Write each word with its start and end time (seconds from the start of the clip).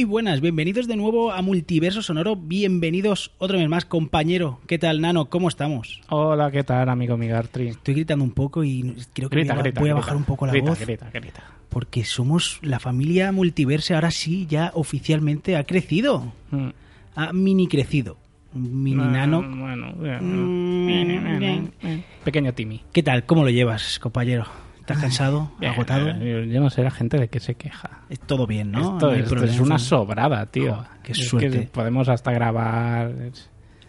Muy 0.00 0.06
buenas, 0.06 0.40
bienvenidos 0.40 0.88
de 0.88 0.96
nuevo 0.96 1.30
a 1.30 1.42
Multiverso 1.42 2.00
Sonoro, 2.00 2.34
bienvenidos 2.34 3.32
otro 3.36 3.58
mes 3.58 3.68
más, 3.68 3.84
compañero. 3.84 4.58
¿Qué 4.66 4.78
tal, 4.78 5.02
Nano? 5.02 5.26
¿Cómo 5.28 5.46
estamos? 5.46 6.00
Hola, 6.08 6.50
¿qué 6.50 6.64
tal, 6.64 6.88
amigo 6.88 7.18
Migartri? 7.18 7.68
Estoy 7.68 7.92
gritando 7.96 8.24
un 8.24 8.30
poco 8.30 8.64
y 8.64 8.94
creo 9.12 9.28
que 9.28 9.36
Grita, 9.36 9.52
voy 9.52 9.60
a, 9.60 9.62
grita, 9.64 9.80
voy 9.82 9.90
a 9.90 9.92
grita. 9.92 10.00
bajar 10.06 10.16
un 10.16 10.24
poco 10.24 10.46
la 10.46 10.54
voz. 10.58 10.80
grita, 10.80 11.10
grita. 11.12 11.44
Porque 11.68 12.06
somos 12.06 12.60
la 12.62 12.78
familia 12.80 13.30
Multiverse, 13.30 13.94
ahora 13.94 14.10
sí, 14.10 14.46
ya 14.48 14.70
oficialmente 14.74 15.54
ha 15.56 15.64
crecido. 15.64 16.32
Mm. 16.50 16.68
Ha 17.16 17.32
mini 17.34 17.68
crecido. 17.68 18.16
Mini 18.54 19.02
Ah, 19.04 19.10
Nano. 19.10 19.42
Bueno, 19.42 19.92
Mm, 19.92 19.98
bueno. 19.98 21.38
bien. 21.38 21.72
Eh, 21.82 22.02
Pequeño 22.24 22.54
Timmy. 22.54 22.80
¿Qué 22.90 23.02
tal? 23.02 23.26
¿Cómo 23.26 23.44
lo 23.44 23.50
llevas, 23.50 23.98
compañero? 23.98 24.46
¿Estás 24.92 25.02
cansado? 25.02 25.52
Bien, 25.60 25.72
¿Agotado? 25.72 26.08
eh, 26.10 26.48
Yo 26.52 26.60
no 26.60 26.70
sé 26.70 26.82
la 26.82 26.90
gente 26.90 27.18
de 27.18 27.28
qué 27.28 27.40
se 27.40 27.54
queja. 27.54 28.00
Es 28.08 28.20
todo 28.20 28.46
bien, 28.46 28.70
¿no? 28.72 28.80
esto 28.94 29.08
No 29.10 29.12
esto 29.14 29.44
es 29.44 29.60
una 29.60 29.78
sobrada, 29.78 30.46
tío. 30.46 30.74
Joder, 30.74 30.88
qué 31.02 31.12
Es 31.12 31.28
suerte. 31.28 31.50
que 31.50 31.66
podemos 31.66 32.08
hasta 32.08 32.32
grabar. 32.32 33.12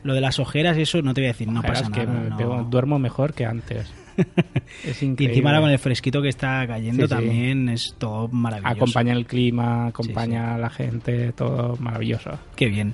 Lo 0.03 0.13
de 0.13 0.22
las 0.22 0.39
ojeras 0.39 0.77
y 0.77 0.81
eso 0.81 1.02
no 1.02 1.13
te 1.13 1.22
voy 1.22 1.27
a 1.27 1.31
decir, 1.33 1.47
no 1.47 1.59
ojeras 1.59 1.81
pasa 1.83 1.91
que 1.94 2.05
nada. 2.05 2.19
me 2.19 2.29
no. 2.31 2.38
pego- 2.38 2.63
duermo 2.69 2.97
mejor 2.99 3.33
que 3.33 3.45
antes. 3.45 3.94
es 4.83 5.02
Y 5.03 5.05
increíble. 5.05 5.35
encima 5.35 5.49
ahora 5.52 5.61
con 5.61 5.69
el 5.69 5.79
fresquito 5.79 6.22
que 6.22 6.29
está 6.29 6.66
cayendo 6.67 7.03
Sí, 7.03 7.07
sí. 7.07 7.16
también 7.16 7.69
es 7.69 7.95
todo 7.97 8.27
maravilloso. 8.29 8.73
Acompaña 8.75 9.13
el 9.13 9.25
clima, 9.25 9.88
acompaña 9.88 10.55
a 10.55 10.57
la 10.57 10.69
gente, 10.69 11.31
todo 11.33 11.77
maravilloso. 11.77 12.31
Qué 12.55 12.66
bien. 12.67 12.94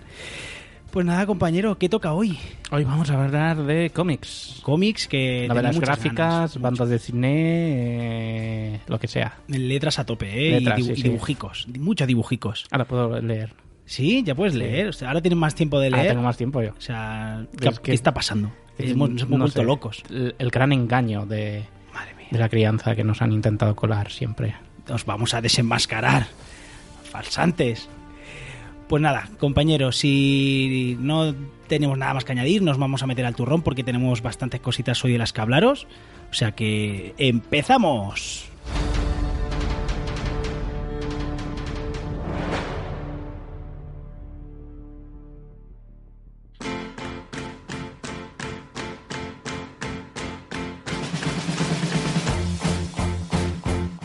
Pues 0.91 1.05
nada, 1.05 1.25
compañero, 1.27 1.77
¿qué 1.77 1.89
toca 1.89 2.13
hoy? 2.13 2.39
Hoy 2.71 2.83
vamos 2.83 3.09
a 3.11 3.23
hablar 3.23 3.57
de 3.63 3.91
cómics. 3.91 4.59
Cómics 4.63 5.07
que... 5.07 5.45
Novelas 5.47 5.79
gráficas, 5.79 6.15
ganas, 6.15 6.61
bandas 6.61 6.89
de 6.89 6.97
cine, 6.97 8.75
eh, 8.75 8.79
lo 8.87 8.97
que 8.97 9.07
sea. 9.07 9.37
Letras 9.47 9.99
a 9.99 10.05
tope, 10.05 10.25
¿eh? 10.57 10.59
Letras, 10.59 10.79
y, 10.79 10.81
dibu- 10.81 10.85
sí, 10.85 10.91
y 10.93 10.95
sí. 10.95 11.03
dibujicos. 11.03 11.67
Muchos 11.77 12.07
dibujicos. 12.07 12.65
Ahora 12.71 12.85
puedo 12.85 13.21
leer. 13.21 13.53
Sí, 13.85 14.23
ya 14.23 14.33
puedes 14.33 14.55
leer. 14.55 14.87
O 14.87 14.93
sea, 14.93 15.09
ahora 15.09 15.21
tienes 15.21 15.37
más 15.37 15.53
tiempo 15.55 15.79
de 15.79 15.87
Ahora 15.87 15.97
leer. 15.97 16.11
tengo 16.13 16.23
más 16.23 16.37
tiempo 16.37 16.61
yo. 16.63 16.71
O 16.77 16.81
sea, 16.81 17.45
Es 17.53 17.59
¿qué, 17.59 17.69
que- 17.69 17.81
qué 17.83 17.93
está 17.93 18.13
pasando? 18.13 18.47
Eh, 18.79 18.91
Hemos, 18.91 19.09
nos 19.09 19.21
hemos 19.23 19.31
no 19.31 19.37
vuelto 19.45 19.59
sé, 19.59 19.65
locos. 19.65 20.03
El, 20.09 20.35
el 20.39 20.49
gran 20.49 20.71
engaño 20.71 21.25
de, 21.25 21.65
Madre 21.93 22.15
mía. 22.15 22.27
de 22.31 22.39
la 22.39 22.49
crianza 22.49 22.95
que 22.95 23.03
nos 23.03 23.21
han 23.21 23.33
intentado 23.33 23.75
colar 23.75 24.09
siempre. 24.11 24.55
Nos 24.87 25.05
vamos 25.05 25.33
a 25.33 25.41
desenmascarar. 25.41 26.27
Falsantes. 27.03 27.87
Pues 28.87 29.01
nada, 29.01 29.29
compañeros, 29.37 29.97
si 29.97 30.97
no 31.01 31.35
tenemos 31.67 31.97
nada 31.97 32.13
más 32.13 32.23
que 32.23 32.31
añadir, 32.31 32.61
nos 32.61 32.77
vamos 32.77 33.03
a 33.03 33.07
meter 33.07 33.25
al 33.25 33.35
turrón 33.35 33.61
porque 33.61 33.83
tenemos 33.83 34.21
bastantes 34.21 34.61
cositas 34.61 35.03
hoy 35.03 35.11
de 35.11 35.17
las 35.17 35.33
que 35.33 35.41
hablaros. 35.41 35.87
O 36.31 36.33
sea 36.33 36.53
que 36.53 37.13
empezamos. 37.17 38.49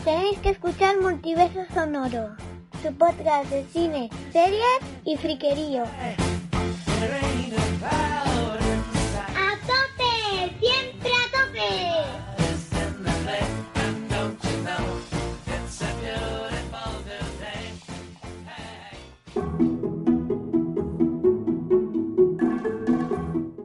Tenéis 0.03 0.39
que 0.39 0.49
escuchar 0.49 0.99
Multiverso 1.01 1.61
Sonoro, 1.73 2.35
su 2.81 2.93
podcast 2.95 3.49
de 3.49 3.63
cine, 3.71 3.92
series 4.33 4.81
y 5.05 5.15
friquerío. 5.15 5.83
¡A 5.83 6.15
tope! 9.67 10.55
¡Siempre 10.59 11.11
a 11.13 11.25
tope! 11.37 11.69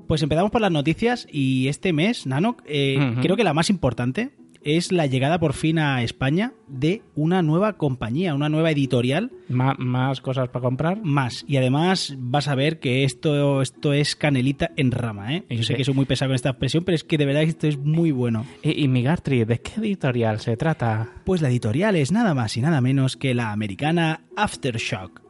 Pues 0.06 0.22
empezamos 0.22 0.50
por 0.50 0.60
las 0.60 0.70
noticias 0.70 1.26
y 1.30 1.68
este 1.68 1.94
mes, 1.94 2.26
Nano, 2.26 2.58
eh, 2.66 3.14
creo 3.22 3.36
que 3.36 3.44
la 3.44 3.54
más 3.54 3.70
importante 3.70 4.32
es 4.62 4.92
la 4.92 5.06
llegada 5.06 5.38
por 5.38 5.52
fin 5.52 5.78
a 5.78 6.02
España 6.02 6.52
de 6.66 7.02
una 7.14 7.42
nueva 7.42 7.74
compañía, 7.76 8.34
una 8.34 8.48
nueva 8.48 8.70
editorial 8.70 9.30
más 9.48 10.20
cosas 10.20 10.48
para 10.48 10.62
comprar. 10.62 11.02
más. 11.02 11.44
Y 11.48 11.56
además 11.56 12.14
vas 12.18 12.48
a 12.48 12.54
ver 12.54 12.78
que 12.78 13.04
esto, 13.04 13.62
esto 13.62 13.92
es 13.92 14.16
canelita 14.16 14.70
en 14.76 14.90
rama, 14.90 15.34
¿eh? 15.34 15.44
Yo 15.48 15.62
sé 15.62 15.74
que 15.74 15.84
soy 15.84 15.94
muy 15.94 16.06
pesado 16.06 16.30
con 16.30 16.36
esta 16.36 16.50
expresión, 16.50 16.84
pero 16.84 16.96
es 16.96 17.04
que 17.04 17.18
de 17.18 17.26
verdad 17.26 17.42
esto 17.42 17.66
es 17.66 17.78
muy 17.78 18.10
bueno. 18.10 18.46
Y, 18.62 18.84
y 18.84 18.88
Migartri, 18.88 19.44
¿de 19.44 19.60
qué 19.60 19.80
editorial 19.80 20.40
se 20.40 20.56
trata? 20.56 21.08
Pues 21.24 21.40
la 21.40 21.48
editorial 21.48 21.96
es 21.96 22.12
nada 22.12 22.34
más 22.34 22.56
y 22.56 22.60
nada 22.60 22.80
menos 22.80 23.16
que 23.16 23.34
la 23.34 23.52
americana 23.52 24.22
Aftershock. 24.36 25.22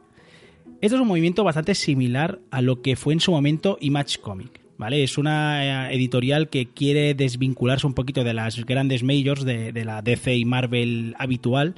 Esto 0.81 0.95
es 0.95 1.01
un 1.01 1.07
movimiento 1.07 1.43
bastante 1.43 1.75
similar 1.75 2.39
a 2.51 2.61
lo 2.61 2.81
que 2.81 2.95
fue 2.95 3.13
en 3.13 3.19
su 3.19 3.31
momento 3.31 3.77
Image 3.81 4.19
Comic. 4.19 4.61
¿Vale? 4.79 5.03
Es 5.03 5.17
una 5.17 5.89
eh, 5.89 5.93
editorial 5.93 6.47
que 6.47 6.67
quiere 6.67 7.13
desvincularse 7.13 7.85
un 7.85 7.93
poquito 7.93 8.23
de 8.23 8.33
las 8.33 8.65
grandes 8.65 9.03
majors 9.03 9.43
de, 9.43 9.73
de 9.73 9.83
la 9.83 10.01
DC 10.01 10.37
y 10.37 10.45
Marvel 10.45 11.15
habitual 11.19 11.75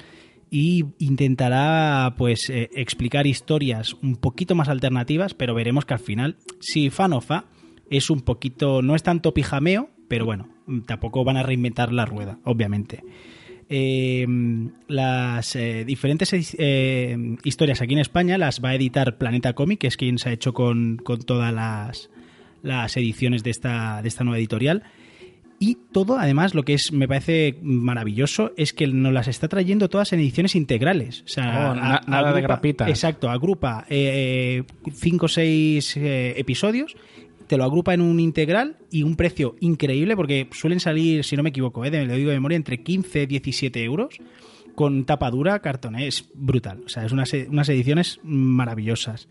y 0.52 0.86
intentará 1.00 2.14
pues 2.16 2.48
eh, 2.52 2.70
explicar 2.76 3.26
historias 3.26 3.96
un 4.04 4.18
poquito 4.18 4.54
más 4.54 4.70
alternativas, 4.70 5.34
pero 5.34 5.56
veremos 5.56 5.86
que 5.86 5.96
al 5.96 6.00
final, 6.00 6.38
si 6.60 6.92
fan 6.92 7.14
o 7.14 7.22
fa, 7.22 7.46
es 7.90 8.12
un 8.12 8.22
poquito, 8.22 8.84
no 8.84 8.94
es 8.94 9.02
tanto 9.02 9.34
pijameo, 9.34 9.90
pero 10.08 10.26
bueno, 10.26 10.50
tampoco 10.86 11.24
van 11.24 11.38
a 11.38 11.44
reinventar 11.44 11.92
la 11.92 12.06
rueda, 12.06 12.38
obviamente. 12.44 13.02
Eh, 13.68 14.28
las 14.88 15.58
diferentes 15.86 16.54
eh, 16.60 17.18
historias 17.46 17.82
aquí 17.82 17.94
en 17.94 18.00
España 18.00 18.38
las 18.38 18.62
va 18.64 18.70
a 18.70 18.76
editar 18.76 19.18
Planeta 19.18 19.54
Comic, 19.54 19.80
que 19.80 19.88
es 19.88 19.98
quien 19.98 20.20
se 20.20 20.30
ha 20.30 20.34
hecho 20.34 20.54
con, 20.54 20.98
con 20.98 21.20
todas 21.22 21.54
las, 21.54 22.10
las 22.64 22.96
ediciones 22.98 23.44
de 23.44 23.50
esta, 23.52 24.02
de 24.02 24.08
esta 24.08 24.24
nueva 24.24 24.38
editorial. 24.40 24.84
Y 25.60 25.78
todo, 25.92 26.18
además, 26.18 26.56
lo 26.56 26.64
que 26.64 26.74
es 26.74 26.92
me 26.92 27.08
parece 27.08 27.56
maravilloso 27.62 28.52
es 28.58 28.74
que 28.74 28.88
nos 28.88 29.14
las 29.14 29.28
está 29.28 29.48
trayendo 29.48 29.90
todas 29.90 30.12
en 30.12 30.20
ediciones 30.20 30.56
integrales. 30.56 31.22
O 31.24 31.28
sea, 31.28 31.72
Oh, 31.72 31.76
na- 31.76 32.02
nada 32.08 32.34
de 32.34 32.42
grapitas. 32.42 32.90
Exacto, 32.90 33.30
agrupa 33.30 33.86
eh, 33.88 34.64
cinco 34.92 35.28
o 35.28 35.30
seis 35.30 35.96
eh, 35.98 36.34
episodios, 36.38 36.96
te 37.46 37.58
lo 37.58 37.64
agrupa 37.64 37.94
en 37.94 38.02
un 38.02 38.20
integral 38.20 38.78
y 38.90 39.04
un 39.04 39.16
precio 39.16 39.56
increíble 39.60 40.16
porque 40.16 40.48
suelen 40.52 40.80
salir, 40.80 41.24
si 41.24 41.36
no 41.36 41.44
me 41.44 41.50
equivoco, 41.50 41.86
eh, 41.86 41.92
de- 41.92 42.06
lo 42.08 42.16
digo 42.16 42.30
de 42.32 42.38
memoria, 42.38 42.56
entre 42.56 42.82
15 42.82 43.24
y 43.24 43.26
17 43.28 43.84
euros 43.84 44.18
con 44.74 45.04
tapa 45.06 45.30
dura, 45.30 45.60
cartón, 45.60 45.96
eh, 45.96 46.08
es 46.08 46.28
brutal. 46.34 46.82
O 46.88 46.90
sea, 46.90 47.06
es 47.06 47.12
unas, 47.12 47.32
unas 47.34 47.70
ediciones 47.70 48.20
maravillosas. 48.24 49.28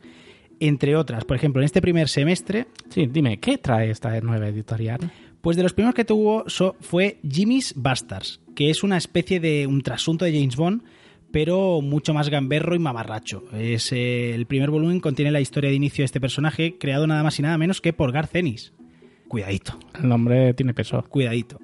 Entre 0.60 0.94
otras, 0.94 1.24
por 1.24 1.36
ejemplo, 1.36 1.60
en 1.62 1.64
este 1.66 1.80
primer 1.80 2.08
semestre 2.08 2.66
Sí, 2.90 3.06
dime, 3.06 3.38
¿qué 3.38 3.58
trae 3.58 3.90
esta 3.90 4.20
nueva 4.20 4.48
editorial? 4.48 5.10
pues 5.40 5.56
de 5.56 5.62
los 5.62 5.72
primeros 5.72 5.94
que 5.94 6.04
tuvo 6.04 6.44
fue 6.80 7.18
Jimmy's 7.26 7.72
Bastards, 7.74 8.40
que 8.54 8.68
es 8.68 8.82
una 8.82 8.98
especie 8.98 9.40
de 9.40 9.66
un 9.66 9.80
trasunto 9.80 10.26
de 10.26 10.32
James 10.32 10.54
Bond, 10.54 10.82
pero 11.32 11.80
mucho 11.80 12.12
más 12.12 12.28
gamberro 12.28 12.74
y 12.74 12.78
mamarracho. 12.78 13.44
Es, 13.56 13.90
eh, 13.92 14.34
el 14.34 14.44
primer 14.44 14.68
volumen 14.70 15.00
contiene 15.00 15.30
la 15.30 15.40
historia 15.40 15.70
de 15.70 15.76
inicio 15.76 16.02
de 16.02 16.06
este 16.06 16.20
personaje, 16.20 16.76
creado 16.76 17.06
nada 17.06 17.22
más 17.22 17.38
y 17.38 17.42
nada 17.42 17.56
menos 17.56 17.80
que 17.80 17.94
por 17.94 18.12
Garth 18.12 18.36
Ennis. 18.36 18.74
Cuidadito, 19.28 19.78
El 19.94 20.08
nombre 20.10 20.52
tiene 20.52 20.74
peso. 20.74 21.02
cuidadito. 21.08 21.58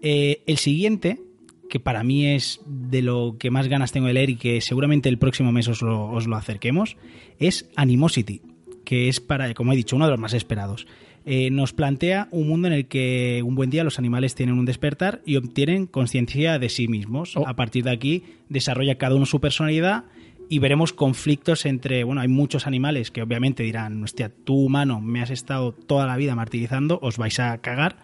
Eh, 0.00 0.42
el 0.46 0.58
siguiente, 0.58 1.18
que 1.68 1.80
para 1.80 2.04
mí 2.04 2.26
es 2.26 2.60
de 2.66 3.02
lo 3.02 3.36
que 3.38 3.50
más 3.50 3.68
ganas 3.68 3.92
tengo 3.92 4.06
de 4.06 4.14
leer 4.14 4.30
y 4.30 4.36
que 4.36 4.60
seguramente 4.60 5.08
el 5.08 5.18
próximo 5.18 5.52
mes 5.52 5.68
os 5.68 5.82
lo, 5.82 6.10
os 6.10 6.26
lo 6.26 6.36
acerquemos, 6.36 6.96
es 7.38 7.68
Animosity, 7.76 8.42
que 8.84 9.08
es 9.08 9.20
para, 9.20 9.52
como 9.54 9.72
he 9.72 9.76
dicho, 9.76 9.96
uno 9.96 10.06
de 10.06 10.12
los 10.12 10.20
más 10.20 10.34
esperados. 10.34 10.86
Eh, 11.28 11.50
nos 11.50 11.72
plantea 11.72 12.28
un 12.30 12.46
mundo 12.46 12.68
en 12.68 12.74
el 12.74 12.86
que 12.86 13.42
un 13.44 13.56
buen 13.56 13.68
día 13.68 13.82
los 13.82 13.98
animales 13.98 14.36
tienen 14.36 14.60
un 14.60 14.64
despertar 14.64 15.22
y 15.26 15.34
obtienen 15.34 15.86
conciencia 15.86 16.60
de 16.60 16.68
sí 16.68 16.86
mismos. 16.86 17.36
Oh. 17.36 17.48
A 17.48 17.56
partir 17.56 17.82
de 17.82 17.90
aquí 17.90 18.22
desarrolla 18.48 18.96
cada 18.96 19.16
uno 19.16 19.26
su 19.26 19.40
personalidad 19.40 20.04
y 20.48 20.60
veremos 20.60 20.92
conflictos 20.92 21.66
entre, 21.66 22.04
bueno, 22.04 22.20
hay 22.20 22.28
muchos 22.28 22.68
animales 22.68 23.10
que 23.10 23.22
obviamente 23.22 23.64
dirán, 23.64 24.04
hostia, 24.04 24.30
tú 24.44 24.54
humano 24.54 25.00
me 25.00 25.20
has 25.20 25.30
estado 25.30 25.72
toda 25.72 26.06
la 26.06 26.16
vida 26.16 26.36
martirizando, 26.36 27.00
os 27.02 27.18
vais 27.18 27.40
a 27.40 27.58
cagar. 27.58 27.96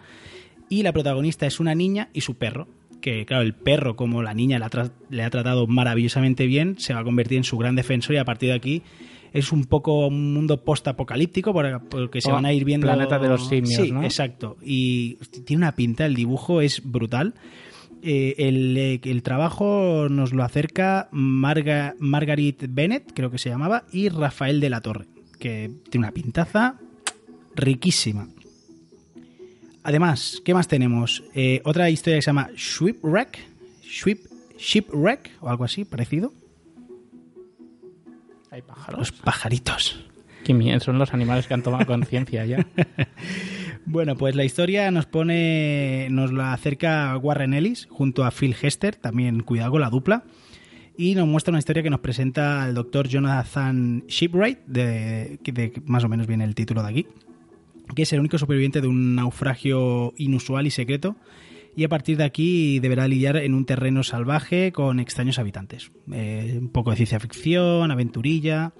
Y 0.67 0.83
la 0.83 0.91
protagonista 0.91 1.45
es 1.45 1.61
una 1.61 1.75
niña 1.75 2.09
y 2.11 2.21
su 2.21 2.35
perro, 2.35 2.67
que 3.03 3.25
claro, 3.25 3.43
el 3.43 3.53
perro, 3.53 3.97
como 3.97 4.23
la 4.23 4.33
niña 4.33 4.57
le 4.59 4.65
ha, 4.65 4.69
tra- 4.69 4.91
le 5.09 5.23
ha 5.23 5.29
tratado 5.29 5.67
maravillosamente 5.67 6.47
bien, 6.47 6.79
se 6.79 6.93
va 6.93 7.01
a 7.01 7.03
convertir 7.03 7.37
en 7.37 7.43
su 7.43 7.57
gran 7.57 7.75
defensor 7.75 8.15
y 8.15 8.17
a 8.17 8.23
partir 8.23 8.49
de 8.49 8.55
aquí 8.55 8.81
es 9.33 9.51
un 9.51 9.65
poco 9.65 10.07
un 10.07 10.33
mundo 10.33 10.63
post-apocalíptico 10.63 11.51
por- 11.51 11.83
porque 11.89 12.21
se 12.21 12.31
Oh, 12.31 12.35
van 12.35 12.45
a 12.45 12.53
ir 12.53 12.63
viendo... 12.63 12.87
Planeta 12.87 13.19
de 13.19 13.27
los 13.27 13.47
simios, 13.49 13.75
Sí, 13.85 13.91
¿no? 13.91 14.03
exacto. 14.03 14.55
Y 14.63 15.15
tiene 15.45 15.63
una 15.63 15.75
pinta, 15.75 16.05
el 16.05 16.15
dibujo 16.15 16.61
es 16.61 16.81
brutal. 16.89 17.33
Eh, 18.03 18.35
el, 18.37 18.77
eh, 18.77 19.01
el 19.03 19.21
trabajo 19.21 20.07
nos 20.09 20.31
lo 20.33 20.43
acerca 20.43 21.09
Marga, 21.11 21.95
Margaret 21.99 22.67
Bennett, 22.69 23.11
creo 23.13 23.31
que 23.31 23.37
se 23.37 23.49
llamaba, 23.49 23.83
y 23.91 24.07
Rafael 24.09 24.59
de 24.61 24.69
la 24.69 24.79
Torre, 24.81 25.07
que 25.39 25.71
tiene 25.89 26.05
una 26.07 26.13
pintaza 26.13 26.79
riquísima. 27.55 28.27
Además, 29.83 30.41
¿qué 30.45 30.53
más 30.53 30.67
tenemos? 30.67 31.23
Eh, 31.35 31.61
otra 31.65 31.89
historia 31.89 32.17
que 32.17 32.21
se 32.21 32.27
llama 32.27 32.49
Shipwreck, 32.55 33.37
Ship, 33.83 34.19
Shipwreck 34.57 35.31
o 35.41 35.49
algo 35.49 35.63
así, 35.65 35.83
parecido. 35.85 36.33
Hay 38.51 38.61
pájaros. 38.61 38.99
Los 38.99 39.11
pajaritos. 39.11 40.05
Qué 40.43 40.53
miedo, 40.53 40.79
son 40.79 40.99
los 40.99 41.13
animales 41.13 41.47
que 41.47 41.53
han 41.53 41.63
tomado 41.63 41.85
conciencia 41.85 42.45
ya. 42.45 42.65
Bueno, 43.85 44.15
pues 44.15 44.33
la 44.33 44.45
historia 44.45 44.89
nos 44.91 45.07
pone, 45.07 46.07
nos 46.09 46.31
la 46.31 46.53
acerca 46.53 47.17
Warren 47.17 47.53
Ellis 47.53 47.85
junto 47.91 48.23
a 48.23 48.31
Phil 48.31 48.55
Hester, 48.59 48.95
también 48.95 49.41
cuidado 49.43 49.71
con 49.71 49.81
la 49.81 49.89
dupla, 49.89 50.23
y 50.95 51.15
nos 51.15 51.27
muestra 51.27 51.51
una 51.51 51.59
historia 51.59 51.83
que 51.83 51.89
nos 51.89 51.99
presenta 51.99 52.63
al 52.63 52.75
doctor 52.75 53.09
Jonathan 53.09 54.05
Shipwright, 54.07 54.59
de, 54.67 55.37
que 55.43 55.51
de- 55.51 55.81
más 55.85 56.05
o 56.05 56.07
menos 56.07 56.27
viene 56.27 56.45
el 56.45 56.55
título 56.55 56.81
de 56.81 56.89
aquí, 56.89 57.07
que 57.93 58.03
es 58.03 58.13
el 58.13 58.19
único 58.19 58.37
superviviente 58.37 58.81
de 58.81 58.87
un 58.87 59.15
naufragio 59.15 60.13
inusual 60.17 60.67
y 60.67 60.71
secreto, 60.71 61.15
y 61.75 61.83
a 61.83 61.89
partir 61.89 62.17
de 62.17 62.23
aquí 62.23 62.79
deberá 62.79 63.07
lidiar 63.07 63.37
en 63.37 63.53
un 63.53 63.65
terreno 63.65 64.03
salvaje 64.03 64.71
con 64.71 64.99
extraños 64.99 65.39
habitantes. 65.39 65.91
Eh, 66.11 66.57
un 66.61 66.69
poco 66.69 66.91
de 66.91 66.97
ciencia 66.97 67.19
ficción, 67.19 67.91
aventurilla, 67.91 68.73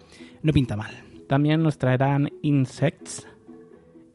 no 0.43 0.53
pinta 0.53 0.75
mal. 0.75 0.93
También 1.27 1.63
nos 1.63 1.77
traerán 1.77 2.29
Insects, 2.41 3.27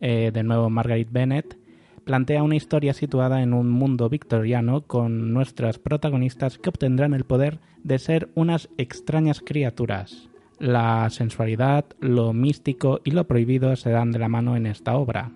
eh, 0.00 0.30
de 0.32 0.42
nuevo 0.42 0.70
Margaret 0.70 1.08
Bennett. 1.10 1.58
Plantea 2.04 2.42
una 2.42 2.56
historia 2.56 2.94
situada 2.94 3.42
en 3.42 3.52
un 3.52 3.68
mundo 3.68 4.08
victoriano 4.08 4.82
con 4.82 5.32
nuestras 5.32 5.78
protagonistas 5.78 6.58
que 6.58 6.70
obtendrán 6.70 7.14
el 7.14 7.24
poder 7.24 7.58
de 7.82 7.98
ser 7.98 8.30
unas 8.34 8.68
extrañas 8.78 9.40
criaturas. 9.44 10.28
La 10.58 11.08
sensualidad, 11.10 11.84
lo 12.00 12.32
místico 12.32 13.00
y 13.04 13.12
lo 13.12 13.26
prohibido 13.26 13.76
se 13.76 13.90
dan 13.90 14.10
de 14.10 14.18
la 14.18 14.28
mano 14.28 14.56
en 14.56 14.66
esta 14.66 14.96
obra. 14.96 15.30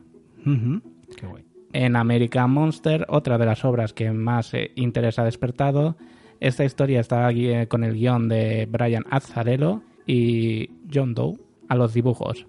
Ujú, 0.45 0.81
Qué 1.17 1.27
guay. 1.27 1.45
En 1.73 1.97
American 1.97 2.51
Monster, 2.51 3.07
otra 3.09 3.39
de 3.39 3.47
las 3.47 3.65
obras 3.65 3.93
que 3.93 4.11
más 4.13 4.53
eh, 4.53 4.73
interés 4.75 5.19
ha 5.19 5.25
despertado, 5.25 5.97
esta 6.41 6.65
historia 6.65 7.01
está 7.01 7.27
aquí, 7.27 7.49
eh, 7.49 7.69
con 7.69 7.85
el 7.85 7.95
guion 7.95 8.29
de 8.29 8.67
Brian 8.71 9.05
Azzarello 9.11 9.83
y 10.07 10.71
John 10.93 11.15
Doe 11.15 11.39
a 11.69 11.77
los 11.77 11.95
dibujos. 11.95 12.47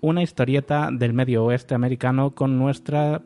Una 0.00 0.22
historieta 0.22 0.90
del 0.92 1.12
medio 1.12 1.44
oeste 1.44 1.74
americano 1.74 2.34
con, 2.34 2.58
nuestra, 2.58 3.22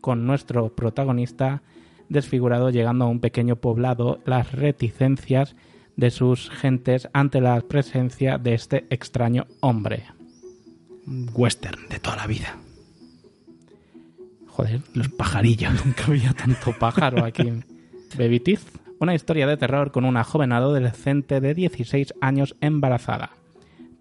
con 0.00 0.26
nuestro 0.26 0.74
protagonista 0.74 1.62
desfigurado 2.08 2.70
llegando 2.70 3.04
a 3.04 3.08
un 3.08 3.20
pequeño 3.20 3.56
poblado, 3.56 4.20
las 4.24 4.52
reticencias 4.52 5.56
de 5.96 6.10
sus 6.10 6.50
gentes 6.50 7.08
ante 7.12 7.40
la 7.40 7.60
presencia 7.60 8.38
de 8.38 8.54
este 8.54 8.86
extraño 8.90 9.46
hombre. 9.60 10.04
Western 11.06 11.88
de 11.88 11.98
toda 11.98 12.16
la 12.16 12.26
vida. 12.26 12.56
Joder, 14.46 14.80
Los 14.94 15.08
pajarillos. 15.08 15.72
Nunca 15.84 16.04
había 16.06 16.32
tanto 16.32 16.72
pájaro 16.78 17.24
aquí. 17.24 17.50
Baby 18.18 18.40
Teeth. 18.40 18.78
Una 18.98 19.14
historia 19.14 19.46
de 19.46 19.56
terror 19.56 19.90
con 19.90 20.04
una 20.04 20.22
joven 20.22 20.52
adolescente 20.52 21.40
de 21.40 21.54
16 21.54 22.14
años 22.20 22.54
embarazada. 22.60 23.30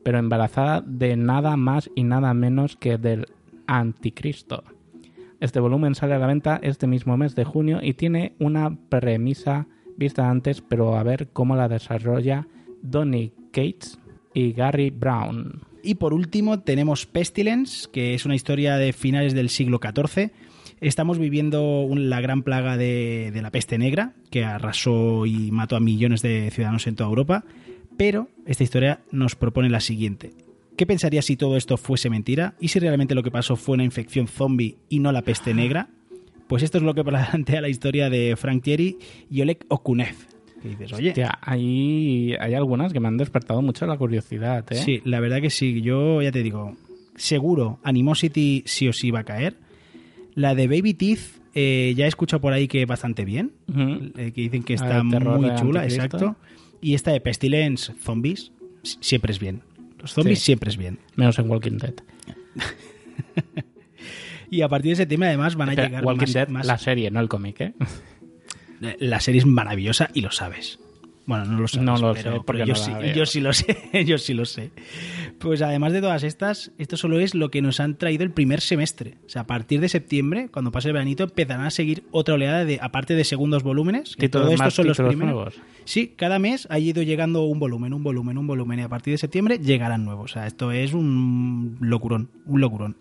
Pero 0.03 0.19
embarazada 0.19 0.81
de 0.85 1.15
nada 1.15 1.57
más 1.57 1.89
y 1.95 2.03
nada 2.03 2.33
menos 2.33 2.75
que 2.75 2.97
del 2.97 3.27
anticristo. 3.65 4.63
Este 5.39 5.59
volumen 5.59 5.95
sale 5.95 6.13
a 6.13 6.19
la 6.19 6.27
venta 6.27 6.59
este 6.61 6.85
mismo 6.85 7.17
mes 7.17 7.33
de 7.33 7.45
junio 7.45 7.79
y 7.81 7.94
tiene 7.95 8.35
una 8.37 8.77
premisa 8.89 9.65
vista 10.01 10.30
antes, 10.30 10.62
pero 10.62 10.98
a 10.98 11.03
ver 11.03 11.30
cómo 11.31 11.56
la 11.56 11.69
desarrolla 11.69 12.48
Donny 12.81 13.31
Cates 13.51 14.00
y 14.33 14.53
Gary 14.53 14.89
Brown. 14.89 15.62
Y 15.83 15.95
por 15.95 16.13
último 16.13 16.59
tenemos 16.59 17.06
Pestilence, 17.06 17.88
que 17.92 18.13
es 18.13 18.25
una 18.25 18.36
historia 18.36 18.77
de 18.77 18.94
finales 18.94 19.33
del 19.33 19.50
siglo 19.50 19.80
XIV. 19.81 20.31
Estamos 20.80 21.18
viviendo 21.19 21.88
la 21.95 22.21
gran 22.21 22.44
plaga 22.44 22.77
de, 22.77 23.31
de 23.33 23.42
la 23.42 23.51
peste 23.51 23.77
negra, 23.77 24.13
que 24.30 24.44
arrasó 24.44 25.25
y 25.25 25.51
mató 25.51 25.75
a 25.75 25.80
millones 25.80 26.21
de 26.21 26.50
ciudadanos 26.51 26.88
en 26.88 26.95
toda 26.95 27.09
Europa. 27.09 27.44
Pero 27.97 28.30
esta 28.45 28.63
historia 28.63 29.01
nos 29.12 29.36
propone 29.36 29.69
la 29.69 29.80
siguiente. 29.80 30.33
¿Qué 30.77 30.86
pensarías 30.86 31.25
si 31.25 31.38
todo 31.38 31.57
esto 31.57 31.77
fuese 31.77 32.09
mentira? 32.09 32.56
¿Y 32.59 32.69
si 32.69 32.80
realmente 32.80 33.13
lo 33.13 33.24
que 33.24 33.31
pasó 33.31 33.56
fue 33.56 33.75
una 33.75 33.83
infección 33.83 34.27
zombie 34.27 34.77
y 34.89 35.00
no 35.00 35.12
la 35.12 35.21
peste 35.21 35.54
negra? 35.54 35.89
Pues 36.51 36.63
esto 36.63 36.80
es 36.80 36.83
lo 36.83 36.94
que 36.94 37.03
plantea 37.06 37.62
la 37.62 37.69
historia 37.69 38.09
de 38.09 38.36
Frank 38.36 38.62
Thierry 38.62 38.98
y 39.30 39.42
Oleg 39.42 39.59
Okunev. 39.69 40.15
Que 40.62 40.68
dices, 40.68 40.92
oye, 40.92 41.07
Hostia, 41.12 41.39
hay, 41.42 42.36
hay 42.39 42.53
algunas 42.56 42.92
que 42.92 43.00
me 43.00 43.07
han 43.07 43.15
despertado 43.15 43.62
mucho 43.62 43.88
la 43.88 43.98
curiosidad, 43.98 44.65
¿eh? 44.69 44.75
Sí, 44.75 45.01
la 45.06 45.21
verdad 45.21 45.39
que 45.42 45.50
sí. 45.50 45.81
Yo 45.81 46.21
ya 46.21 46.30
te 46.33 46.44
digo, 46.44 46.75
seguro 47.15 47.80
Animosity 47.83 48.63
sí 48.65 48.88
o 48.89 48.92
sí 48.94 49.12
va 49.12 49.21
a 49.21 49.24
caer. 49.24 49.56
La 50.36 50.53
de 50.53 50.68
Baby 50.68 50.94
Teeth 50.94 51.19
eh, 51.56 51.94
ya 51.95 52.03
he 52.03 52.09
escuchado 52.09 52.42
por 52.42 52.51
ahí 52.51 52.68
que 52.68 52.86
bastante 52.86 53.24
bien. 53.24 53.54
Eh, 54.18 54.31
que 54.36 54.42
dicen 54.42 54.63
que 54.63 54.74
está 54.74 55.04
muy 55.04 55.56
chula, 55.56 55.86
exacto. 55.86 56.36
Y 56.81 56.95
esta 56.95 57.12
de 57.12 57.21
Pestilence 57.21 57.94
Zombies 58.01 58.51
si- 58.83 58.97
siempre 59.00 59.31
es 59.31 59.39
bien. 59.39 59.62
Los 60.00 60.12
zombies 60.13 60.39
Sí. 60.39 60.45
siempre 60.47 60.69
es 60.69 60.75
bien. 60.75 61.00
Menos 61.15 61.39
en 61.39 61.50
Walking 61.50 61.77
Dead. 61.77 61.94
Y 64.51 64.62
a 64.62 64.68
partir 64.69 64.92
de 64.92 64.98
septiembre 64.98 65.30
además 65.30 65.56
van 65.56 65.69
a 65.69 65.71
Espera, 65.71 65.88
llegar 65.88 66.06
Walking 66.06 66.19
más, 66.25 66.33
Dead, 66.33 66.48
más- 66.50 66.68
la 66.68 66.77
serie, 66.77 67.09
no 67.09 67.19
el 67.21 67.30
cómic, 67.30 67.59
¿eh? 67.62 67.74
La 69.00 69.19
serie 69.19 69.39
es 69.39 69.45
maravillosa 69.45 70.09
y 70.13 70.21
lo 70.21 70.31
sabes. 70.31 70.80
Bueno, 71.28 71.45
no 71.45 71.59
lo 71.61 71.68
sabes, 71.68 71.85
No 71.85 71.97
lo 71.97 72.14
pero, 72.14 72.31
sé, 72.33 72.42
porque 72.44 72.64
pero 72.64 72.66
yo, 72.66 72.73
no 72.73 72.75
sí, 72.80 72.92
yo 73.16 73.25
sí 73.28 73.40
lo 73.42 73.54
sé, 73.54 73.78
yo 74.06 74.18
sí 74.18 74.33
lo 74.33 74.44
sé. 74.45 74.71
Pues 75.40 75.61
además 75.61 75.94
de 75.94 76.02
todas 76.02 76.23
estas, 76.23 76.71
esto 76.80 76.97
solo 76.97 77.19
es 77.19 77.35
lo 77.35 77.49
que 77.52 77.61
nos 77.61 77.80
han 77.80 77.95
traído 77.95 78.23
el 78.23 78.31
primer 78.31 78.59
semestre. 78.59 79.18
O 79.28 79.30
sea, 79.30 79.44
a 79.44 79.47
partir 79.47 79.80
de 79.81 79.87
septiembre, 79.87 80.49
cuando 80.52 80.71
pase 80.71 80.87
el 80.87 80.94
veranito, 80.94 81.23
empezarán 81.23 81.66
a 81.68 81.69
seguir 81.69 82.04
otra 82.11 82.33
oleada 82.33 82.66
de, 82.66 82.80
aparte 82.81 83.14
de 83.14 83.23
segundos 83.23 83.61
volúmenes, 83.61 84.16
que 84.16 84.30
todo 84.30 84.49
esto 84.49 84.71
son 84.71 84.87
los 84.87 84.97
primeros. 84.97 85.19
nuevos. 85.19 85.61
Sí, 85.85 86.14
cada 86.18 86.40
mes 86.40 86.68
ha 86.71 86.80
ido 86.80 87.04
llegando 87.04 87.44
un 87.44 87.59
volumen, 87.59 87.94
un 87.94 88.04
volumen, 88.04 88.37
un 88.40 88.47
volumen, 88.47 88.80
y 88.80 88.81
a 88.81 88.90
partir 88.90 89.14
de 89.14 89.19
septiembre 89.19 89.59
llegarán 89.59 90.04
nuevos. 90.04 90.31
O 90.31 90.33
sea, 90.33 90.47
esto 90.47 90.71
es 90.71 90.94
un 90.94 91.78
locurón, 91.81 92.31
un 92.47 92.59
locurón. 92.61 92.97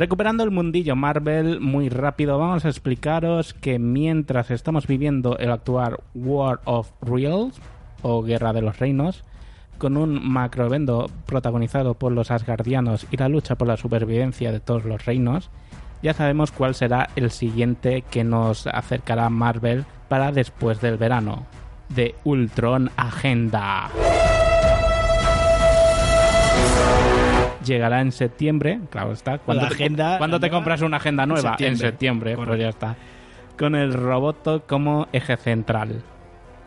Recuperando 0.00 0.44
el 0.44 0.50
mundillo 0.50 0.96
Marvel 0.96 1.60
muy 1.60 1.90
rápido, 1.90 2.38
vamos 2.38 2.64
a 2.64 2.70
explicaros 2.70 3.52
que 3.52 3.78
mientras 3.78 4.50
estamos 4.50 4.86
viviendo 4.86 5.36
el 5.36 5.50
actual 5.50 5.98
War 6.14 6.60
of 6.64 6.90
Realms 7.02 7.60
o 8.00 8.22
Guerra 8.22 8.54
de 8.54 8.62
los 8.62 8.78
Reinos, 8.78 9.24
con 9.76 9.98
un 9.98 10.26
macroevento 10.26 11.10
protagonizado 11.26 11.92
por 11.92 12.12
los 12.12 12.30
Asgardianos 12.30 13.06
y 13.10 13.18
la 13.18 13.28
lucha 13.28 13.56
por 13.56 13.68
la 13.68 13.76
supervivencia 13.76 14.52
de 14.52 14.60
todos 14.60 14.86
los 14.86 15.04
reinos, 15.04 15.50
ya 16.02 16.14
sabemos 16.14 16.50
cuál 16.50 16.74
será 16.74 17.10
el 17.14 17.30
siguiente 17.30 18.02
que 18.10 18.24
nos 18.24 18.66
acercará 18.68 19.28
Marvel 19.28 19.84
para 20.08 20.32
después 20.32 20.80
del 20.80 20.96
verano. 20.96 21.44
The 21.94 22.14
Ultron 22.24 22.90
Agenda. 22.96 23.90
Llegará 27.64 28.00
en 28.00 28.12
septiembre, 28.12 28.80
claro 28.90 29.12
está. 29.12 29.38
¿Cuándo, 29.38 29.62
La 29.64 29.68
te, 29.68 29.74
agenda- 29.74 30.18
¿cuándo 30.18 30.40
te 30.40 30.50
compras 30.50 30.82
una 30.82 30.96
agenda 30.98 31.26
nueva? 31.26 31.50
En 31.58 31.76
septiembre. 31.76 31.86
septiembre, 31.88 32.36
pues 32.36 32.58
ya 32.60 32.68
está. 32.70 32.96
Con 33.58 33.74
el 33.74 33.92
Roboto 33.92 34.64
como 34.66 35.08
eje 35.12 35.36
central. 35.36 36.02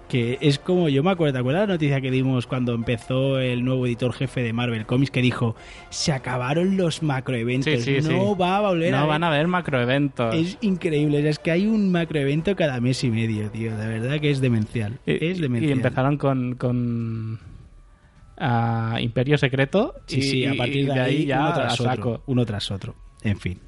Que 0.10 0.38
es 0.42 0.60
como, 0.60 0.90
yo 0.90 1.02
me 1.02 1.10
acuerdo, 1.10 1.34
¿te 1.34 1.40
acuerdas 1.40 1.68
la 1.68 1.74
noticia 1.74 2.00
que 2.02 2.12
dimos 2.12 2.46
cuando 2.46 2.74
empezó 2.76 3.40
el 3.40 3.64
nuevo 3.66 3.88
editor 3.88 4.14
jefe 4.14 4.44
de 4.44 4.54
Marvel 4.54 4.86
Comics 4.86 5.10
que 5.10 5.22
dijo, 5.24 5.56
se 5.90 6.12
acabaron 6.12 6.78
los 6.78 7.02
macroeventos, 7.02 7.82
Sí, 7.82 8.02
sí, 8.02 8.08
no 8.12 8.34
sí. 8.34 8.40
va 8.40 8.58
a 8.58 8.62
volver 8.62 8.92
No 8.92 8.98
a 9.00 9.06
van 9.06 9.24
a 9.24 9.28
haber 9.30 9.48
macroeventos. 9.48 10.36
Es 10.36 10.58
increíble, 10.62 11.28
es 11.28 11.40
que 11.40 11.50
hay 11.50 11.66
un 11.66 11.92
macroevento 11.92 12.56
cada 12.56 12.80
mes 12.80 13.04
y 13.04 13.10
medio, 13.10 13.50
tío, 13.50 13.76
de 13.76 13.88
verdad 13.88 14.20
que 14.20 14.30
es 14.30 14.40
demencial, 14.42 15.00
Y, 15.08 15.26
es 15.26 15.40
demencial. 15.40 15.70
y 15.70 15.74
empezaron 15.74 16.18
con, 16.18 16.56
con 16.56 17.40
a 18.44 19.00
Imperio 19.00 19.38
Secreto 19.38 19.96
Sí, 20.06 20.20
y, 20.20 20.22
sí, 20.22 20.46
a 20.46 20.54
partir 20.56 20.92
de, 20.92 21.00
ahí, 21.00 21.26
ya 21.26 21.40
uno 21.40 21.54
tras 21.54 21.78
saco. 21.78 22.10
otro. 22.10 22.24
Uno 22.28 22.46
tras 22.46 22.72
otro. 22.72 22.96
En 23.24 23.40
fin. 23.40 23.60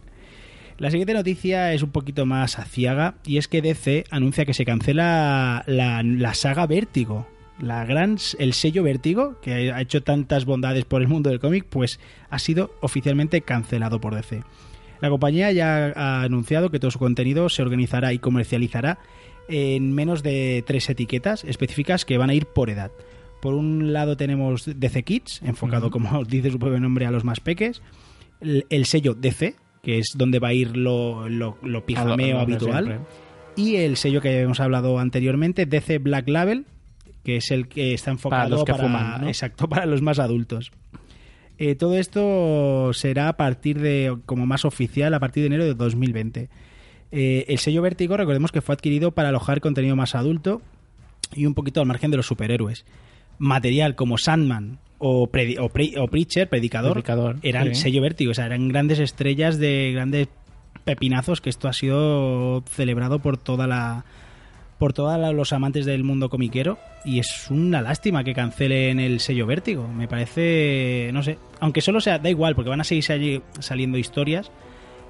La 0.77 0.91
siguiente 0.91 1.13
noticia 1.13 1.71
es 1.73 1.81
un 1.81 1.91
poquito 1.91 2.25
más 2.25 2.59
aciaga 2.59 3.15
y 3.25 3.37
es 3.37 3.47
que 3.47 3.61
DC 3.61 4.03
anuncia 4.11 4.43
que 4.43 4.53
se 4.53 4.65
cancela 4.65 5.63
la, 5.67 6.03
la 6.03 6.33
saga 6.33 6.67
Vértigo. 6.67 7.27
La 7.57 7.85
gran, 7.85 8.17
el 8.37 8.51
sello 8.51 8.83
Vértigo, 8.83 9.39
que 9.41 9.71
ha 9.71 9.79
hecho 9.79 10.03
tantas 10.03 10.43
bondades 10.43 10.83
por 10.83 11.01
el 11.01 11.07
mundo 11.07 11.29
del 11.29 11.39
cómic, 11.39 11.65
pues 11.69 12.01
ha 12.29 12.37
sido 12.37 12.75
oficialmente 12.81 13.39
cancelado 13.39 14.01
por 14.01 14.13
DC. 14.13 14.43
La 14.99 15.09
compañía 15.09 15.53
ya 15.53 15.93
ha 15.95 16.23
anunciado 16.23 16.69
que 16.69 16.79
todo 16.79 16.91
su 16.91 16.99
contenido 16.99 17.47
se 17.47 17.61
organizará 17.61 18.11
y 18.11 18.19
comercializará 18.19 18.99
en 19.47 19.93
menos 19.93 20.23
de 20.23 20.65
tres 20.67 20.89
etiquetas 20.89 21.45
específicas 21.45 22.03
que 22.03 22.17
van 22.17 22.29
a 22.29 22.33
ir 22.33 22.47
por 22.47 22.69
edad. 22.69 22.91
Por 23.45 23.53
un 23.53 23.93
lado 23.93 24.17
tenemos 24.17 24.63
DC 24.65 25.03
Kids, 25.03 25.43
enfocado, 25.43 25.91
como 25.91 26.23
dice 26.27 26.49
su 26.49 26.57
propio 26.57 26.79
nombre, 26.79 27.05
a 27.05 27.11
los 27.11 27.23
más 27.23 27.39
peques. 27.39 27.83
El, 28.41 28.65
el 28.71 28.87
sello 28.87 29.13
DC, 29.13 29.53
que 29.83 29.99
es 29.99 30.13
donde 30.15 30.39
va 30.39 30.47
a 30.47 30.53
ir 30.53 30.75
lo, 30.75 31.29
lo, 31.29 31.55
lo 31.61 31.85
pijameo 31.85 32.37
lo- 32.37 32.39
habitual. 32.39 32.85
siempre. 32.85 33.05
Y 33.55 33.75
el 33.75 33.97
sello 33.97 34.19
que 34.19 34.41
hemos 34.41 34.59
hablado 34.59 34.97
anteriormente, 34.97 35.67
DC 35.67 35.99
Black 35.99 36.27
Label, 36.27 36.65
que 37.23 37.35
es 37.35 37.51
el 37.51 37.67
que 37.67 37.93
está 37.93 38.09
enfocado 38.09 38.49
los 38.49 38.63
que 38.63 38.71
para, 38.71 38.83
fuman, 38.83 39.21
¿no? 39.21 39.27
exacto, 39.27 39.69
para 39.69 39.85
los 39.85 40.01
más 40.01 40.17
adultos. 40.17 40.71
Eh, 41.59 41.75
todo 41.75 41.99
esto 41.99 42.93
será 42.93 43.29
a 43.29 43.37
partir 43.37 43.79
de, 43.79 44.17
como 44.25 44.47
más 44.47 44.65
oficial, 44.65 45.13
a 45.13 45.19
partir 45.19 45.43
de 45.43 45.47
enero 45.49 45.65
de 45.65 45.75
2020. 45.75 46.49
Eh, 47.11 47.45
el 47.47 47.59
sello 47.59 47.83
Vértigo, 47.83 48.17
recordemos 48.17 48.51
que 48.51 48.61
fue 48.61 48.73
adquirido 48.73 49.11
para 49.11 49.29
alojar 49.29 49.61
contenido 49.61 49.95
más 49.95 50.15
adulto 50.15 50.63
y 51.35 51.45
un 51.45 51.53
poquito 51.53 51.79
al 51.79 51.85
margen 51.85 52.09
de 52.09 52.17
los 52.17 52.25
superhéroes. 52.25 52.85
Material 53.37 53.95
como 53.95 54.17
Sandman 54.17 54.79
o, 54.97 55.27
Predi- 55.27 55.57
o, 55.59 55.69
Pre- 55.69 55.93
o 55.99 56.07
Preacher, 56.07 56.47
Predicador, 56.49 56.93
Predicador, 56.93 57.37
eran 57.43 57.75
sí. 57.75 57.81
sello 57.81 58.01
Vértigo, 58.01 58.31
o 58.31 58.33
sea, 58.33 58.45
eran 58.45 58.67
grandes 58.69 58.99
estrellas 58.99 59.57
de 59.59 59.91
grandes 59.93 60.27
pepinazos 60.83 61.41
que 61.41 61.49
esto 61.49 61.67
ha 61.67 61.73
sido 61.73 62.63
celebrado 62.69 63.19
por 63.19 63.37
toda 63.37 63.67
la 63.67 64.05
por 64.77 64.91
todos 64.93 65.33
los 65.33 65.53
amantes 65.53 65.85
del 65.85 66.03
mundo 66.03 66.29
comiquero 66.29 66.77
y 67.05 67.19
es 67.19 67.49
una 67.49 67.81
lástima 67.81 68.23
que 68.25 68.33
cancelen 68.33 68.99
el 68.99 69.21
sello 69.21 69.45
Vértigo. 69.47 69.87
Me 69.87 70.07
parece, 70.07 71.09
no 71.13 71.23
sé, 71.23 71.37
aunque 71.61 71.79
solo 71.81 72.01
sea, 72.01 72.19
da 72.19 72.29
igual, 72.29 72.55
porque 72.55 72.69
van 72.69 72.81
a 72.81 72.83
seguir 72.83 73.03
sali- 73.05 73.41
saliendo 73.59 73.97
historias, 73.97 74.51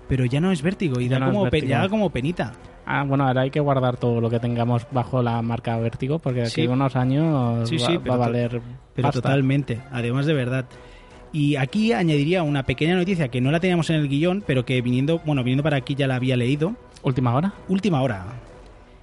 pero 0.08 0.24
ya 0.26 0.40
no 0.40 0.52
es 0.52 0.62
Vértigo 0.62 1.00
y 1.02 1.08
Ya 1.10 1.18
da, 1.20 1.26
no 1.26 1.32
como 1.32 1.44
Vértigo. 1.46 1.68
ya 1.68 1.80
da 1.80 1.90
como 1.90 2.12
penita. 2.12 2.54
Ah, 2.86 3.04
bueno, 3.04 3.26
ahora 3.28 3.42
hay 3.42 3.50
que 3.52 3.60
guardar 3.60 3.98
todo 3.98 4.22
lo 4.22 4.30
que 4.30 4.40
tengamos 4.40 4.86
bajo 4.92 5.24
la 5.24 5.42
marca 5.42 5.78
Vértigo 5.80 6.20
porque 6.20 6.42
de 6.42 6.46
aquí 6.48 6.62
Sí. 6.62 6.68
a 6.68 6.72
unos 6.72 6.96
años 6.96 7.68
Sí, 7.70 7.78
va, 7.78 7.86
sí, 7.88 7.98
va 7.98 8.02
pero 8.04 8.14
a 8.14 8.18
valer 8.18 8.62
Pero 8.94 9.08
pasta. 9.08 9.22
totalmente, 9.22 9.80
además 9.92 10.26
de 10.28 10.34
verdad. 10.34 10.66
Y 11.34 11.56
aquí 11.58 11.92
añadiría 11.94 12.44
una 12.44 12.64
pequeña 12.64 12.96
noticia 12.96 13.28
que 13.30 13.42
no 13.42 13.52
la 13.52 13.60
teníamos 13.60 13.90
en 13.90 13.98
el 13.98 14.08
guion, 14.08 14.44
pero 14.46 14.66
que 14.66 14.82
viniendo, 14.82 15.20
bueno, 15.26 15.44
viniendo 15.44 15.64
para 15.64 15.78
aquí 15.78 15.96
ya 15.96 16.08
la 16.08 16.16
había 16.16 16.38
leído. 16.38 16.76
¿Última 17.04 17.34
hora? 17.36 17.54
Última 17.68 18.02
hora. 18.02 18.26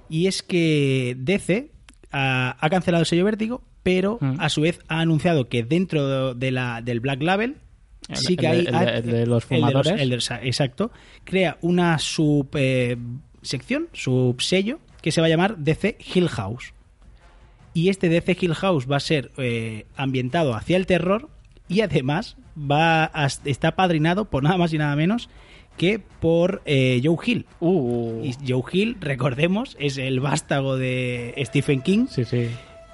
Y 0.09 0.27
es 0.27 0.41
que 0.43 1.15
DC 1.19 1.69
ha, 2.11 2.55
ha 2.59 2.69
cancelado 2.69 3.01
el 3.01 3.05
sello 3.05 3.25
Vértigo, 3.25 3.61
pero 3.83 4.17
Mm. 4.21 4.35
a 4.39 4.49
su 4.49 4.61
vez 4.61 4.79
ha 4.87 4.99
anunciado 5.01 5.47
que 5.49 5.63
dentro 5.63 6.33
de 6.33 6.51
la, 6.51 6.81
del 6.81 7.01
Black 7.01 7.21
Label 7.21 7.57
El- 8.09 8.15
sí 8.17 8.35
que 8.37 8.47
el 8.47 8.73
hay 8.73 8.87
el 8.97 9.05
de- 9.05 9.25
los 9.27 9.45
fumadores. 9.45 9.95
de- 9.95 10.39
exacto 10.47 10.91
crea 11.25 11.57
una 11.61 11.99
sub 11.99 12.47
eh, 12.55 12.97
sección 13.43 13.87
subsello 13.93 14.79
que 15.01 15.11
se 15.11 15.21
va 15.21 15.27
a 15.27 15.29
llamar 15.29 15.57
DC 15.57 15.97
Hill 16.13 16.29
House 16.29 16.73
y 17.73 17.89
este 17.89 18.09
DC 18.09 18.37
Hill 18.39 18.53
House 18.55 18.87
va 18.89 18.97
a 18.97 19.01
ser 19.01 19.31
eh, 19.37 19.85
ambientado 19.95 20.55
hacia 20.55 20.77
el 20.77 20.85
terror 20.85 21.29
y 21.67 21.81
además 21.81 22.37
va 22.57 23.05
a- 23.05 23.27
está 23.45 23.75
padrinado 23.75 24.25
por 24.25 24.43
nada 24.43 24.57
más 24.57 24.73
y 24.73 24.77
nada 24.77 24.95
menos 24.95 25.29
que 25.77 25.99
por 26.19 26.61
eh, 26.65 27.01
Joe 27.03 27.17
Hill 27.25 27.45
Uh, 27.59 28.21
y 28.23 28.35
Joe 28.47 28.61
Hill 28.71 28.97
recordemos 28.99 29.75
es 29.79 29.97
el 29.97 30.19
vástago 30.19 30.77
de 30.77 31.33
Stephen 31.45 31.81
King 31.81 32.05
sí, 32.09 32.25
sí. 32.25 32.47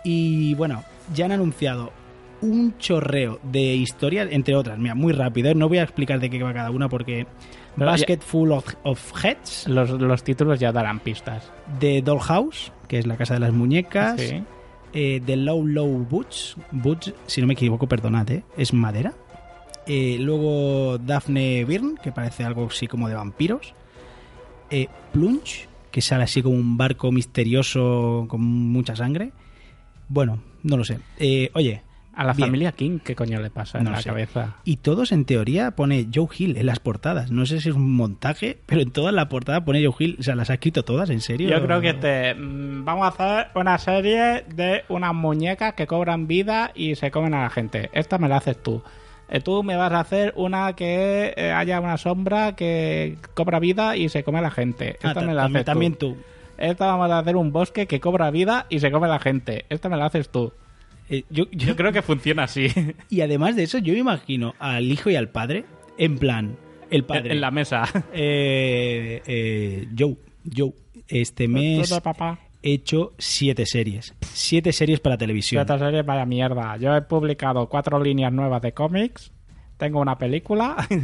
y 0.05 0.53
bueno, 0.55 0.83
ya 1.13 1.25
han 1.25 1.33
anunciado 1.33 1.91
un 2.41 2.77
chorreo 2.77 3.41
de 3.43 3.75
historias, 3.75 4.29
entre 4.31 4.55
otras. 4.55 4.79
Mira, 4.79 4.95
muy 4.95 5.11
rápido, 5.11 5.49
¿eh? 5.51 5.55
no 5.55 5.67
voy 5.67 5.79
a 5.79 5.83
explicar 5.83 6.21
de 6.21 6.29
qué 6.29 6.41
va 6.41 6.53
cada 6.53 6.71
una 6.71 6.87
porque 6.87 7.27
Basket 7.85 8.19
Full 8.19 8.51
of, 8.51 8.65
of 8.83 9.23
Heads, 9.25 9.67
Los, 9.67 9.89
los 9.91 10.23
títulos 10.23 10.59
ya 10.59 10.71
darán 10.71 10.99
pistas. 10.99 11.51
The 11.79 12.01
Dollhouse, 12.01 12.71
que 12.87 12.99
es 12.99 13.07
la 13.07 13.17
casa 13.17 13.35
de 13.35 13.39
las 13.41 13.53
muñecas, 13.53 14.19
Sí. 14.19 14.43
eh, 14.93 15.21
The 15.25 15.35
Low 15.35 15.65
Low 15.65 16.05
Boots, 16.09 16.55
Boots, 16.71 17.13
si 17.27 17.41
no 17.41 17.47
me 17.47 17.53
equivoco, 17.53 17.87
perdonad, 17.87 18.29
¿eh? 18.31 18.43
es 18.57 18.73
madera. 18.73 19.13
Eh, 19.87 20.17
luego 20.19 20.97
Daphne 20.99 21.65
Byrne, 21.65 21.95
que 22.03 22.11
parece 22.11 22.43
algo 22.43 22.67
así 22.67 22.87
como 22.87 23.07
de 23.07 23.15
vampiros. 23.15 23.73
Eh, 24.69 24.87
Plunge, 25.11 25.67
que 25.91 26.01
sale 26.01 26.23
así 26.25 26.43
como 26.43 26.55
un 26.55 26.77
barco 26.77 27.11
misterioso 27.11 28.25
con 28.29 28.41
mucha 28.41 28.95
sangre. 28.95 29.31
Bueno, 30.07 30.39
no 30.63 30.77
lo 30.77 30.83
sé. 30.83 30.99
Eh, 31.17 31.49
oye, 31.55 31.81
A 32.19 32.25
la 32.25 32.33
Bien. 32.33 32.47
familia 32.49 32.71
King, 32.73 32.99
¿qué 33.03 33.15
coño 33.15 33.39
le 33.39 33.49
pasa 33.49 33.77
en 33.79 33.85
la 33.85 34.01
sé. 34.01 34.09
cabeza? 34.09 34.55
Y 34.65 34.77
todos 34.77 35.11
en 35.13 35.23
teoría 35.23 35.71
pone 35.71 36.07
Joe 36.13 36.27
Hill 36.37 36.57
en 36.57 36.65
las 36.65 36.79
portadas. 36.79 37.31
No 37.31 37.45
sé 37.45 37.61
si 37.61 37.69
es 37.69 37.75
un 37.75 37.93
montaje, 37.95 38.57
pero 38.65 38.81
en 38.81 38.91
toda 38.91 39.11
la 39.13 39.29
portada 39.29 39.63
pone 39.63 39.85
Joe 39.85 39.95
Hill. 39.97 40.17
O 40.19 40.23
sea, 40.23 40.35
las 40.35 40.49
ha 40.49 40.55
escrito 40.55 40.83
todas, 40.83 41.09
¿en 41.11 41.21
serio? 41.21 41.49
Yo 41.49 41.65
creo 41.65 41.79
que 41.79 41.93
te, 41.93 42.33
mm, 42.35 42.83
vamos 42.83 43.05
a 43.05 43.07
hacer 43.09 43.47
una 43.55 43.77
serie 43.77 44.43
de 44.53 44.83
unas 44.89 45.13
muñecas 45.15 45.75
que 45.75 45.87
cobran 45.87 46.27
vida 46.27 46.71
y 46.75 46.95
se 46.95 47.09
comen 47.09 47.33
a 47.33 47.43
la 47.43 47.49
gente. 47.49 47.89
Esta 47.93 48.17
me 48.17 48.27
la 48.27 48.37
haces 48.37 48.61
tú. 48.61 48.83
Eh, 49.29 49.39
Tú 49.39 49.63
me 49.63 49.75
vas 49.77 49.91
a 49.93 49.99
hacer 50.01 50.33
una 50.35 50.73
que 50.73 51.33
eh, 51.37 51.51
haya 51.51 51.79
una 51.79 51.97
sombra 51.97 52.55
que 52.57 53.15
cobra 53.33 53.59
vida 53.59 53.95
y 53.95 54.09
se 54.09 54.23
come 54.25 54.39
a 54.39 54.41
la 54.41 54.51
gente. 54.51 54.97
Ah, 55.03 55.09
Esta 55.09 55.21
ta- 55.21 55.25
me 55.25 55.33
la 55.33 55.45
haces 55.45 55.63
también 55.63 55.93
tú. 55.93 56.15
tú. 56.15 56.17
Esta 56.57 56.87
vamos 56.87 57.09
a 57.11 57.19
hacer 57.19 57.37
un 57.37 57.53
bosque 57.53 57.87
que 57.87 58.01
cobra 58.01 58.29
vida 58.29 58.65
y 58.69 58.79
se 58.81 58.91
come 58.91 59.05
a 59.05 59.09
la 59.11 59.19
gente. 59.19 59.65
Esta 59.69 59.87
me 59.87 59.95
la 59.95 60.07
haces 60.07 60.27
tú. 60.29 60.51
Eh, 61.09 61.23
yo, 61.29 61.45
yo- 61.51 61.67
Yo 61.67 61.75
creo 61.75 61.91
que 61.91 62.01
funciona 62.01 62.43
así. 62.43 62.67
Y 63.09 63.21
además 63.21 63.55
de 63.55 63.63
eso, 63.63 63.77
yo 63.79 63.93
me 63.93 63.99
imagino 63.99 64.53
al 64.59 64.91
hijo 64.91 65.09
y 65.09 65.15
al 65.15 65.29
padre, 65.29 65.65
en 65.97 66.17
plan, 66.17 66.55
el 66.91 67.03
padre. 67.03 67.31
en 67.33 67.41
la 67.41 67.51
mesa. 67.51 67.83
eh, 68.13 69.21
eh, 69.25 69.87
Joe, 69.97 70.15
Joe, 70.55 70.73
este 71.07 71.47
mes 71.47 71.89
he 72.61 72.73
hecho 72.73 73.13
siete 73.17 73.65
series. 73.65 74.13
Siete 74.21 74.71
series 74.73 74.99
para 74.99 75.17
televisión. 75.17 75.61
Esta 75.61 75.79
serie 75.79 76.01
vaya 76.03 76.25
mierda. 76.25 76.77
Yo 76.77 76.95
he 76.95 77.01
publicado 77.01 77.67
cuatro 77.69 78.01
líneas 78.03 78.31
nuevas 78.33 78.61
de 78.61 78.73
cómics. 78.73 79.31
Tengo 79.79 79.99
una 80.01 80.17
película. 80.17 80.75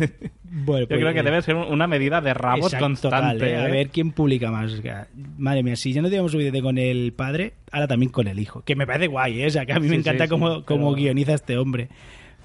Bueno, 0.57 0.83
Yo 0.83 0.87
pues, 0.87 0.99
creo 1.01 1.13
que 1.13 1.19
eh, 1.19 1.23
debe 1.23 1.41
ser 1.41 1.55
una 1.55 1.85
medida 1.85 2.21
de 2.21 2.33
rabos 2.33 2.67
Exacto, 2.67 2.85
constante. 2.85 3.51
¿eh? 3.51 3.57
A 3.57 3.67
¿eh? 3.67 3.71
ver 3.71 3.89
quién 3.89 4.11
publica 4.13 4.51
más. 4.51 4.71
O 4.71 4.81
sea, 4.81 5.07
madre 5.37 5.63
mía, 5.63 5.75
si 5.75 5.91
ya 5.91 6.01
no 6.01 6.07
teníamos 6.07 6.31
suficiente 6.31 6.61
con 6.61 6.77
el 6.77 7.11
padre, 7.11 7.55
ahora 7.73 7.87
también 7.87 8.09
con 8.09 8.27
el 8.29 8.39
hijo. 8.39 8.61
Que 8.63 8.73
me 8.73 8.87
parece 8.87 9.07
guay, 9.07 9.41
¿eh? 9.41 9.47
O 9.47 9.49
sea, 9.49 9.65
que 9.65 9.73
a 9.73 9.79
mí 9.81 9.89
me 9.89 9.97
encanta 9.97 10.25
sí, 10.25 10.29
cómo, 10.29 10.59
sí, 10.59 10.63
cómo 10.65 10.91
pero- 10.91 10.95
guioniza 10.95 11.33
este 11.33 11.57
hombre. 11.57 11.89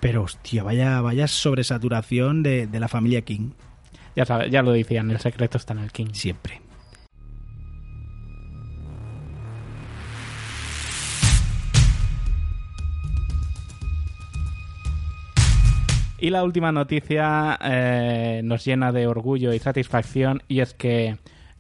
Pero, 0.00 0.22
hostia, 0.24 0.64
vaya, 0.64 1.00
vaya 1.02 1.28
sobresaturación 1.28 2.42
de, 2.42 2.66
de 2.66 2.80
la 2.80 2.88
familia 2.88 3.20
King. 3.22 3.50
Ya 4.16 4.24
sabes, 4.24 4.50
ya 4.50 4.62
lo 4.62 4.72
decían, 4.72 5.08
el 5.12 5.20
secreto 5.20 5.56
está 5.56 5.72
en 5.74 5.80
el 5.80 5.92
King. 5.92 6.08
Siempre. 6.12 6.60
Y 16.20 16.30
la 16.30 16.44
última 16.44 16.70
noticia 16.70 17.58
eh, 17.62 18.42
nos 18.44 18.64
llena 18.64 18.92
de 18.92 19.06
orgullo 19.06 19.54
y 19.54 19.58
satisfacción 19.58 20.42
y 20.48 20.60
es 20.60 20.74
que 20.74 21.16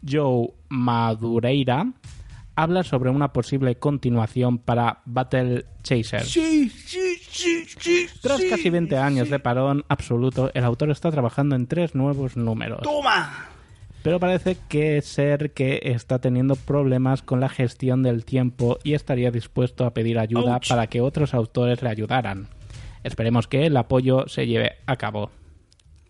Joe 0.06 0.48
Madureira 0.68 1.92
habla 2.56 2.82
sobre 2.82 3.08
una 3.08 3.32
posible 3.32 3.76
continuación 3.76 4.58
para 4.58 5.00
Battle 5.06 5.64
Chasers. 5.82 6.28
Sí, 6.28 6.68
sí, 6.68 7.16
sí, 7.30 7.64
sí. 7.78 8.06
Tras 8.20 8.42
casi 8.44 8.68
20 8.68 8.98
años 8.98 9.30
de 9.30 9.38
parón 9.38 9.84
absoluto, 9.88 10.50
el 10.52 10.64
autor 10.64 10.90
está 10.90 11.10
trabajando 11.10 11.56
en 11.56 11.66
tres 11.66 11.94
nuevos 11.94 12.36
números. 12.36 12.82
¡Toma! 12.82 13.48
Pero 14.02 14.20
parece 14.20 14.56
que 14.68 15.00
ser 15.00 15.52
que 15.52 15.80
está 15.84 16.18
teniendo 16.18 16.56
problemas 16.56 17.22
con 17.22 17.40
la 17.40 17.48
gestión 17.48 18.02
del 18.02 18.24
tiempo 18.26 18.78
y 18.82 18.92
estaría 18.92 19.30
dispuesto 19.30 19.86
a 19.86 19.94
pedir 19.94 20.18
ayuda 20.18 20.54
Ouch. 20.54 20.68
para 20.68 20.86
que 20.86 21.00
otros 21.00 21.32
autores 21.32 21.82
le 21.82 21.88
ayudaran. 21.88 22.48
Esperemos 23.04 23.46
que 23.48 23.66
el 23.66 23.76
apoyo 23.76 24.26
se 24.28 24.46
lleve 24.46 24.72
a 24.86 24.96
cabo. 24.96 25.30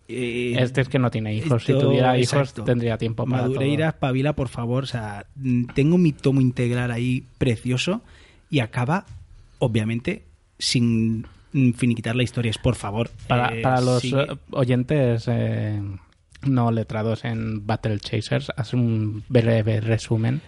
Eh, 0.07 0.55
Este 0.59 0.81
es 0.81 0.89
que 0.89 0.99
no 0.99 1.09
tiene 1.11 1.33
hijos. 1.33 1.63
Si 1.63 1.73
tuviera 1.73 2.17
hijos, 2.17 2.33
exacto. 2.33 2.63
tendría 2.63 2.97
tiempo 2.97 3.25
para 3.25 3.43
Madureira, 3.43 3.89
espabila, 3.89 4.33
por 4.33 4.49
favor. 4.49 4.83
O 4.83 4.87
sea, 4.87 5.25
tengo 5.73 5.97
mi 5.97 6.11
tomo 6.11 6.41
integral 6.41 6.91
ahí 6.91 7.23
precioso 7.37 8.01
y 8.49 8.59
acaba, 8.59 9.05
obviamente, 9.59 10.23
sin 10.59 11.25
finiquitar 11.75 12.15
la 12.15 12.23
historia. 12.23 12.49
Es 12.51 12.57
por 12.57 12.75
favor. 12.75 13.09
Para, 13.27 13.55
eh, 13.57 13.61
para 13.61 13.79
los 13.81 14.01
sigue. 14.01 14.21
eh, 14.21 14.35
oyentes 14.51 15.25
eh, 15.27 15.81
no 16.43 16.71
letrados 16.71 17.23
en 17.23 17.65
Battle 17.65 17.99
Chasers, 17.99 18.51
haz 18.57 18.73
un 18.73 19.23
breve 19.29 19.79
resumen. 19.79 20.41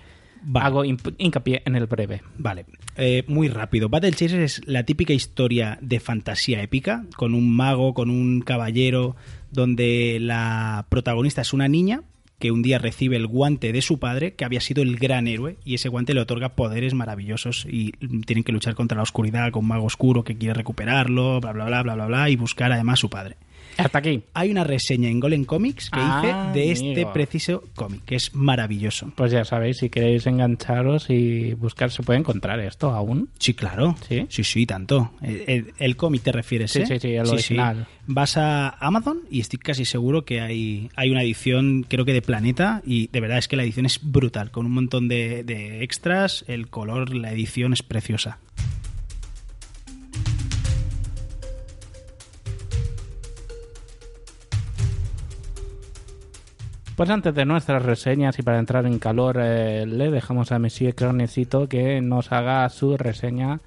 Vale. 0.44 0.66
hago 0.66 0.84
hincapié 0.86 1.62
en 1.66 1.76
el 1.76 1.86
breve. 1.86 2.22
Vale, 2.38 2.66
eh, 2.96 3.24
muy 3.28 3.48
rápido. 3.48 3.90
Battle 3.90 4.12
Chasers 4.12 4.60
es 4.60 4.68
la 4.68 4.84
típica 4.84 5.14
historia 5.14 5.78
de 5.82 6.00
fantasía 6.00 6.62
épica, 6.62 7.06
con 7.16 7.34
un 7.34 7.56
mago, 7.56 7.94
con 7.94 8.10
un 8.10 8.42
caballero, 8.42 9.16
donde 9.52 10.18
la 10.20 10.86
protagonista 10.90 11.42
es 11.42 11.54
una 11.54 11.68
niña 11.68 12.02
que 12.40 12.52
un 12.52 12.62
día 12.62 12.78
recibe 12.78 13.16
el 13.16 13.26
guante 13.26 13.72
de 13.72 13.82
su 13.82 14.00
padre, 14.00 14.34
que 14.34 14.44
había 14.44 14.60
sido 14.60 14.84
el 14.84 14.98
gran 14.98 15.28
héroe, 15.28 15.56
y 15.64 15.76
ese 15.76 15.88
guante 15.88 16.14
le 16.14 16.20
otorga 16.20 16.56
poderes 16.56 16.94
maravillosos 16.94 17.66
y 17.70 17.94
tienen 18.26 18.44
que 18.44 18.52
luchar 18.52 18.76
contra 18.76 18.98
la 18.98 19.04
oscuridad 19.04 19.50
con 19.52 19.62
un 19.62 19.70
mago 19.70 19.86
oscuro 19.86 20.26
que 20.26 20.38
quiere 20.38 20.54
recuperarlo, 20.54 21.40
bla, 21.40 21.54
bla, 21.54 21.66
bla, 21.66 21.84
bla, 21.84 21.96
bla, 21.96 22.06
bla, 22.06 22.30
y 22.30 22.36
buscar 22.36 22.74
además 22.74 23.00
a 23.00 23.02
su 23.02 23.10
padre. 23.10 23.38
Hasta 23.78 23.98
aquí. 23.98 24.24
Hay 24.34 24.52
una 24.52 24.64
reseña 24.64 25.10
en 25.10 25.20
Golem 25.20 25.46
Comics 25.46 25.90
que 25.90 26.00
Ah, 26.00 26.52
hice 26.54 26.60
de 26.60 26.72
este 26.72 27.06
preciso 27.08 27.64
cómic, 27.76 28.04
que 28.06 28.16
es 28.16 28.34
maravilloso. 28.36 29.12
Pues 29.16 29.32
ya 29.32 29.44
sabéis, 29.46 29.78
si 29.78 29.90
queréis 29.90 30.28
engancharos 30.28 31.10
y 31.10 31.54
buscar, 31.54 31.90
se 31.92 32.04
puede 32.04 32.20
encontrar 32.20 32.60
esto 32.60 32.92
aún. 32.92 33.30
Sí, 33.40 33.54
claro. 33.54 33.96
¿Sí? 34.08 34.26
Sí, 34.30 34.44
sí, 34.44 34.66
tanto. 34.66 35.12
El, 35.22 35.44
el- 35.48 35.74
el 35.80 35.96
cómic 35.98 36.22
te 36.24 36.32
refieres, 36.32 36.72
Sí, 36.72 36.82
¿eh? 36.82 36.86
sí, 36.86 37.00
sí, 37.00 37.08
el 37.14 37.28
original. 37.28 37.88
Vas 38.06 38.38
a 38.38 38.70
Amazon 38.70 39.22
y 39.32 39.40
estoy 39.40 39.60
casi 39.60 39.86
seguro 39.86 40.26
que 40.26 40.42
hay, 40.42 40.90
hay 40.96 41.10
una 41.10 41.24
edición, 41.24 41.86
creo 41.88 42.06
que 42.06 42.14
de 42.14 42.22
Planeta, 42.22 42.82
y 42.86 43.08
de 43.08 43.20
verdad 43.22 43.38
es 43.38 43.48
que 43.48 43.56
la 43.56 43.64
edición 43.64 43.86
es 43.86 44.00
brutal, 44.04 44.52
con 44.52 44.66
un 44.66 44.74
montón 44.74 45.08
de, 45.08 45.44
de 45.44 45.84
extras, 45.84 46.44
el 46.48 46.68
color, 46.68 47.16
la 47.16 47.32
edición 47.32 47.74
es 47.74 47.82
preciosa. 47.82 48.40
Pues 56.96 57.10
antes 57.10 57.34
de 57.34 57.46
nuestras 57.46 57.82
reseñas 57.82 58.38
y 58.38 58.44
para 58.44 58.60
entrar 58.60 58.86
en 58.86 59.00
calor, 59.00 59.38
eh, 59.40 59.86
le 59.88 60.12
dejamos 60.12 60.52
a 60.52 60.60
Monsieur 60.60 60.94
Cronecito 60.94 61.68
que 61.68 62.02
nos 62.02 62.32
haga 62.32 62.70
su 62.70 62.98
reseña 62.98 63.62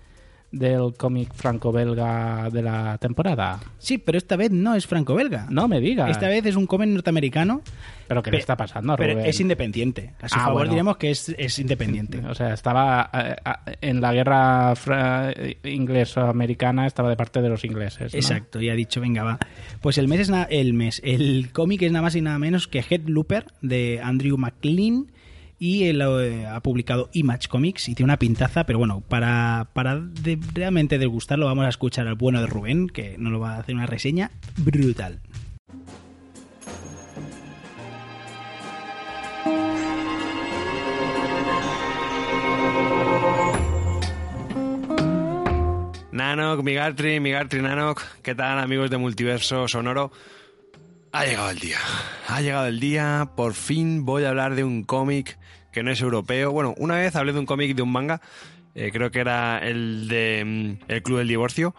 del 0.58 0.94
cómic 0.96 1.32
franco-belga 1.34 2.48
de 2.50 2.62
la 2.62 2.98
temporada. 2.98 3.60
Sí, 3.78 3.98
pero 3.98 4.18
esta 4.18 4.36
vez 4.36 4.50
no 4.50 4.74
es 4.74 4.86
franco-belga. 4.86 5.46
No 5.50 5.68
me 5.68 5.80
digas. 5.80 6.10
Esta 6.10 6.28
vez 6.28 6.44
es 6.46 6.56
un 6.56 6.66
cómic 6.66 6.88
norteamericano, 6.88 7.62
¿Pero 8.08 8.22
qué 8.22 8.30
le 8.30 8.38
está 8.38 8.56
pasando, 8.56 8.94
pero 8.96 9.14
Rubén? 9.14 9.26
es 9.26 9.40
independiente. 9.40 10.12
A 10.20 10.28
su 10.28 10.36
Ah, 10.36 10.44
favor 10.44 10.54
bueno. 10.60 10.70
diremos 10.70 10.96
que 10.96 11.10
es, 11.10 11.28
es 11.36 11.58
independiente. 11.58 12.20
O 12.26 12.34
sea, 12.34 12.54
estaba 12.54 13.10
eh, 13.12 13.36
en 13.80 14.00
la 14.00 14.12
guerra 14.12 14.74
fra- 14.76 15.32
ingleso-americana, 15.64 16.86
estaba 16.86 17.08
de 17.10 17.16
parte 17.16 17.42
de 17.42 17.48
los 17.48 17.64
ingleses. 17.64 18.12
¿no? 18.12 18.18
Exacto, 18.18 18.60
y 18.60 18.68
ha 18.70 18.74
dicho, 18.74 19.00
venga, 19.00 19.22
va. 19.24 19.38
Pues 19.80 19.98
el 19.98 20.08
mes 20.08 20.20
es 20.20 20.32
el 20.50 20.74
mes, 20.74 21.00
el 21.04 21.50
cómic 21.52 21.82
es 21.82 21.92
nada 21.92 22.02
más 22.02 22.14
y 22.16 22.20
nada 22.22 22.38
menos 22.38 22.68
que 22.68 22.84
Head 22.88 23.02
Looper 23.06 23.46
de 23.62 24.00
Andrew 24.02 24.36
McLean 24.36 25.06
y 25.58 25.84
él 25.84 26.02
eh, 26.02 26.46
ha 26.46 26.60
publicado 26.60 27.08
Image 27.12 27.48
Comics 27.48 27.88
y 27.88 27.94
tiene 27.94 28.06
una 28.06 28.18
pintaza, 28.18 28.64
pero 28.66 28.78
bueno, 28.78 29.02
para, 29.08 29.68
para 29.72 30.02
realmente 30.54 30.98
degustarlo 30.98 31.46
vamos 31.46 31.64
a 31.66 31.70
escuchar 31.70 32.06
al 32.06 32.14
bueno 32.14 32.40
de 32.40 32.46
Rubén, 32.46 32.88
que 32.88 33.16
nos 33.18 33.32
lo 33.32 33.40
va 33.40 33.54
a 33.54 33.58
hacer 33.60 33.74
una 33.74 33.86
reseña 33.86 34.30
brutal. 34.56 35.20
Nanok, 46.12 46.62
Migartri, 46.62 47.20
Migartri, 47.20 47.60
Nanok, 47.60 48.02
¿qué 48.22 48.34
tal 48.34 48.58
amigos 48.58 48.90
de 48.90 48.96
Multiverso 48.96 49.68
Sonoro? 49.68 50.10
Ha 51.16 51.24
llegado 51.24 51.48
el 51.48 51.58
día, 51.58 51.78
ha 52.28 52.42
llegado 52.42 52.66
el 52.66 52.78
día, 52.78 53.30
por 53.34 53.54
fin 53.54 54.04
voy 54.04 54.24
a 54.24 54.28
hablar 54.28 54.54
de 54.54 54.64
un 54.64 54.84
cómic 54.84 55.38
que 55.72 55.82
no 55.82 55.90
es 55.90 56.02
europeo. 56.02 56.52
Bueno, 56.52 56.74
una 56.76 56.96
vez 56.96 57.16
hablé 57.16 57.32
de 57.32 57.38
un 57.38 57.46
cómic 57.46 57.74
de 57.74 57.80
un 57.80 57.90
manga, 57.90 58.20
eh, 58.74 58.90
creo 58.92 59.10
que 59.10 59.20
era 59.20 59.58
el 59.66 60.08
de 60.08 60.44
mm, 60.44 60.92
El 60.92 61.02
Club 61.02 61.16
del 61.16 61.28
Divorcio, 61.28 61.74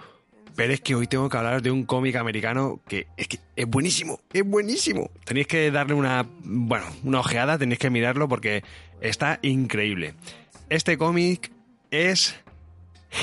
pero 0.55 0.73
es 0.73 0.81
que 0.81 0.95
hoy 0.95 1.05
tengo 1.05 1.29
que 1.29 1.37
hablar 1.37 1.61
de 1.61 1.69
un 1.69 1.85
cómic 1.85 2.15
americano 2.15 2.81
que 2.87 3.05
es 3.15 3.27
que 3.27 3.37
es 3.55 3.67
buenísimo, 3.67 4.19
es 4.33 4.43
buenísimo. 4.43 5.11
Tenéis 5.23 5.45
que 5.45 5.69
darle 5.69 5.93
una, 5.93 6.25
bueno, 6.43 6.87
una 7.03 7.19
ojeada, 7.19 7.59
tenéis 7.59 7.77
que 7.77 7.91
mirarlo 7.91 8.27
porque 8.27 8.63
está 9.01 9.37
increíble. 9.43 10.15
Este 10.69 10.97
cómic 10.97 11.51
es 11.91 12.35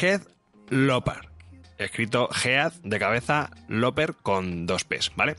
Head 0.01 0.21
Loper. 0.69 1.29
Escrito 1.77 2.29
Head 2.45 2.73
de 2.85 3.01
cabeza, 3.01 3.51
Loper 3.67 4.15
con 4.15 4.65
dos 4.67 4.85
P's, 4.85 5.11
¿vale? 5.17 5.35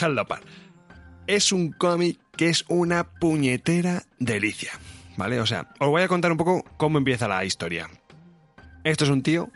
Loper. 0.00 0.40
Es 1.26 1.52
un 1.52 1.72
cómic 1.72 2.18
que 2.36 2.48
es 2.48 2.64
una 2.68 3.04
puñetera 3.04 4.02
delicia, 4.18 4.72
¿vale? 5.16 5.40
O 5.40 5.46
sea, 5.46 5.68
os 5.78 5.88
voy 5.88 6.02
a 6.02 6.08
contar 6.08 6.32
un 6.32 6.38
poco 6.38 6.64
cómo 6.76 6.98
empieza 6.98 7.28
la 7.28 7.44
historia. 7.44 7.88
Esto 8.84 9.04
es 9.04 9.10
un 9.10 9.22
tío, 9.22 9.50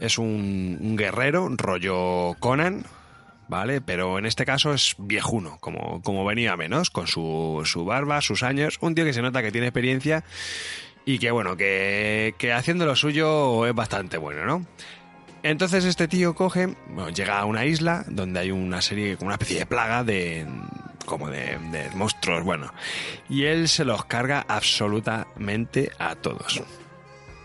es 0.00 0.18
un, 0.18 0.78
un 0.80 0.96
guerrero, 0.96 1.48
rollo 1.50 2.34
Conan, 2.38 2.84
¿vale? 3.48 3.80
Pero 3.82 4.18
en 4.18 4.24
este 4.24 4.46
caso 4.46 4.72
es 4.72 4.94
viejuno, 4.98 5.58
como, 5.60 6.00
como 6.02 6.24
venía 6.24 6.56
menos, 6.56 6.90
con 6.90 7.06
su, 7.06 7.60
su 7.64 7.84
barba, 7.84 8.20
sus 8.22 8.42
años. 8.42 8.78
Un 8.80 8.94
tío 8.94 9.04
que 9.04 9.12
se 9.12 9.22
nota 9.22 9.42
que 9.42 9.52
tiene 9.52 9.66
experiencia 9.66 10.24
y 11.04 11.18
que 11.18 11.30
bueno, 11.30 11.56
que, 11.56 12.34
que 12.38 12.52
haciendo 12.52 12.86
lo 12.86 12.96
suyo 12.96 13.66
es 13.66 13.74
bastante 13.74 14.16
bueno, 14.16 14.46
¿no? 14.46 14.66
Entonces 15.42 15.84
este 15.84 16.06
tío 16.06 16.34
coge, 16.34 16.74
bueno, 16.88 17.10
llega 17.10 17.38
a 17.38 17.44
una 17.44 17.64
isla 17.64 18.04
donde 18.08 18.40
hay 18.40 18.50
una 18.50 18.80
serie, 18.80 19.16
una 19.20 19.34
especie 19.34 19.58
de 19.60 19.66
plaga 19.66 20.04
de 20.04 20.46
como 21.04 21.28
de, 21.28 21.58
de 21.72 21.90
monstruos, 21.94 22.44
bueno, 22.44 22.72
y 23.28 23.44
él 23.44 23.68
se 23.68 23.84
los 23.84 24.04
carga 24.04 24.44
absolutamente 24.48 25.90
a 25.98 26.14
todos. 26.14 26.62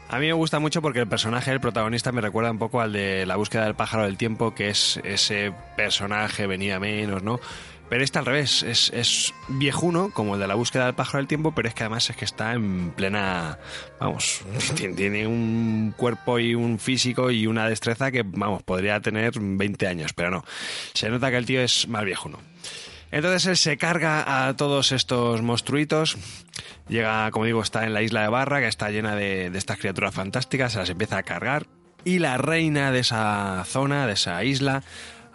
A 0.10 0.20
mí 0.20 0.28
me 0.28 0.34
gusta 0.34 0.60
mucho 0.60 0.82
porque 0.82 1.00
el 1.00 1.08
personaje 1.08 1.52
del 1.52 1.60
protagonista 1.60 2.14
me 2.14 2.22
recuerda 2.22 2.50
un 2.50 2.60
poco 2.60 2.80
al 2.80 2.94
de 2.94 3.26
La 3.26 3.36
búsqueda 3.36 3.66
del 3.66 3.76
pájaro 3.76 4.04
del 4.04 4.16
tiempo, 4.16 4.56
que 4.56 4.70
es 4.70 5.02
ese 5.04 5.52
personaje 5.76 6.48
venía 6.48 6.80
menos, 6.80 7.24
¿no? 7.24 7.42
Pero 7.89 8.04
este 8.04 8.19
al 8.19 8.26
revés, 8.26 8.63
es, 8.63 8.91
es 8.93 9.34
viejuno, 9.47 10.10
como 10.12 10.36
el 10.36 10.41
de 10.41 10.47
la 10.47 10.56
búsqueda 10.56 10.86
del 10.88 10.93
pájaro 10.95 11.19
del 11.19 11.28
tiempo, 11.28 11.54
pero 11.56 11.69
es 11.69 11.73
que 11.73 11.84
además 11.84 12.10
es 12.10 12.17
que 12.17 12.26
está 12.26 12.52
en 12.54 12.91
plena. 12.91 13.60
Vamos, 14.00 14.41
tiene- 14.76 15.26
un 15.26 15.93
cuerpo 15.95 16.38
y 16.39 16.54
un 16.54 16.80
físico 16.80 17.32
y 17.32 17.47
una 17.47 17.69
destreza 17.69 18.12
que, 18.12 18.23
vamos, 18.26 18.62
podría 18.63 19.00
tener 19.00 19.34
20 19.39 19.88
años, 19.88 20.12
pero 20.13 20.32
no. 20.32 20.43
Se 20.93 21.10
nota 21.10 21.32
que 21.32 21.38
el 21.38 21.45
tío 21.45 21.62
es 21.62 21.88
más 21.88 22.04
viejuno. 22.04 22.39
Entonces 23.10 23.45
él 23.45 23.56
se 23.56 23.78
carga 23.78 24.47
a 24.50 24.56
todos 24.58 24.91
estos 24.91 25.41
monstruitos. 25.41 26.17
Llega, 26.89 27.32
como 27.32 27.45
digo, 27.45 27.62
está 27.62 27.86
en 27.86 27.93
la 27.93 28.02
isla 28.02 28.21
de 28.23 28.28
Barra, 28.28 28.60
que 28.60 28.67
está 28.67 28.89
llena 28.91 29.15
de, 29.15 29.50
de 29.50 29.58
estas 29.58 29.78
criaturas 29.78 30.13
fantásticas, 30.13 30.73
se 30.73 30.80
las 30.80 30.89
empieza 30.89 31.17
a 31.17 31.23
cargar. 31.23 31.67
Y 32.04 32.19
la 32.19 32.38
reina 32.38 32.91
de 32.91 33.00
esa 33.00 33.63
zona, 33.65 34.08
de 34.08 34.13
esa 34.13 34.43
isla, 34.43 34.84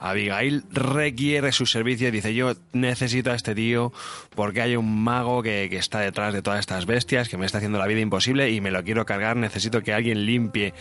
Abigail, 0.03 0.65
requiere 0.71 1.53
su 1.53 1.67
servicio 1.67 2.09
y 2.09 2.11
dice, 2.11 2.35
yo 2.35 2.55
necesito 2.73 3.31
a 3.31 3.35
este 3.35 3.55
tío 3.55 3.93
porque 4.35 4.61
hay 4.61 4.77
un 4.77 5.03
mago 5.03 5.43
que, 5.43 5.69
que 5.71 5.77
está 5.77 6.01
detrás 6.01 6.35
de 6.35 6.43
todas 6.43 6.61
estas 6.61 6.87
bestias, 6.87 7.29
que 7.29 7.39
me 7.39 7.47
está 7.47 7.59
haciendo 7.59 7.79
la 7.79 7.87
vida 7.87 8.01
imposible 8.01 8.51
y 8.51 8.61
me 8.61 8.71
lo 8.71 8.83
quiero 8.85 9.07
cargar, 9.07 9.37
necesito 9.37 9.83
que 9.83 9.93
alguien 9.93 10.27
limpie 10.27 10.75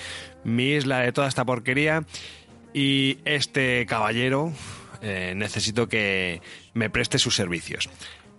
mi 0.44 0.72
isla 0.72 1.00
de 1.00 1.12
toda 1.12 1.28
esta 1.28 1.46
porquería. 1.46 2.04
Y 2.74 3.20
este 3.26 3.86
caballero, 3.86 4.54
eh, 5.02 5.34
necesito 5.36 5.88
que 5.88 6.42
me 6.74 6.90
preste 6.90 7.20
sus 7.20 7.36
servicios. 7.36 7.90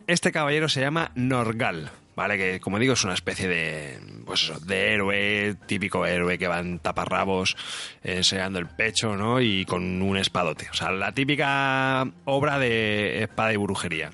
Este 0.07 0.33
caballero 0.33 0.69
se 0.69 0.81
llama 0.81 1.13
Norgal, 1.15 1.91
¿vale? 2.23 2.39
Que 2.39 2.61
como 2.61 2.79
digo 2.79 2.93
es 2.93 3.03
una 3.03 3.15
especie 3.15 3.49
de, 3.49 3.99
pues 4.25 4.45
eso, 4.45 4.61
de 4.61 4.93
héroe, 4.95 5.57
típico 5.67 6.07
héroe 6.07 6.39
que 6.39 6.47
va 6.47 6.61
en 6.61 6.79
taparrabos, 6.79 7.57
eh, 8.05 8.19
enseñando 8.19 8.61
el 8.61 8.69
pecho, 8.69 9.17
¿no? 9.17 9.41
Y 9.41 9.65
con 9.65 10.01
un 10.01 10.17
espadote. 10.17 10.69
O 10.71 10.75
sea, 10.75 10.93
la 10.93 11.11
típica 11.13 12.07
obra 12.25 12.61
de 12.61 13.25
espada 13.25 13.53
y 13.53 13.57
brujería. 13.57 14.13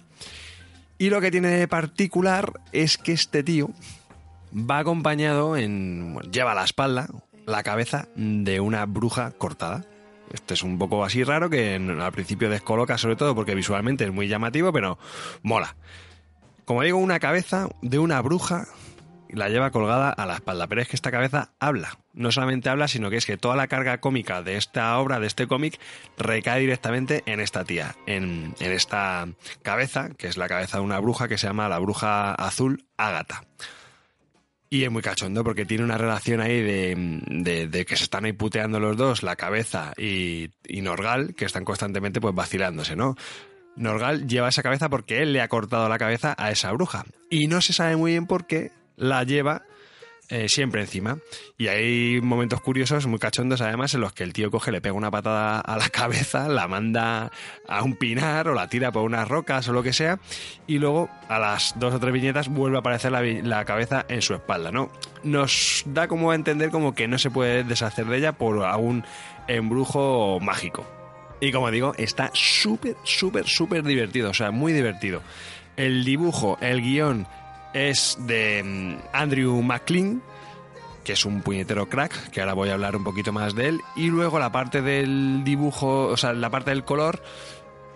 Y 0.97 1.11
lo 1.11 1.21
que 1.21 1.31
tiene 1.31 1.49
de 1.49 1.69
particular 1.69 2.55
es 2.73 2.97
que 2.97 3.13
este 3.13 3.43
tío 3.43 3.69
va 4.53 4.79
acompañado 4.79 5.59
en... 5.59 6.19
lleva 6.33 6.53
a 6.53 6.55
la 6.55 6.65
espalda 6.65 7.09
la 7.45 7.63
cabeza 7.63 8.09
de 8.17 8.59
una 8.61 8.87
bruja 8.87 9.33
cortada. 9.33 9.85
Este 10.33 10.55
es 10.55 10.63
un 10.63 10.79
poco 10.79 11.05
así 11.05 11.25
raro 11.25 11.51
que 11.51 11.75
en- 11.75 12.01
al 12.01 12.13
principio 12.13 12.49
descoloca 12.49 12.97
sobre 12.97 13.17
todo 13.17 13.35
porque 13.35 13.55
visualmente 13.55 14.05
es 14.05 14.13
muy 14.13 14.29
llamativo, 14.29 14.73
pero 14.73 14.99
mola. 15.43 15.77
Como 16.69 16.83
digo, 16.83 16.99
una 16.99 17.19
cabeza 17.19 17.71
de 17.81 17.99
una 17.99 18.21
bruja 18.21 18.67
y 19.27 19.37
la 19.37 19.49
lleva 19.49 19.71
colgada 19.71 20.11
a 20.11 20.27
la 20.27 20.35
espalda, 20.35 20.67
pero 20.67 20.83
es 20.83 20.89
que 20.89 20.97
esta 20.97 21.11
cabeza 21.11 21.51
habla. 21.59 21.99
No 22.13 22.31
solamente 22.31 22.69
habla, 22.69 22.89
sino 22.89 23.09
que 23.09 23.17
es 23.17 23.25
que 23.25 23.39
toda 23.39 23.57
la 23.57 23.69
carga 23.69 24.01
cómica 24.03 24.43
de 24.43 24.57
esta 24.59 24.99
obra, 24.99 25.19
de 25.19 25.27
este 25.29 25.47
cómic, 25.47 25.81
recae 26.19 26.61
directamente 26.61 27.23
en 27.25 27.41
esta 27.41 27.65
tía, 27.65 27.97
en, 28.07 28.55
en 28.61 28.73
esta 28.73 29.27
cabeza, 29.63 30.11
que 30.19 30.27
es 30.27 30.37
la 30.37 30.47
cabeza 30.47 30.77
de 30.77 30.85
una 30.85 30.99
bruja 31.01 31.27
que 31.27 31.39
se 31.39 31.47
llama 31.47 31.71
la 31.71 31.79
bruja 31.79 32.35
azul 32.35 32.85
Ágata. 32.99 33.45
Y 34.71 34.85
es 34.85 34.91
muy 34.91 35.01
cachondo 35.01 35.43
porque 35.45 35.65
tiene 35.65 35.85
una 35.85 35.97
relación 35.97 36.43
ahí 36.43 36.61
de, 36.61 37.67
de- 37.71 37.87
que 37.87 37.97
se 37.97 38.05
están 38.05 38.27
ahí 38.27 38.35
puteando 38.35 38.79
los 38.79 38.95
dos, 38.99 39.23
la 39.23 39.37
cabeza 39.37 39.95
y, 39.97 40.51
y 40.67 40.83
Norgal, 40.83 41.35
que 41.35 41.47
están 41.47 41.65
constantemente 41.65 42.21
pues 42.21 42.35
vacilándose, 42.35 42.95
¿no? 42.95 43.17
Norgal 43.79 44.27
lleva 44.27 44.49
esa 44.49 44.63
cabeza 44.63 44.89
porque 44.89 45.23
él 45.23 45.33
le 45.33 45.41
ha 45.41 45.49
cortado 45.49 45.89
la 45.89 45.99
cabeza 45.99 46.35
a 46.37 46.51
esa 46.51 46.73
bruja. 46.73 47.05
Y 47.31 47.47
no 47.47 47.61
se 47.61 47.73
sabe 47.73 47.97
muy 47.97 48.13
bien 48.13 48.27
por 48.27 48.47
qué, 48.47 48.73
la 48.97 49.25
lleva 49.25 49.63
eh, 50.31 50.51
siempre 50.51 50.83
encima. 50.83 51.19
Y 51.57 51.69
hay 51.69 52.21
momentos 52.21 52.61
curiosos, 52.61 53.07
muy 53.07 53.19
cachondos 53.19 53.63
además, 53.63 53.95
en 53.95 54.03
los 54.03 54.13
que 54.13 54.25
el 54.25 54.35
tío 54.35 54.51
coge, 54.51 54.71
le 54.71 54.83
pega 54.83 54.95
una 54.95 55.11
patada 55.11 55.59
a 55.61 55.79
la 55.79 55.89
cabeza, 55.91 56.49
la 56.49 56.69
manda 56.69 57.33
a 57.67 57.83
un 57.83 57.97
pinar 57.97 58.49
o 58.49 58.55
la 58.55 58.69
tira 58.69 58.93
por 58.93 59.05
unas 59.05 59.27
rocas 59.27 59.67
o 59.69 59.73
lo 59.73 59.83
que 59.83 59.95
sea, 59.95 60.19
y 60.67 60.79
luego 60.79 61.09
a 61.29 61.39
las 61.39 61.79
dos 61.79 61.95
o 61.95 62.01
tres 62.01 62.13
viñetas 62.13 62.49
vuelve 62.49 62.77
a 62.77 62.81
aparecer 62.81 63.11
la, 63.11 63.23
la 63.23 63.65
cabeza 63.65 64.05
en 64.09 64.21
su 64.21 64.35
espalda, 64.35 64.71
¿no? 64.71 64.91
Nos 65.23 65.85
da 65.87 66.09
como 66.09 66.31
a 66.31 66.35
entender 66.35 66.71
como 66.71 66.95
que 66.95 67.09
no 67.09 67.19
se 67.19 67.31
puede 67.31 67.65
deshacer 67.65 68.05
de 68.05 68.19
ella 68.19 68.33
por 68.33 68.63
algún 68.65 69.05
embrujo 69.47 70.39
mágico. 70.41 70.98
Y 71.41 71.53
como 71.53 71.71
digo, 71.71 71.95
está 71.97 72.31
súper, 72.35 72.97
súper, 73.05 73.47
súper 73.47 73.85
divertido, 73.85 74.31
o 74.31 74.35
sea, 74.35 74.51
muy 74.51 74.73
divertido. 74.73 75.23
El 75.77 76.05
dibujo, 76.05 76.59
el 76.61 76.83
guion 76.83 77.27
es 77.75 78.19
de 78.21 78.63
mm, 78.65 78.97
Andrew 79.13 79.63
McLean, 79.63 80.23
que 81.05 81.13
es 81.13 81.25
un 81.25 81.43
puñetero 81.43 81.89
crack, 81.89 82.31
que 82.31 82.41
ahora 82.41 82.55
voy 82.55 82.71
a 82.71 82.75
hablar 82.75 82.97
un 82.97 83.05
poquito 83.05 83.33
más 83.33 83.55
de 83.55 83.69
él. 83.69 83.81
Y 83.95 84.09
luego 84.09 84.39
la 84.39 84.51
parte 84.51 84.83
del 84.83 85.43
dibujo, 85.45 86.07
o 86.07 86.17
sea, 86.17 86.33
la 86.33 86.51
parte 86.51 86.71
del 86.71 86.85
color, 86.85 87.23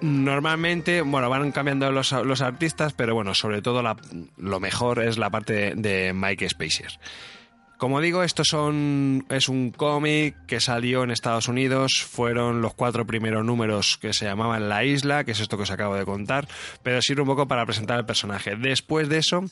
normalmente, 0.00 1.02
bueno, 1.02 1.28
van 1.28 1.50
cambiando 1.52 1.90
los, 1.90 2.12
artistas, 2.12 2.92
pero 2.92 3.14
bueno, 3.14 3.34
sobre 3.34 3.60
todo 3.60 3.82
lo 4.36 4.60
mejor 4.60 5.02
es 5.02 5.18
la 5.18 5.30
parte 5.30 5.52
de, 5.52 5.74
de 5.74 6.12
Mike 6.12 6.48
Spacer. 6.48 6.98
Como 7.82 8.00
digo, 8.00 8.22
esto 8.22 8.44
son, 8.44 9.26
es 9.28 9.48
un 9.48 9.72
cómic 9.72 10.36
que 10.46 10.60
salió 10.60 11.02
en 11.02 11.10
Estados 11.10 11.48
Unidos. 11.48 12.06
Fueron 12.08 12.62
los 12.62 12.74
cuatro 12.74 13.08
primeros 13.08 13.44
números 13.44 13.98
que 14.00 14.12
se 14.12 14.24
llamaban 14.24 14.68
La 14.68 14.84
Isla, 14.84 15.24
que 15.24 15.32
es 15.32 15.40
esto 15.40 15.56
que 15.56 15.64
os 15.64 15.70
acabo 15.72 15.96
de 15.96 16.04
contar, 16.04 16.46
pero 16.84 17.02
sirve 17.02 17.22
un 17.22 17.26
poco 17.26 17.48
para 17.48 17.66
presentar 17.66 17.98
el 17.98 18.06
personaje. 18.06 18.54
Después 18.54 19.08
de 19.08 19.18
eso, 19.18 19.42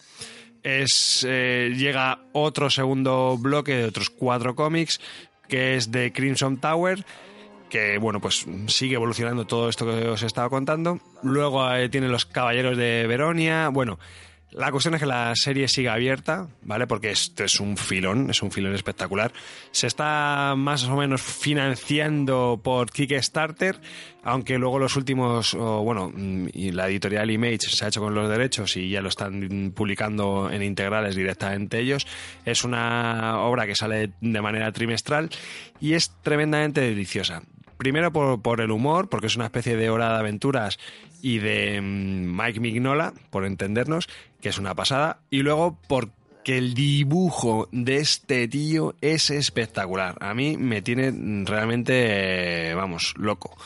es, 0.62 1.27
eh, 1.29 1.75
llega 1.77 2.21
otro 2.31 2.71
segundo 2.71 3.37
bloque 3.37 3.75
de 3.75 3.87
otros 3.87 4.11
cuatro 4.11 4.55
cómics, 4.55 5.01
que 5.49 5.75
es 5.75 5.90
de 5.90 6.12
Crimson 6.12 6.61
Tower, 6.61 7.05
que 7.69 7.99
bueno, 7.99 8.21
pues 8.21 8.47
sigue 8.69 8.95
evolucionando 8.95 9.45
todo 9.45 9.69
esto 9.69 9.87
que 9.87 10.07
os 10.07 10.23
he 10.23 10.27
estado 10.27 10.51
contando. 10.51 11.01
Luego 11.25 11.69
eh, 11.75 11.88
tiene 11.88 12.07
los 12.07 12.27
Caballeros 12.27 12.77
de 12.77 13.09
Veronia. 13.09 13.71
Bueno, 13.71 13.99
la 14.53 14.71
cuestión 14.73 14.95
es 14.95 15.01
que 15.01 15.07
la 15.07 15.33
serie 15.37 15.69
sigue 15.69 15.89
abierta, 15.89 16.49
¿vale? 16.63 16.87
Porque 16.87 17.11
esto 17.11 17.45
es 17.45 17.61
un 17.61 17.77
filón, 17.77 18.31
es 18.31 18.43
un 18.43 18.51
filón 18.51 18.75
espectacular. 18.75 19.33
Se 19.71 19.87
está 19.87 20.55
más 20.57 20.85
o 20.85 20.97
menos 20.97 21.23
financiando 21.23 22.61
por 22.63 22.91
Kickstarter, 22.91 23.81
aunque 24.23 24.59
luego 24.59 24.79
los 24.79 24.97
últimos, 24.97 25.55
bueno, 25.55 26.13
y 26.53 26.73
la 26.73 26.89
editorial 26.89 27.31
Image 27.31 27.69
se 27.71 27.85
ha 27.85 27.89
hecho 27.89 28.01
con 28.01 28.15
los 28.15 28.29
derechos 28.29 28.77
y 28.77 28.91
ya 28.91 29.01
lo 29.01 29.09
están 29.09 29.73
publicando 29.75 30.51
en 30.51 30.63
integrales 30.63 31.15
directamente 31.15 31.79
ellos. 31.79 32.07
Es 32.45 32.65
una 32.65 33.39
obra 33.41 33.67
que 33.67 33.77
sale 33.77 34.13
de 34.21 34.41
manera 34.43 34.73
trimestral 34.73 35.31
y 35.81 35.95
es 35.95 36.13
tremendamente 36.23 36.81
deliciosa. 36.81 37.43
Primero 37.81 38.12
por, 38.12 38.43
por 38.43 38.61
el 38.61 38.73
humor, 38.73 39.09
porque 39.09 39.29
es 39.29 39.37
una 39.37 39.47
especie 39.47 39.75
de 39.75 39.88
hora 39.88 40.11
de 40.11 40.19
aventuras 40.19 40.79
y 41.23 41.38
de 41.38 41.81
mm, 41.81 42.37
Mike 42.37 42.61
Mignola, 42.61 43.14
por 43.31 43.47
entendernos, 43.47 44.07
que 44.43 44.51
es 44.51 44.59
una 44.59 44.75
pasada. 44.75 45.21
Y 45.31 45.38
luego 45.38 45.79
porque 45.88 46.59
el 46.59 46.75
dibujo 46.75 47.71
de 47.73 47.97
este 47.97 48.47
tío 48.49 48.97
es 49.01 49.31
espectacular. 49.31 50.19
A 50.21 50.35
mí 50.35 50.59
me 50.59 50.83
tiene 50.83 51.11
realmente, 51.47 52.75
vamos, 52.75 53.14
loco. 53.16 53.57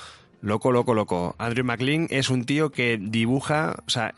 Loco, 0.42 0.70
loco, 0.70 0.94
loco. 0.94 1.34
Andrew 1.38 1.64
McLean 1.64 2.06
es 2.08 2.30
un 2.30 2.44
tío 2.44 2.70
que 2.70 2.98
dibuja, 3.00 3.82
o 3.84 3.90
sea, 3.90 4.14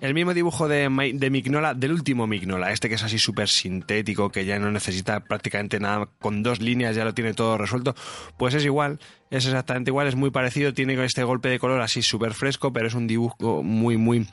el 0.00 0.12
mismo 0.12 0.34
dibujo 0.34 0.68
de, 0.68 1.12
de 1.14 1.30
Mignola, 1.30 1.72
del 1.74 1.92
último 1.92 2.26
Mignola, 2.26 2.70
este 2.70 2.88
que 2.88 2.96
es 2.96 3.02
así 3.02 3.18
súper 3.18 3.48
sintético, 3.48 4.30
que 4.30 4.44
ya 4.44 4.58
no 4.58 4.70
necesita 4.70 5.20
prácticamente 5.20 5.80
nada, 5.80 6.06
con 6.18 6.42
dos 6.42 6.60
líneas 6.60 6.94
ya 6.94 7.04
lo 7.04 7.14
tiene 7.14 7.32
todo 7.32 7.56
resuelto, 7.56 7.94
pues 8.36 8.54
es 8.54 8.64
igual, 8.64 8.98
es 9.30 9.46
exactamente 9.46 9.90
igual, 9.90 10.06
es 10.06 10.14
muy 10.14 10.30
parecido, 10.30 10.74
tiene 10.74 11.02
este 11.04 11.24
golpe 11.24 11.48
de 11.48 11.58
color 11.58 11.80
así 11.80 12.02
súper 12.02 12.34
fresco, 12.34 12.72
pero 12.72 12.88
es 12.88 12.94
un 12.94 13.06
dibujo 13.06 13.62
muy, 13.62 13.96
muy 13.96 14.26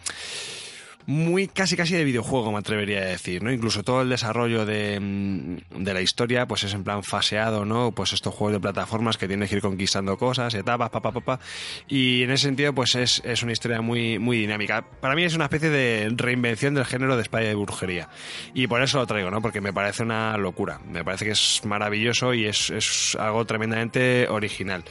muy 1.05 1.47
casi 1.47 1.75
casi 1.75 1.95
de 1.95 2.03
videojuego 2.03 2.51
me 2.51 2.59
atrevería 2.59 2.99
a 2.99 3.05
decir, 3.05 3.43
¿no? 3.43 3.51
Incluso 3.51 3.83
todo 3.83 4.01
el 4.01 4.09
desarrollo 4.09 4.65
de, 4.65 4.99
mm, 4.99 5.83
de 5.83 5.93
la 5.93 6.01
historia 6.01 6.47
pues 6.47 6.63
es 6.63 6.73
en 6.73 6.83
plan 6.83 7.03
faseado, 7.03 7.65
¿no? 7.65 7.91
Pues 7.91 8.13
estos 8.13 8.33
juegos 8.33 8.53
de 8.53 8.59
plataformas 8.59 9.17
que 9.17 9.27
tienes 9.27 9.49
que 9.49 9.57
ir 9.57 9.61
conquistando 9.61 10.17
cosas, 10.17 10.53
etapas, 10.53 10.89
papá, 10.89 11.11
papá. 11.11 11.39
Y 11.87 12.23
en 12.23 12.31
ese 12.31 12.43
sentido 12.43 12.73
pues 12.73 12.95
es, 12.95 13.21
es 13.25 13.43
una 13.43 13.51
historia 13.51 13.81
muy, 13.81 14.19
muy 14.19 14.37
dinámica. 14.37 14.85
Para 15.01 15.15
mí 15.15 15.23
es 15.23 15.35
una 15.35 15.45
especie 15.45 15.69
de 15.69 16.11
reinvención 16.15 16.73
del 16.73 16.85
género 16.85 17.15
de 17.15 17.23
espada 17.23 17.43
de 17.43 17.55
brujería. 17.55 18.09
Y 18.53 18.67
por 18.67 18.81
eso 18.81 18.99
lo 18.99 19.07
traigo, 19.07 19.31
¿no? 19.31 19.41
Porque 19.41 19.61
me 19.61 19.73
parece 19.73 20.03
una 20.03 20.37
locura. 20.37 20.79
Me 20.89 21.03
parece 21.03 21.25
que 21.25 21.31
es 21.31 21.61
maravilloso 21.65 22.33
y 22.33 22.45
es, 22.45 22.69
es 22.69 23.17
algo 23.19 23.45
tremendamente 23.45 24.27
original. 24.29 24.83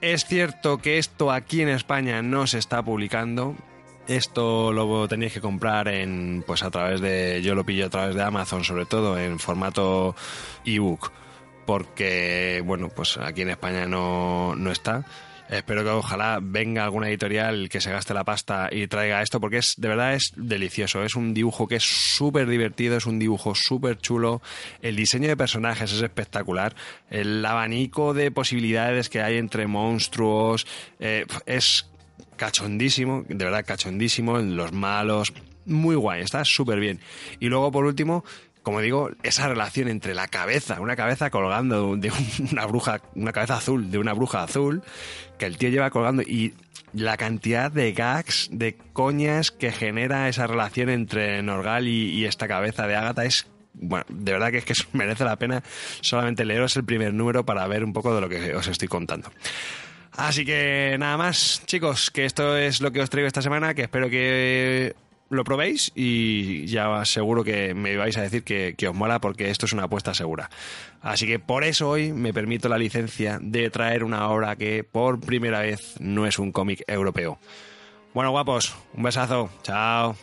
Es 0.00 0.24
cierto 0.26 0.78
que 0.78 0.98
esto 0.98 1.32
aquí 1.32 1.60
en 1.60 1.68
España 1.68 2.22
no 2.22 2.46
se 2.46 2.58
está 2.58 2.82
publicando. 2.82 3.56
Esto 4.08 4.72
lo 4.72 5.06
tenéis 5.06 5.34
que 5.34 5.40
comprar 5.42 5.86
en, 5.88 6.42
pues 6.46 6.62
a 6.62 6.70
través 6.70 7.02
de, 7.02 7.42
yo 7.42 7.54
lo 7.54 7.64
pillo 7.64 7.86
a 7.86 7.90
través 7.90 8.14
de 8.14 8.22
Amazon, 8.22 8.64
sobre 8.64 8.86
todo 8.86 9.18
en 9.18 9.38
formato 9.38 10.16
ebook, 10.64 11.12
porque, 11.66 12.62
bueno, 12.64 12.88
pues 12.88 13.18
aquí 13.18 13.42
en 13.42 13.50
España 13.50 13.86
no, 13.86 14.56
no 14.56 14.72
está. 14.72 15.04
Espero 15.50 15.84
que 15.84 15.90
ojalá 15.90 16.40
venga 16.42 16.84
alguna 16.84 17.08
editorial 17.08 17.68
que 17.68 17.82
se 17.82 17.90
gaste 17.90 18.14
la 18.14 18.24
pasta 18.24 18.70
y 18.70 18.86
traiga 18.86 19.20
esto, 19.20 19.40
porque 19.40 19.58
es 19.58 19.74
de 19.76 19.88
verdad 19.88 20.14
es 20.14 20.32
delicioso. 20.36 21.02
Es 21.02 21.14
un 21.14 21.34
dibujo 21.34 21.66
que 21.66 21.76
es 21.76 21.84
súper 21.84 22.46
divertido, 22.48 22.96
es 22.96 23.04
un 23.04 23.18
dibujo 23.18 23.54
súper 23.54 23.98
chulo. 23.98 24.40
El 24.80 24.96
diseño 24.96 25.28
de 25.28 25.36
personajes 25.36 25.92
es 25.92 26.00
espectacular. 26.00 26.74
El 27.10 27.44
abanico 27.44 28.12
de 28.14 28.30
posibilidades 28.30 29.08
que 29.08 29.20
hay 29.20 29.36
entre 29.36 29.66
monstruos 29.66 30.66
eh, 30.98 31.24
es 31.46 31.86
cachondísimo, 32.38 33.24
de 33.28 33.44
verdad 33.44 33.66
cachondísimo, 33.66 34.38
los 34.38 34.72
malos, 34.72 35.34
muy 35.66 35.96
guay, 35.96 36.22
está 36.22 36.44
súper 36.44 36.80
bien. 36.80 37.00
Y 37.40 37.48
luego 37.48 37.70
por 37.70 37.84
último, 37.84 38.24
como 38.62 38.80
digo, 38.80 39.10
esa 39.22 39.48
relación 39.48 39.88
entre 39.88 40.14
la 40.14 40.28
cabeza, 40.28 40.80
una 40.80 40.96
cabeza 40.96 41.30
colgando 41.30 41.96
de 41.96 42.10
una 42.50 42.64
bruja, 42.66 43.02
una 43.14 43.32
cabeza 43.32 43.56
azul, 43.56 43.90
de 43.90 43.98
una 43.98 44.14
bruja 44.14 44.42
azul, 44.42 44.82
que 45.38 45.46
el 45.46 45.58
tío 45.58 45.68
lleva 45.68 45.90
colgando 45.90 46.22
y 46.22 46.54
la 46.94 47.18
cantidad 47.18 47.70
de 47.70 47.92
gags, 47.92 48.48
de 48.50 48.76
coñas 48.94 49.50
que 49.50 49.72
genera 49.72 50.28
esa 50.28 50.46
relación 50.46 50.88
entre 50.88 51.42
Norgal 51.42 51.86
y, 51.86 52.10
y 52.10 52.24
esta 52.24 52.48
cabeza 52.48 52.86
de 52.86 52.96
Ágata 52.96 53.24
es 53.24 53.46
bueno, 53.80 54.04
de 54.08 54.32
verdad 54.32 54.50
que 54.50 54.58
es 54.58 54.64
que 54.64 54.74
merece 54.92 55.24
la 55.24 55.36
pena 55.36 55.62
solamente 56.00 56.44
leeros 56.44 56.76
el 56.76 56.84
primer 56.84 57.14
número 57.14 57.44
para 57.44 57.66
ver 57.66 57.84
un 57.84 57.92
poco 57.92 58.14
de 58.14 58.20
lo 58.20 58.28
que 58.28 58.54
os 58.54 58.66
estoy 58.66 58.88
contando. 58.88 59.30
Así 60.18 60.44
que 60.44 60.96
nada 60.98 61.16
más, 61.16 61.62
chicos, 61.64 62.10
que 62.10 62.24
esto 62.24 62.56
es 62.56 62.80
lo 62.80 62.90
que 62.90 63.00
os 63.00 63.08
traigo 63.08 63.28
esta 63.28 63.40
semana, 63.40 63.74
que 63.74 63.82
espero 63.82 64.10
que 64.10 64.96
lo 65.30 65.44
probéis 65.44 65.92
y 65.94 66.66
ya 66.66 67.04
seguro 67.04 67.44
que 67.44 67.72
me 67.72 67.96
vais 67.96 68.16
a 68.16 68.22
decir 68.22 68.42
que, 68.42 68.74
que 68.76 68.88
os 68.88 68.96
mola 68.96 69.20
porque 69.20 69.48
esto 69.48 69.66
es 69.66 69.72
una 69.72 69.84
apuesta 69.84 70.14
segura. 70.14 70.50
Así 71.00 71.28
que 71.28 71.38
por 71.38 71.62
eso 71.62 71.88
hoy 71.88 72.12
me 72.12 72.34
permito 72.34 72.68
la 72.68 72.78
licencia 72.78 73.38
de 73.40 73.70
traer 73.70 74.02
una 74.02 74.28
obra 74.28 74.56
que 74.56 74.82
por 74.82 75.20
primera 75.20 75.60
vez 75.60 75.94
no 76.00 76.26
es 76.26 76.40
un 76.40 76.50
cómic 76.50 76.82
europeo. 76.88 77.38
Bueno, 78.12 78.32
guapos, 78.32 78.74
un 78.94 79.04
besazo, 79.04 79.50
chao. 79.62 80.16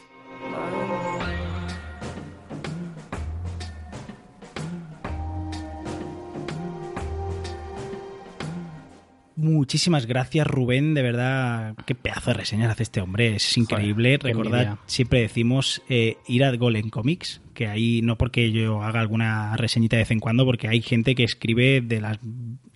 Muchísimas 9.45 10.07
gracias, 10.07 10.47
Rubén. 10.47 10.95
De 10.95 11.03
verdad, 11.03 11.75
qué 11.85 11.93
pedazo 11.93 12.31
de 12.31 12.37
reseñas 12.37 12.71
hace 12.71 12.81
este 12.81 12.99
hombre. 12.99 13.35
Es 13.35 13.57
increíble. 13.57 14.17
qué 14.17 14.29
Recordad, 14.29 14.79
siempre 14.87 15.21
decimos 15.21 15.83
eh, 15.87 16.17
ir 16.27 16.43
a 16.43 16.55
Golem 16.55 16.89
Comics, 16.89 17.41
que 17.53 17.67
ahí 17.67 18.01
no 18.01 18.17
porque 18.17 18.51
yo 18.51 18.81
haga 18.81 19.01
alguna 19.01 19.55
reseñita 19.55 19.97
de 19.97 20.01
vez 20.01 20.11
en 20.11 20.19
cuando, 20.19 20.45
porque 20.45 20.67
hay 20.67 20.81
gente 20.81 21.13
que 21.13 21.23
escribe 21.23 21.81
de 21.81 22.01
las. 22.01 22.17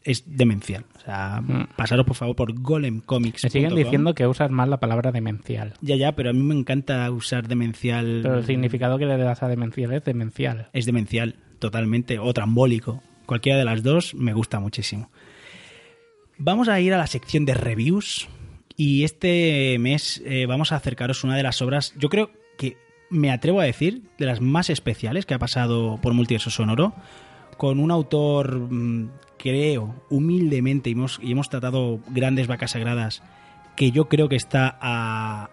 Es 0.04 0.24
demencial. 0.28 0.86
O 0.96 1.00
sea, 1.00 1.44
pasaros 1.76 2.06
por 2.06 2.16
favor 2.16 2.36
por 2.36 2.54
Golem 2.60 3.02
Comics. 3.02 3.46
Me 3.46 3.50
siguen 3.50 3.76
diciendo 3.76 4.14
que 4.14 4.28
usas 4.28 4.52
mal 4.52 4.70
la 4.70 4.80
palabra 4.80 5.12
demencial. 5.12 5.74
Ya, 5.82 5.96
ya, 5.96 6.12
pero 6.12 6.30
a 6.30 6.34
mí 6.34 6.44
me 6.44 6.54
encanta 6.54 7.10
usar 7.10 7.48
demencial. 7.48 8.20
Pero 8.22 8.38
el 8.38 8.46
significado 8.46 9.00
que 9.00 9.08
le 9.08 9.18
das 9.18 9.42
a 9.42 9.48
demencial 9.48 9.92
es 9.92 10.04
demencial. 10.04 10.70
es 10.74 10.86
demencial, 10.86 11.36
totalmente, 11.58 12.20
o 12.20 12.32
trambólico. 12.32 13.02
Cualquiera 13.26 13.60
de 13.60 13.66
las 13.66 13.84
dos 13.84 14.16
me 14.16 14.34
gusta 14.34 14.60
muchísimo. 14.60 15.10
Vamos 16.42 16.70
a 16.70 16.80
ir 16.80 16.94
a 16.94 16.98
la 16.98 17.08
sección 17.08 17.44
de 17.44 17.54
reviews 17.54 18.30
y 18.78 19.04
este 19.04 19.78
mes 19.78 20.24
eh, 20.26 20.46
vamos 20.46 20.72
a 20.72 20.78
acercaros 20.78 21.26
una 21.26 21.36
de 21.36 21.44
las 21.44 21.62
obras, 21.62 21.94
yo 21.98 22.08
creo 22.08 22.32
que 22.58 22.78
me 23.10 23.30
atrevo 23.30 23.60
a 23.60 23.66
decir, 23.66 24.04
de 24.18 24.26
las 24.26 24.40
más 24.40 24.70
especiales 24.70 25.26
que 25.26 25.34
ha 25.34 25.40
pasado 25.40 26.00
por 26.02 26.14
Multiverso 26.14 26.50
Sonoro, 26.50 26.94
con 27.58 27.78
un 27.82 27.92
autor, 27.92 28.58
mm, 28.72 29.10
creo, 29.38 30.02
humildemente, 30.10 30.90
y 30.90 30.94
hemos, 30.94 31.20
y 31.22 31.34
hemos 31.34 31.50
tratado 31.50 32.00
grandes 32.08 32.48
vacas 32.48 32.72
sagradas, 32.72 33.22
que 33.76 33.92
yo 33.92 34.08
creo 34.08 34.30
que 34.30 34.38
está 34.38 34.78
a, 34.80 35.50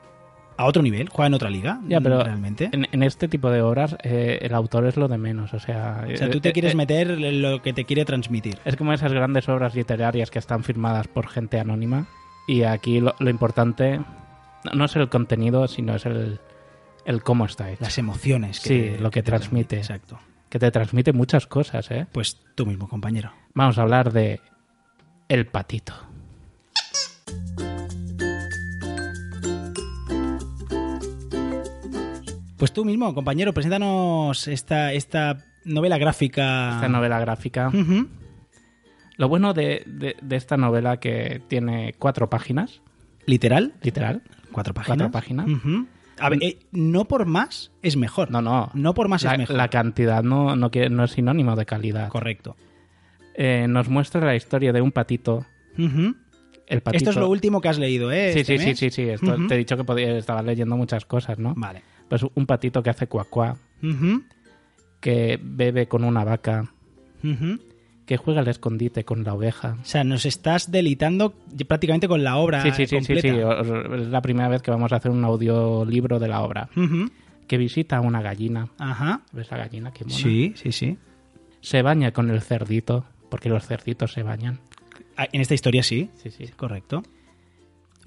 a 0.58 0.64
otro 0.64 0.82
nivel, 0.82 1.08
juega 1.08 1.26
en 1.26 1.34
otra 1.34 1.50
liga, 1.50 1.80
Ya, 1.86 2.00
pero 2.00 2.22
realmente. 2.22 2.68
En, 2.72 2.86
en 2.90 3.02
este 3.02 3.28
tipo 3.28 3.50
de 3.50 3.60
obras 3.62 3.96
eh, 4.02 4.38
el 4.42 4.54
autor 4.54 4.86
es 4.86 4.96
lo 4.96 5.08
de 5.08 5.18
menos. 5.18 5.52
O 5.54 5.58
sea, 5.60 6.06
O 6.12 6.16
sea, 6.16 6.30
tú 6.30 6.38
eh, 6.38 6.40
te 6.40 6.52
quieres 6.52 6.72
eh, 6.72 6.76
meter 6.76 7.10
en 7.10 7.42
lo 7.42 7.60
que 7.62 7.72
te 7.72 7.84
quiere 7.84 8.04
transmitir. 8.04 8.58
Es 8.64 8.76
como 8.76 8.92
esas 8.92 9.12
grandes 9.12 9.48
obras 9.48 9.74
literarias 9.74 10.30
que 10.30 10.38
están 10.38 10.64
firmadas 10.64 11.08
por 11.08 11.28
gente 11.28 11.58
anónima. 11.60 12.06
Y 12.48 12.62
aquí 12.62 13.00
lo, 13.00 13.14
lo 13.18 13.28
importante 13.30 14.00
no, 14.72 14.84
es 14.84 14.96
el 14.96 15.08
contenido, 15.08 15.66
sino 15.68 15.94
es 15.96 16.06
el, 16.06 16.40
el 17.04 17.22
cómo 17.22 17.44
está 17.44 17.70
hecho. 17.70 17.82
Las 17.84 17.98
emociones. 17.98 18.60
Que 18.60 18.68
Sí, 18.68 18.96
te- 18.96 19.00
lo 19.00 19.10
que 19.10 19.22
te 19.22 19.26
transmite. 19.30 19.76
Exacto. 19.76 20.18
Que 20.48 20.58
te 20.58 20.70
transmite 20.70 21.12
muchas 21.12 21.46
cosas, 21.46 21.90
¿eh? 21.90 22.06
Pues 22.12 22.40
tú 22.54 22.64
mismo, 22.66 22.88
compañero. 22.88 23.32
Vamos 23.54 23.78
a 23.78 23.82
hablar 23.82 24.12
de 24.12 24.40
El 25.28 25.46
Patito. 25.46 25.92
Pues 32.56 32.72
tú 32.72 32.84
mismo, 32.84 33.14
compañero, 33.14 33.52
preséntanos 33.52 34.48
esta, 34.48 34.92
esta 34.92 35.44
novela 35.64 35.98
gráfica. 35.98 36.74
Esta 36.76 36.88
novela 36.88 37.20
gráfica. 37.20 37.70
Lo 39.18 39.28
bueno 39.28 39.52
de, 39.54 39.82
de- 39.86 40.16
de 40.20 40.36
esta 40.36 40.56
novela 40.56 40.98
que 40.98 41.42
tiene 41.48 41.94
cuatro 41.98 42.28
páginas, 42.30 42.80
Literal, 43.26 43.74
literal. 43.82 44.22
cuatro 44.52 44.72
páginas. 44.72 44.96
Cuatro 44.98 45.10
páginas. 45.10 45.46
A 46.18 46.28
ver, 46.30 46.38
eh, 46.42 46.58
no 46.70 47.06
por 47.06 47.26
más 47.26 47.72
es 47.82 47.96
mejor. 47.96 48.30
No, 48.30 48.40
no. 48.40 48.70
No 48.72 48.94
por 48.94 49.08
más 49.08 49.22
la, 49.24 49.32
es 49.32 49.38
mejor. 49.38 49.56
la 49.56 49.68
cantidad 49.68 50.22
no, 50.22 50.54
no, 50.56 50.70
no 50.90 51.04
es 51.04 51.10
sinónimo 51.10 51.56
de 51.56 51.66
calidad. 51.66 52.08
Correcto. 52.08 52.56
Eh, 53.34 53.66
nos 53.68 53.88
muestra 53.90 54.24
la 54.24 54.34
historia 54.36 54.72
de 54.72 54.80
un 54.80 54.92
patito. 54.92 55.44
Ujú. 55.78 56.14
El 56.68 56.80
patito. 56.80 56.96
Esto 56.98 57.10
es 57.10 57.16
lo 57.16 57.28
último 57.28 57.60
que 57.60 57.68
has 57.68 57.78
leído, 57.78 58.10
¿eh? 58.12 58.32
Sí, 58.32 58.40
este 58.40 58.56
sí, 58.58 58.62
sí, 58.62 58.68
mes? 58.68 58.78
sí, 58.78 58.90
sí. 58.90 59.02
Esto, 59.02 59.34
Ujú. 59.34 59.46
Te 59.46 59.54
he 59.56 59.58
dicho 59.58 59.76
que 59.76 59.84
podía, 59.84 60.16
estaba 60.16 60.40
leyendo 60.42 60.76
muchas 60.76 61.04
cosas, 61.04 61.38
¿no? 61.38 61.52
Vale. 61.56 61.82
Pues 62.08 62.22
un 62.34 62.46
patito 62.46 62.82
que 62.82 62.90
hace 62.90 63.06
cuacuá, 63.08 63.56
Ujú. 63.82 64.22
que 65.00 65.38
bebe 65.42 65.86
con 65.88 66.04
una 66.04 66.24
vaca, 66.24 66.70
que 68.06 68.16
juega 68.16 68.40
al 68.40 68.48
escondite 68.48 69.04
con 69.04 69.24
la 69.24 69.34
oveja. 69.34 69.76
O 69.82 69.84
sea, 69.84 70.04
nos 70.04 70.24
estás 70.26 70.70
delitando 70.70 71.34
prácticamente 71.66 72.06
con 72.06 72.22
la 72.22 72.36
obra 72.36 72.62
Sí, 72.62 72.70
sí, 72.70 72.86
sí, 72.86 72.86
sí, 72.86 72.96
completa. 72.96 73.64
sí. 73.64 74.00
Es 74.02 74.08
la 74.08 74.22
primera 74.22 74.48
vez 74.48 74.62
que 74.62 74.70
vamos 74.70 74.92
a 74.92 74.96
hacer 74.96 75.10
un 75.10 75.24
audiolibro 75.24 76.18
de 76.20 76.28
la 76.28 76.42
obra. 76.42 76.68
Que 77.48 77.58
visita 77.58 77.96
a 77.96 78.00
una 78.00 78.22
gallina. 78.22 78.68
Ajá. 78.78 79.22
¿Ves 79.32 79.50
la 79.50 79.56
gallina? 79.58 79.92
Qué 79.92 80.04
mona. 80.04 80.16
Sí, 80.16 80.52
sí, 80.56 80.70
sí. 80.72 80.98
Se 81.60 81.82
baña 81.82 82.12
con 82.12 82.30
el 82.30 82.40
cerdito, 82.42 83.04
porque 83.28 83.48
los 83.48 83.66
cerditos 83.66 84.12
se 84.12 84.22
bañan. 84.22 84.58
Ah, 85.16 85.26
En 85.32 85.40
esta 85.40 85.54
historia 85.54 85.82
sí. 85.82 86.10
Sí, 86.22 86.30
sí. 86.30 86.46
Correcto. 86.56 87.02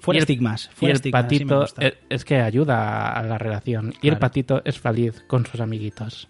Fuera 0.00 0.16
Y 0.16 0.18
el- 0.18 0.22
estigmas. 0.22 0.70
Y 0.72 0.74
Fuera 0.76 0.92
el 0.92 0.96
estigmas, 0.96 1.22
patito 1.24 1.64
es, 1.78 1.94
es 2.08 2.24
que 2.24 2.36
ayuda 2.40 3.12
a 3.12 3.22
la 3.22 3.38
relación. 3.38 3.94
Y 4.02 4.08
el 4.08 4.18
patito 4.18 4.62
es 4.64 4.78
feliz 4.80 5.22
con 5.28 5.46
sus 5.46 5.60
amiguitos. 5.60 6.28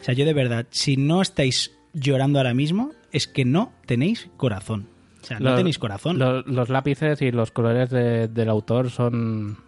O 0.00 0.04
sea, 0.04 0.14
yo 0.14 0.24
de 0.24 0.32
verdad, 0.32 0.66
si 0.70 0.96
no 0.96 1.20
estáis 1.22 1.72
llorando 1.92 2.38
ahora 2.38 2.54
mismo, 2.54 2.92
es 3.12 3.26
que 3.26 3.44
no 3.44 3.72
tenéis 3.86 4.30
corazón. 4.36 4.88
O 5.22 5.26
sea, 5.26 5.38
no 5.38 5.50
Los- 5.50 5.58
tenéis 5.58 5.78
corazón. 5.78 6.18
Los, 6.18 6.46
los 6.46 6.68
lápices 6.70 7.20
y 7.20 7.30
los 7.30 7.50
colores 7.50 7.90
de- 7.90 8.28
del 8.28 8.48
autor 8.48 8.90
son, 8.90 9.58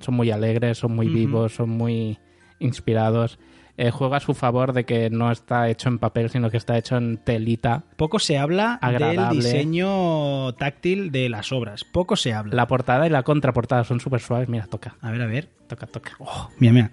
son 0.00 0.14
muy 0.14 0.30
alegres, 0.30 0.78
son 0.78 0.94
muy 0.94 1.08
vivos, 1.08 1.54
son 1.54 1.68
muy 1.70 2.18
inspirados. 2.60 3.38
Eh, 3.76 3.90
juega 3.90 4.18
a 4.18 4.20
su 4.20 4.34
favor 4.34 4.72
de 4.72 4.84
que 4.84 5.10
no 5.10 5.32
está 5.32 5.68
hecho 5.68 5.88
en 5.88 5.98
papel, 5.98 6.30
sino 6.30 6.48
que 6.48 6.56
está 6.58 6.78
hecho 6.78 6.96
en 6.96 7.16
telita. 7.16 7.82
Poco 7.96 8.20
se 8.20 8.38
habla 8.38 8.78
del 8.80 9.28
diseño 9.30 10.52
táctil 10.54 11.10
de 11.10 11.28
las 11.28 11.50
obras. 11.50 11.82
Poco 11.84 12.14
se 12.14 12.32
habla. 12.32 12.54
La 12.54 12.68
portada 12.68 13.06
y 13.06 13.10
la 13.10 13.24
contraportada 13.24 13.82
son 13.82 13.98
súper 13.98 14.20
suaves. 14.20 14.48
Mira, 14.48 14.66
toca, 14.66 14.96
A 15.00 15.10
ver, 15.10 15.22
a 15.22 15.26
ver. 15.26 15.48
toca, 15.66 15.86
toca. 15.88 16.12
Oh, 16.20 16.48
mira, 16.58 16.72
mira. 16.72 16.90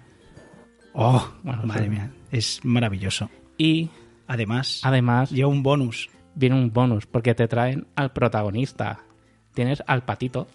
Oh, 0.92 1.24
Bueno, 1.44 1.62
madre 1.64 1.84
sí. 1.84 1.90
mía. 1.90 2.10
Es 2.32 2.60
maravilloso. 2.64 3.30
Y 3.56 3.90
Además, 4.26 4.80
además 4.82 5.30
lleva 5.30 5.48
un 5.50 5.62
bonus. 5.62 6.10
viene 6.34 6.56
un 6.56 6.72
bonus, 6.72 7.06
porque 7.06 7.34
te 7.34 7.46
traen 7.46 7.86
al 7.94 8.12
protagonista. 8.12 9.00
Tienes 9.54 9.82
al 9.86 10.02
patito. 10.04 10.48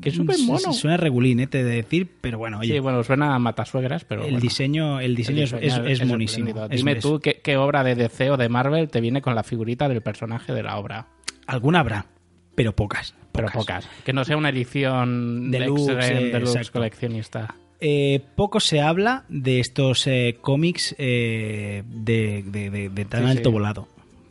Que 0.00 0.08
es 0.10 0.14
súper 0.14 0.36
Sí, 0.36 0.46
mono. 0.46 0.72
Suena 0.72 0.96
regulín, 0.96 1.40
eh, 1.40 1.46
te 1.46 1.64
de 1.64 1.76
decir, 1.76 2.08
pero 2.20 2.38
bueno, 2.38 2.58
oye, 2.60 2.74
Sí, 2.74 2.78
bueno, 2.80 3.02
suena 3.04 3.34
a 3.34 3.38
matasuegras, 3.38 4.04
pero 4.04 4.22
el, 4.22 4.26
bueno. 4.32 4.40
diseño, 4.40 5.00
el 5.00 5.14
diseño, 5.16 5.38
El 5.38 5.44
es- 5.44 5.50
diseño 5.52 5.78
es, 5.82 6.00
es. 6.00 6.00
Es- 6.70 6.78
Dime 6.78 6.96
tú 6.96 7.20
¿qué, 7.20 7.40
qué 7.42 7.56
obra 7.56 7.82
de 7.84 7.94
DC 7.94 8.30
o 8.30 8.36
de 8.36 8.48
Marvel 8.48 8.88
te 8.88 9.00
viene 9.00 9.22
con 9.22 9.34
la 9.34 9.42
figurita 9.42 9.88
del 9.88 10.00
personaje 10.02 10.52
de 10.52 10.62
la 10.62 10.76
obra. 10.78 11.06
Alguna 11.46 11.80
habrá, 11.80 12.06
pero 12.54 12.74
pocas. 12.74 13.14
Pero 13.32 13.48
pocas. 13.52 13.88
Que 14.04 14.12
no 14.12 14.24
sea 14.24 14.36
una 14.36 14.48
edición 14.48 15.50
Deluxe, 15.50 15.90
eh, 15.92 16.30
deluxe 16.32 16.56
exacto. 16.56 16.72
coleccionista. 16.80 17.54
Eh, 17.80 18.20
poco 18.34 18.58
se 18.58 18.80
habla 18.80 19.24
de 19.28 19.60
estos 19.60 20.06
eh, 20.08 20.38
cómics 20.40 20.96
eh, 20.98 21.84
de, 21.86 22.42
de- 22.44 22.70
de- 22.70 22.88
de 22.88 23.04
tan 23.04 23.22
Sí, 23.24 23.30
alto 23.30 23.50
sí. 23.50 23.52
volado. 23.52 23.88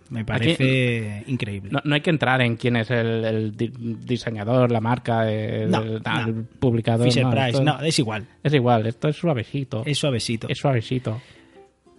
Me 0.10 0.24
parece 0.26 1.24
increíble. 1.28 1.70
No, 1.72 1.80
no 1.84 1.96
hay 1.96 2.02
que 2.02 2.10
entrar 2.10 2.42
en 2.42 2.56
quién 2.56 2.76
es 2.78 2.90
el, 2.92 3.26
el 3.26 3.58
di- 3.58 3.72
diseñador, 4.06 4.72
la 4.72 4.80
marca, 4.82 5.30
el, 5.32 5.70
No, 5.70 5.82
el- 5.82 6.02
no. 6.04 6.26
el 6.28 6.34
publicador. 6.44 7.06
Fisher 7.08 7.26
no, 7.26 7.32
Price, 7.32 7.64
no, 7.64 7.80
es 7.82 8.00
igual. 8.00 8.26
Es 8.44 8.54
igual, 8.54 8.86
esto 8.88 9.08
es 9.08 9.16
suavecito. 9.16 9.84
Es 9.86 9.98
suavecito. 9.98 10.48
Es 10.50 10.58
suavecito. 10.58 11.22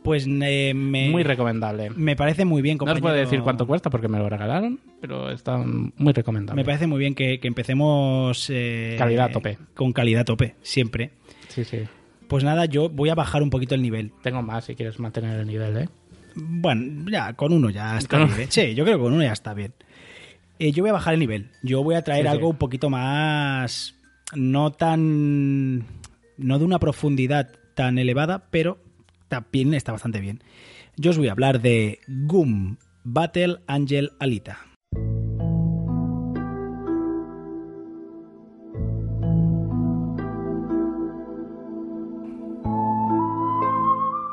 Pues 0.03 0.27
eh, 0.27 0.73
me, 0.75 1.11
Muy 1.11 1.23
recomendable. 1.23 1.91
me 1.91 2.17
parece 2.17 2.45
muy 2.45 2.63
bien, 2.63 2.79
No 2.83 2.93
os 2.93 3.01
puedo 3.01 3.15
decir 3.15 3.41
cuánto 3.43 3.67
cuesta 3.67 3.91
porque 3.91 4.09
me 4.09 4.17
lo 4.19 4.29
regalaron, 4.29 4.81
pero 5.01 5.31
está 5.31 5.59
muy 5.59 6.13
recomendable. 6.13 6.63
Me 6.63 6.65
parece 6.65 6.87
muy 6.87 6.99
bien 6.99 7.15
que, 7.15 7.41
que 7.41 7.49
empecemos... 7.49 8.49
eh, 8.49 8.95
Calidad 8.97 9.31
tope. 9.33 9.59
Con 9.75 9.93
calidad 9.93 10.25
tope, 10.25 10.55
siempre. 10.63 11.11
Sí, 11.49 11.65
sí. 11.65 11.81
Pues 12.29 12.45
nada, 12.45 12.65
yo 12.67 12.89
voy 12.89 13.09
a 13.11 13.15
bajar 13.15 13.43
un 13.43 13.51
poquito 13.51 13.75
el 13.75 13.83
nivel. 13.83 14.13
Tengo 14.23 14.41
más 14.41 14.65
si 14.67 14.75
quieres 14.77 14.99
mantener 15.01 15.41
el 15.41 15.47
nivel, 15.47 15.77
¿eh? 15.77 15.89
Bueno, 16.41 17.11
ya, 17.11 17.33
con 17.35 17.53
uno 17.53 17.71
ya 17.71 17.99
está 17.99 18.19
Con- 18.19 18.37
bien. 18.37 18.51
Sí, 18.51 18.75
yo 18.75 18.85
creo 18.85 18.97
que 18.99 19.03
con 19.05 19.13
uno 19.13 19.23
ya 19.23 19.33
está 19.33 19.55
bien. 19.55 19.73
Eh, 20.59 20.73
yo 20.73 20.83
voy 20.83 20.91
a 20.91 20.95
bajar 20.95 21.15
el 21.15 21.21
nivel. 21.21 21.51
Yo 21.63 21.83
voy 21.83 21.95
a 21.95 22.03
traer 22.03 22.23
Sí, 22.25 22.29
sí. 22.31 22.35
algo 22.37 22.49
un 22.51 22.57
poquito 22.57 22.91
más. 22.91 23.95
No 24.35 24.73
tan. 24.73 25.85
No 26.37 26.59
de 26.59 26.65
una 26.65 26.79
profundidad 26.79 27.51
tan 27.75 27.99
elevada, 27.99 28.47
pero 28.51 28.79
también 29.29 29.75
está 29.75 29.93
bastante 29.93 30.21
bien. 30.21 30.43
Yo 30.97 31.11
os 31.11 31.19
voy 31.19 31.29
a 31.29 31.33
hablar 31.33 31.61
de 31.61 32.01
Goom 32.09 32.77
Battle 33.05 33.59
Angel 33.67 34.13
Alita. 34.19 34.59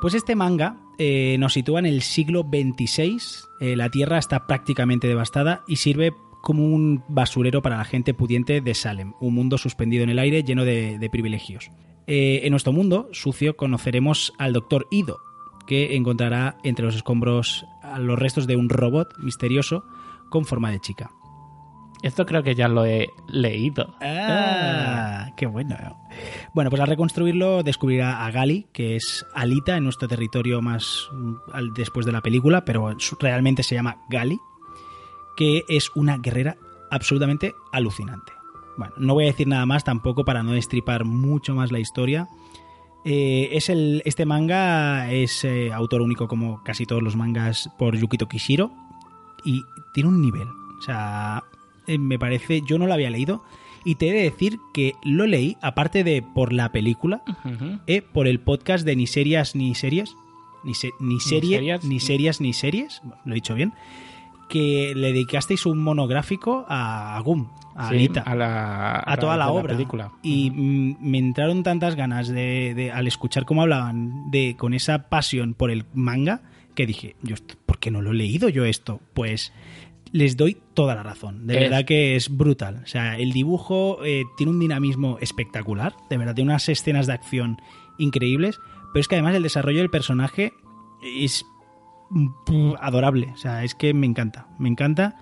Pues 0.01 0.13
este 0.13 0.35
manga 0.35 0.77
eh, 0.97 1.37
nos 1.39 1.53
sitúa 1.53 1.79
en 1.79 1.85
el 1.85 2.01
siglo 2.01 2.43
XXVI. 2.43 3.17
Eh, 3.59 3.75
la 3.75 3.89
Tierra 3.89 4.17
está 4.17 4.47
prácticamente 4.47 5.07
devastada 5.07 5.63
y 5.67 5.77
sirve 5.77 6.13
como 6.41 6.65
un 6.65 7.03
basurero 7.07 7.61
para 7.61 7.77
la 7.77 7.85
gente 7.85 8.13
pudiente 8.13 8.61
de 8.61 8.75
Salem, 8.75 9.13
un 9.19 9.33
mundo 9.33 9.57
suspendido 9.57 10.03
en 10.03 10.11
el 10.11 10.19
aire 10.19 10.43
lleno 10.43 10.63
de, 10.63 11.09
privilegios. 11.11 11.71
Eh, 12.07 12.41
en 12.43 12.51
nuestro 12.51 12.71
mundo 12.71 13.09
sucio 13.13 13.55
conoceremos 13.55 14.31
al 14.37 14.53
Doctor 14.53 14.87
Ido, 14.91 15.19
que 15.65 15.95
encontrará 15.95 16.57
entre 16.63 16.85
los 16.85 16.95
escombros 16.95 17.65
los 17.97 18.19
restos 18.19 18.45
de 18.45 18.55
un 18.55 18.69
robot 18.69 19.17
misterioso 19.17 19.83
con 20.29 20.45
forma 20.45 20.69
de 20.69 20.79
chica. 20.79 21.11
Esto 22.01 22.25
creo 22.25 22.43
que 22.43 22.55
ya 22.55 22.67
lo 22.67 22.85
he 22.85 23.09
leído. 23.27 23.95
Ah, 24.01 25.31
qué 25.35 25.45
bueno. 25.45 25.75
Bueno, 26.53 26.69
pues 26.69 26.81
al 26.81 26.87
reconstruirlo 26.87 27.63
descubrirá 27.63 28.25
a 28.25 28.31
Gali, 28.31 28.67
que 28.73 28.95
es 28.95 29.25
Alita 29.33 29.77
en 29.77 29.83
nuestro 29.85 30.07
territorio 30.07 30.61
más 30.61 31.09
mm, 31.11 31.73
después 31.73 32.05
de 32.05 32.11
la 32.11 32.21
película, 32.21 32.63
pero 32.65 32.95
realmente 33.19 33.63
se 33.63 33.75
llama 33.75 33.97
Gali, 34.09 34.39
que 35.35 35.63
es 35.67 35.89
una 35.95 36.17
guerrera 36.17 36.57
absolutamente 36.91 37.55
alucinante. 37.71 38.33
Bueno, 38.77 38.93
no 38.97 39.13
voy 39.13 39.25
a 39.25 39.27
decir 39.27 39.47
nada 39.47 39.65
más 39.65 39.83
tampoco 39.83 40.25
para 40.25 40.43
no 40.43 40.51
destripar 40.51 41.05
mucho 41.05 41.55
más 41.55 41.71
la 41.71 41.79
historia. 41.79 42.27
Eh, 43.05 43.49
es 43.51 43.69
el, 43.69 44.01
este 44.05 44.25
manga 44.25 45.11
es 45.11 45.43
eh, 45.45 45.71
autor 45.71 46.01
único 46.01 46.27
como 46.27 46.63
casi 46.63 46.85
todos 46.85 47.03
los 47.03 47.15
mangas 47.15 47.69
por 47.77 47.95
Yukito 47.95 48.27
Kishiro 48.27 48.71
y 49.43 49.63
tiene 49.93 50.09
un 50.09 50.21
nivel. 50.21 50.47
O 50.79 50.81
sea, 50.81 51.43
eh, 51.87 51.97
me 51.97 52.19
parece, 52.19 52.61
yo 52.67 52.77
no 52.77 52.87
lo 52.87 52.93
había 52.93 53.09
leído 53.09 53.43
y 53.83 53.95
te 53.95 54.09
he 54.09 54.13
de 54.13 54.23
decir 54.23 54.57
que 54.73 54.93
lo 55.03 55.27
leí, 55.27 55.57
aparte 55.61 56.03
de 56.03 56.21
por 56.23 56.51
la 56.53 56.71
película, 56.71 57.21
eh, 57.87 58.01
por 58.01 58.27
el 58.27 58.39
podcast 58.39 58.85
de 58.85 58.95
Ni 58.95 59.05
Serias 59.07 59.55
Ni 59.55 59.75
Series, 59.75 60.15
ni, 60.63 60.73
se- 60.73 60.91
ni, 60.99 61.19
serie, 61.19 61.57
Serias, 61.57 61.83
ni 61.83 61.89
ni- 61.95 61.99
Serias 61.99 62.41
Ni 62.41 62.53
Series, 62.53 63.01
lo 63.25 63.31
he 63.33 63.35
dicho 63.35 63.53
bien, 63.53 63.73
que 64.49 64.93
le 64.95 65.11
dedicasteis 65.11 65.65
un 65.65 65.79
monográfico 65.79 66.65
a 66.69 67.19
Gum, 67.23 67.47
a 67.75 67.89
Sí, 67.89 67.95
Alita 67.95 68.21
a, 68.21 68.35
la, 68.35 69.03
a 69.05 69.17
toda 69.17 69.37
la 69.37 69.49
obra. 69.51 69.73
película. 69.75 70.11
Y 70.23 70.51
me 70.51 71.17
entraron 71.17 71.63
tantas 71.63 71.95
ganas 71.95 72.27
de, 72.27 72.73
de- 72.75 72.91
al 72.91 73.07
escuchar 73.07 73.45
cómo 73.45 73.61
hablaban 73.63 74.29
de 74.31 74.55
con 74.57 74.73
esa 74.73 75.09
pasión 75.09 75.53
por 75.55 75.71
el 75.71 75.85
manga 75.93 76.41
que 76.75 76.85
dije, 76.85 77.15
yo 77.23 77.35
¿por 77.65 77.79
qué 77.79 77.89
no 77.91 78.01
lo 78.01 78.11
he 78.11 78.15
leído 78.15 78.49
yo 78.49 78.65
esto? 78.65 78.99
Pues 79.13 79.51
les 80.15 80.37
doy 80.37 80.57
toda 80.73 80.95
la 80.95 81.03
razón. 81.03 81.45
De 81.45 81.55
Es- 81.55 81.59
verdad 81.59 81.83
que 81.85 82.15
es 82.15 82.29
brutal. 82.35 82.81
O 82.83 82.87
sea, 82.87 83.17
el 83.17 83.33
dibujo 83.33 83.99
eh, 84.05 84.23
tiene 84.37 84.51
un 84.51 84.59
dinamismo 84.59 85.17
espectacular. 85.19 85.93
De 86.09 86.17
verdad, 86.17 86.35
tiene 86.35 86.51
unas 86.51 86.69
escenas 86.69 87.05
de 87.05 87.13
acción 87.13 87.57
increíbles. 87.97 88.59
Pero 88.93 89.01
es 89.01 89.07
que 89.09 89.15
además 89.15 89.35
el 89.35 89.43
desarrollo 89.43 89.79
del 89.79 89.89
personaje 89.89 90.53
es 91.03 91.45
mm, 92.11 92.75
adorable. 92.79 93.29
O 93.33 93.37
sea, 93.37 93.63
es 93.65 93.75
que 93.75 93.93
me 93.93 94.05
encanta. 94.07 94.47
Me 94.57 94.69
encanta. 94.69 95.17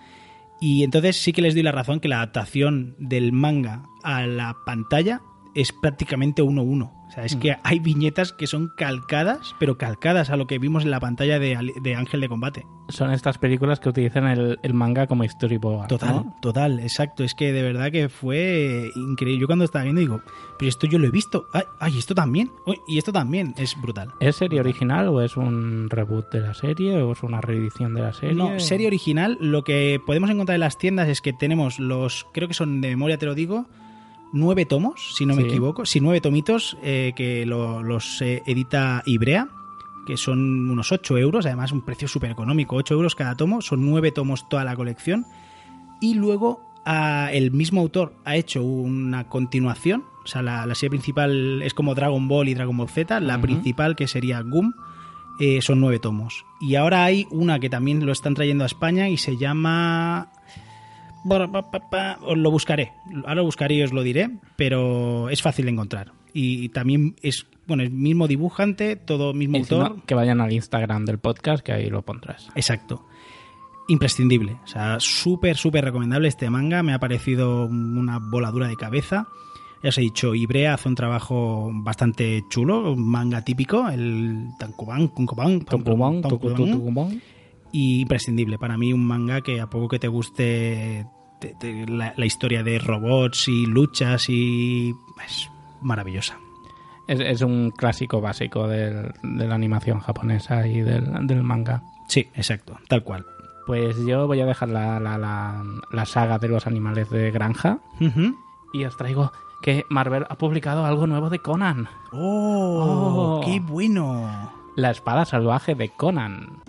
Y 0.61 0.83
entonces 0.83 1.17
sí 1.17 1.33
que 1.33 1.41
les 1.41 1.55
doy 1.55 1.63
la 1.63 1.71
razón 1.71 1.99
que 1.99 2.07
la 2.07 2.17
adaptación 2.17 2.95
del 2.99 3.31
manga 3.33 3.83
a 4.03 4.27
la 4.27 4.55
pantalla 4.65 5.21
es 5.55 5.71
prácticamente 5.71 6.41
uno 6.41 6.61
a 6.61 6.63
uno. 6.63 7.03
O 7.07 7.11
sea, 7.11 7.25
es 7.25 7.35
que 7.35 7.57
hay 7.61 7.77
viñetas 7.77 8.33
que 8.33 8.47
son 8.47 8.71
calcadas, 8.75 9.55
pero 9.59 9.77
calcadas 9.77 10.31
a 10.31 10.35
lo 10.35 10.47
que 10.47 10.57
vimos 10.57 10.83
en 10.83 10.89
la 10.89 10.99
pantalla 10.99 11.37
de, 11.37 11.55
de 11.79 11.95
Ángel 11.95 12.21
de 12.21 12.29
Combate. 12.29 12.65
Son 12.89 13.11
estas 13.11 13.37
películas 13.37 13.79
que 13.79 13.89
utilizan 13.89 14.25
el, 14.25 14.57
el 14.63 14.73
manga 14.73 15.05
como 15.05 15.23
storyboard. 15.23 15.89
Total, 15.89 16.09
¿no? 16.09 16.35
total, 16.41 16.79
exacto. 16.79 17.23
Es 17.23 17.35
que 17.35 17.53
de 17.53 17.61
verdad 17.61 17.91
que 17.91 18.09
fue 18.09 18.89
increíble. 18.95 19.41
Yo 19.41 19.45
cuando 19.45 19.63
estaba 19.63 19.83
viendo 19.83 20.01
digo, 20.01 20.21
pero 20.57 20.69
esto 20.69 20.87
yo 20.87 20.97
lo 20.97 21.05
he 21.05 21.11
visto. 21.11 21.45
Ay, 21.53 21.63
ay, 21.79 21.99
esto 21.99 22.15
también. 22.15 22.49
Uy, 22.65 22.79
y 22.87 22.97
esto 22.97 23.13
también. 23.13 23.53
Es 23.57 23.79
brutal. 23.79 24.09
¿Es 24.19 24.37
serie 24.37 24.59
original 24.59 25.07
o 25.09 25.21
es 25.21 25.37
un 25.37 25.91
reboot 25.91 26.31
de 26.31 26.41
la 26.41 26.55
serie 26.55 26.99
o 26.99 27.11
es 27.11 27.21
una 27.21 27.41
reedición 27.41 27.93
de 27.93 28.01
la 28.01 28.13
serie? 28.13 28.35
No, 28.35 28.59
serie 28.59 28.87
original. 28.87 29.37
Lo 29.39 29.63
que 29.63 30.01
podemos 30.03 30.31
encontrar 30.31 30.55
en 30.55 30.61
las 30.61 30.79
tiendas 30.79 31.09
es 31.09 31.21
que 31.21 31.31
tenemos 31.31 31.77
los, 31.77 32.25
creo 32.33 32.47
que 32.47 32.55
son 32.55 32.81
de 32.81 32.89
memoria, 32.89 33.19
te 33.19 33.27
lo 33.27 33.35
digo, 33.35 33.67
nueve 34.33 34.65
tomos, 34.65 35.15
si 35.15 35.25
no 35.25 35.35
me 35.35 35.43
Sí. 35.43 35.47
equivoco. 35.49 35.85
Sí, 35.85 35.99
nueve 36.01 36.19
tomitos 36.19 36.77
eh, 36.83 37.13
que 37.15 37.45
lo- 37.45 37.81
los 37.83 38.21
eh, 38.21 38.43
edita 38.45 39.01
Ibrea, 39.05 39.47
que 40.05 40.17
son 40.17 40.69
unos 40.69 40.91
8 40.91 41.17
euros, 41.17 41.45
además 41.45 41.71
un 41.71 41.81
precio 41.81 42.07
súper 42.09 42.31
económico, 42.31 42.75
8 42.75 42.93
euros 42.95 43.15
cada 43.15 43.35
tomo, 43.37 43.61
son 43.61 43.85
nueve 43.89 44.11
tomos 44.11 44.49
toda 44.49 44.65
la 44.65 44.75
colección. 44.75 45.25
Y 46.01 46.15
luego 46.15 46.59
el 47.31 47.51
mismo 47.51 47.79
autor 47.79 48.13
ha 48.25 48.35
hecho 48.35 48.61
una 48.61 49.29
continuación, 49.29 50.03
o 50.25 50.27
sea, 50.27 50.41
la, 50.41 50.65
la 50.65 50.75
serie 50.75 50.89
principal 50.89 51.61
es 51.61 51.73
como 51.73 51.95
Dragon 51.95 52.27
Ball 52.27 52.49
y 52.49 52.53
Dragon 52.55 52.75
Ball 52.75 52.89
Z, 52.89 53.21
la 53.21 53.39
principal 53.39 53.95
que 53.95 54.07
sería 54.07 54.41
Goom, 54.41 54.73
eh, 55.39 55.61
son 55.61 55.79
nueve 55.79 55.99
tomos. 55.99 56.43
Y 56.59 56.75
ahora 56.75 57.05
hay 57.05 57.25
una 57.31 57.59
que 57.59 57.69
también 57.69 58.05
lo 58.05 58.11
están 58.11 58.33
trayendo 58.33 58.63
a 58.65 58.67
España 58.67 59.07
y 59.09 59.15
se 59.17 59.37
llama... 59.37 60.29
lo 61.23 62.51
buscaré. 62.51 62.91
Ahora 63.23 63.35
lo 63.35 63.45
buscaré 63.45 63.75
y 63.75 63.83
os 63.83 63.93
lo 63.93 64.03
diré, 64.03 64.29
pero 64.55 65.29
es 65.29 65.41
fácil 65.41 65.65
de 65.65 65.71
encontrar. 65.71 66.11
Y 66.33 66.69
también 66.69 67.15
es, 67.21 67.45
bueno, 67.67 67.83
el 67.83 67.91
mismo 67.91 68.27
dibujante, 68.27 68.95
todo 68.95 69.33
mismo 69.33 69.57
autor. 69.57 70.01
que 70.05 70.15
vayan 70.15 70.41
al 70.41 70.51
Instagram 70.51 71.05
del 71.05 71.19
podcast, 71.19 71.63
que 71.63 71.73
ahí 71.73 71.89
lo 71.89 72.01
pondrás. 72.01 72.49
Exacto. 72.55 73.05
Imprescindible. 73.87 74.57
O 74.63 74.67
sea, 74.67 74.99
súper, 74.99 75.57
súper 75.57 75.85
recomendable 75.85 76.27
este 76.27 76.49
manga. 76.49 76.81
Me 76.81 76.93
ha 76.93 76.99
parecido 76.99 77.65
una 77.65 78.17
voladura 78.19 78.67
de 78.67 78.75
cabeza. 78.75 79.27
Ya 79.83 79.89
os 79.89 79.97
he 79.97 80.01
dicho, 80.01 80.33
Ibrea 80.33 80.75
hace 80.75 80.87
un 80.87 80.95
trabajo 80.95 81.69
bastante 81.73 82.45
chulo, 82.49 82.93
un 82.93 83.05
manga 83.05 83.43
típico, 83.43 83.89
el 83.89 84.47
Tokubon, 84.57 85.09
Tankoban, 85.13 85.65
Tokubon. 85.65 87.21
Y 87.73 88.01
imprescindible. 88.03 88.57
Para 88.57 88.77
mí 88.77 88.93
un 88.93 89.05
manga 89.05 89.41
que 89.41 89.59
a 89.59 89.67
poco 89.69 89.89
que 89.89 89.99
te 89.99 90.07
guste 90.07 91.05
te- 91.41 91.55
te- 91.59 91.85
la, 91.87 92.13
la 92.15 92.25
historia 92.25 92.63
de 92.63 92.79
robots 92.79 93.49
y 93.49 93.65
luchas 93.65 94.29
y 94.29 94.93
es 95.25 95.49
maravillosa. 95.81 96.37
Es, 97.07 97.19
es 97.19 97.41
un 97.41 97.71
clásico 97.71 98.21
básico 98.21 98.65
del- 98.69 99.11
de 99.23 99.45
la 99.47 99.55
animación 99.55 99.99
japonesa 99.99 100.65
y 100.65 100.79
del, 100.81 101.27
del 101.27 101.43
manga. 101.43 101.83
Sí, 102.07 102.29
exacto, 102.35 102.77
tal 102.87 103.03
cual. 103.03 103.25
Pues 103.65 103.97
yo 104.05 104.27
voy 104.27 104.39
a 104.41 104.45
dejar 104.45 104.69
la, 104.69 104.99
la, 104.99 105.17
la, 105.17 106.05
saga 106.05 106.37
de 106.37 106.49
los 106.49 106.67
animales 106.67 107.09
de 107.09 107.31
granja 107.31 107.79
y 108.73 108.83
os 108.85 108.95
traigo 108.97 109.31
que 109.61 109.85
Marvel 109.89 110.25
ha 110.29 110.37
publicado 110.37 110.85
algo 110.85 111.07
nuevo 111.07 111.29
de 111.29 111.39
Conan. 111.39 111.87
¡Oh! 112.11 113.39
Oh. 113.39 113.41
¡Qué 113.45 113.59
bueno! 113.61 114.51
La 114.75 114.91
espada 114.91 115.23
salvaje 115.25 115.75
de 115.75 115.89
Conan. 115.89 116.61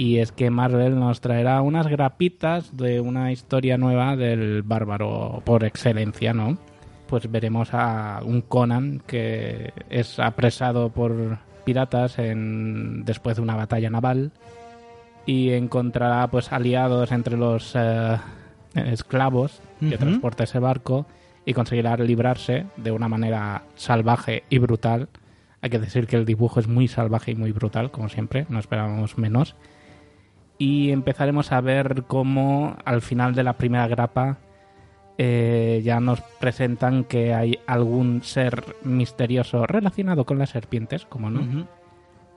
Y 0.00 0.16
es 0.20 0.32
que 0.32 0.48
Marvel 0.48 0.98
nos 0.98 1.20
traerá 1.20 1.60
unas 1.60 1.86
grapitas 1.86 2.74
de 2.74 3.02
una 3.02 3.32
historia 3.32 3.76
nueva 3.76 4.16
del 4.16 4.62
bárbaro 4.62 5.42
por 5.44 5.62
excelencia, 5.62 6.32
¿no? 6.32 6.56
Pues 7.06 7.30
veremos 7.30 7.74
a 7.74 8.22
un 8.24 8.40
Conan 8.40 9.02
que 9.06 9.74
es 9.90 10.18
apresado 10.18 10.88
por 10.88 11.36
piratas 11.66 12.18
en, 12.18 13.04
después 13.04 13.36
de 13.36 13.42
una 13.42 13.56
batalla 13.56 13.90
naval 13.90 14.30
y 15.26 15.50
encontrará 15.50 16.26
pues 16.28 16.50
aliados 16.50 17.12
entre 17.12 17.36
los 17.36 17.74
eh, 17.74 18.16
esclavos 18.72 19.60
que 19.80 19.98
transporta 19.98 20.44
ese 20.44 20.60
barco 20.60 21.04
y 21.44 21.52
conseguirá 21.52 21.98
librarse 21.98 22.64
de 22.78 22.90
una 22.90 23.08
manera 23.08 23.64
salvaje 23.74 24.44
y 24.48 24.56
brutal. 24.56 25.10
Hay 25.60 25.68
que 25.68 25.78
decir 25.78 26.06
que 26.06 26.16
el 26.16 26.24
dibujo 26.24 26.58
es 26.58 26.68
muy 26.68 26.88
salvaje 26.88 27.32
y 27.32 27.34
muy 27.34 27.52
brutal, 27.52 27.90
como 27.90 28.08
siempre, 28.08 28.46
no 28.48 28.58
esperábamos 28.60 29.18
menos. 29.18 29.56
Y 30.60 30.90
empezaremos 30.92 31.52
a 31.52 31.60
ver 31.62 32.04
cómo 32.06 32.76
al 32.84 33.00
final 33.00 33.34
de 33.34 33.42
la 33.44 33.54
primera 33.54 33.88
grapa 33.88 34.36
eh, 35.16 35.80
ya 35.82 36.00
nos 36.00 36.20
presentan 36.38 37.04
que 37.04 37.32
hay 37.32 37.58
algún 37.66 38.22
ser 38.22 38.62
misterioso 38.84 39.66
relacionado 39.66 40.24
con 40.26 40.38
las 40.38 40.50
serpientes, 40.50 41.06
como 41.06 41.30
no, 41.30 41.66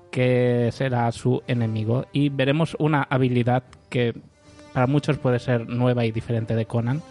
que 0.10 0.70
será 0.72 1.12
su 1.12 1.44
enemigo. 1.48 2.06
Y 2.14 2.30
veremos 2.30 2.78
una 2.80 3.04
habilidad 3.04 3.64
que 3.90 4.14
para 4.74 4.88
muchos 4.88 5.18
puede 5.18 5.40
ser 5.40 5.68
nueva 5.68 6.06
y 6.06 6.12
diferente 6.14 6.56
de 6.56 6.66
Conan, 6.66 7.02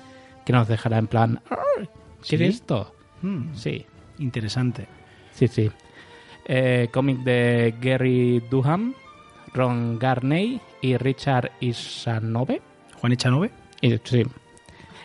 que 0.46 0.52
nos 0.54 0.66
dejará 0.66 0.96
en 0.96 1.08
plan, 1.08 1.40
"Ay, 1.50 1.88
¿qué 2.26 2.38
¿Sí? 2.38 2.44
es 2.44 2.54
esto? 2.56 2.94
Mm, 3.20 3.52
Sí, 3.54 3.84
Interesante. 4.18 4.86
sí, 5.32 5.46
sí. 5.46 5.70
Eh, 6.46 6.88
cómic 6.90 7.18
de 7.18 7.74
Gary 7.80 8.40
Duham, 8.50 8.94
Ron 9.54 9.98
Garney 9.98 10.60
y 10.80 10.96
Richard 10.96 11.52
Isanove. 11.60 12.62
Juan 13.00 13.12
Echanove. 13.12 13.50
Y, 13.80 13.98
sí. 14.04 14.22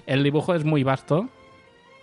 El 0.06 0.24
dibujo 0.24 0.56
es 0.56 0.64
muy 0.64 0.84
vasto. 0.84 1.30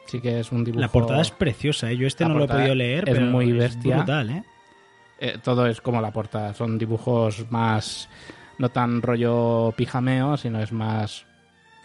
Sí 0.07 0.21
que 0.21 0.41
es 0.41 0.53
un 0.53 0.65
dibujo... 0.65 0.81
La 0.81 0.89
portada 0.89 1.23
es 1.23 1.31
preciosa, 1.31 1.91
¿eh? 1.91 1.97
Yo 1.97 2.07
este 2.07 2.25
La 2.25 2.29
no 2.31 2.39
lo 2.39 2.45
he 2.45 2.49
podido 2.49 2.75
leer, 2.75 3.09
es 3.09 3.15
pero 3.15 3.27
muy 3.27 3.53
bestia. 3.53 3.97
brutal, 3.97 4.31
¿eh? 4.31 4.45
Eh, 5.19 5.39
todo 5.43 5.67
es 5.67 5.81
como 5.81 6.01
la 6.01 6.11
portada. 6.13 6.53
Son 6.55 6.79
dibujos 6.79 7.51
más... 7.51 8.09
No 8.59 8.69
tan 8.69 9.03
rollo 9.03 9.73
pijameo, 9.77 10.37
sino 10.37 10.61
es 10.63 10.71
más 10.71 11.27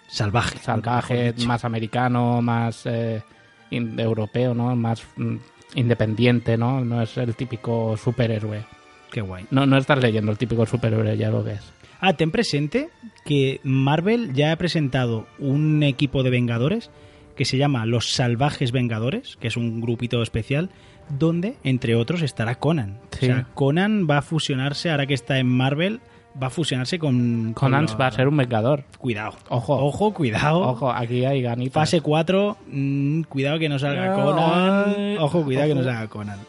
Salvaje. 0.07 0.59
salvaje, 0.59 1.33
más 1.45 1.65
americano, 1.65 2.41
más 2.43 2.85
eh, 2.85 3.23
europeo, 3.71 4.53
¿no? 4.53 4.75
Más 4.75 5.03
mm, 5.15 5.35
independiente, 5.75 6.57
¿no? 6.57 6.83
No 6.83 7.01
es 7.01 7.17
el 7.17 7.35
típico 7.35 7.95
superhéroe. 7.97 8.65
Qué 9.11 9.21
guay. 9.21 9.45
No, 9.51 9.65
no 9.65 9.77
estás 9.77 9.99
leyendo 10.01 10.31
el 10.31 10.37
típico 10.37 10.65
superhéroe, 10.65 11.17
ya 11.17 11.29
lo 11.29 11.43
ves. 11.43 11.61
Ah, 12.01 12.13
ten 12.13 12.31
presente 12.31 12.89
que 13.25 13.59
Marvel 13.63 14.33
ya 14.33 14.51
ha 14.51 14.55
presentado 14.55 15.25
un 15.39 15.83
equipo 15.83 16.23
de 16.23 16.29
Vengadores 16.29 16.89
que 17.35 17.45
se 17.45 17.57
llama 17.57 17.85
Los 17.85 18.11
Salvajes 18.13 18.71
Vengadores, 18.71 19.37
que 19.39 19.47
es 19.47 19.57
un 19.57 19.81
grupito 19.81 20.21
especial, 20.21 20.69
donde, 21.09 21.55
entre 21.63 21.95
otros, 21.95 22.21
estará 22.21 22.55
Conan. 22.55 22.99
Sí. 23.11 23.25
O 23.25 23.27
sea, 23.27 23.47
Conan 23.53 24.07
va 24.09 24.19
a 24.19 24.21
fusionarse, 24.21 24.91
ahora 24.91 25.05
que 25.07 25.13
está 25.13 25.39
en 25.39 25.47
Marvel, 25.47 25.99
va 26.41 26.47
a 26.47 26.49
fusionarse 26.49 26.99
con... 26.99 27.53
con 27.53 27.53
Conan 27.53 27.85
la- 27.87 27.95
va 27.95 28.07
a 28.07 28.11
ser 28.11 28.27
un 28.27 28.37
vengador. 28.37 28.83
Cuidado. 28.97 29.33
Ojo. 29.49 29.75
Ojo, 29.85 30.13
cuidado. 30.13 30.59
Ojo, 30.61 30.91
aquí 30.91 31.25
hay 31.25 31.41
ganitas. 31.41 31.73
Fase 31.73 32.01
4, 32.01 32.57
mm, 32.71 33.21
cuidado 33.23 33.57
que 33.57 33.69
no 33.69 33.79
salga 33.79 34.13
Conan. 34.13 35.17
Ojo, 35.19 35.43
cuidado 35.43 35.67
que 35.69 35.75
no 35.75 35.83
salga 35.83 36.07
Conan. 36.07 36.39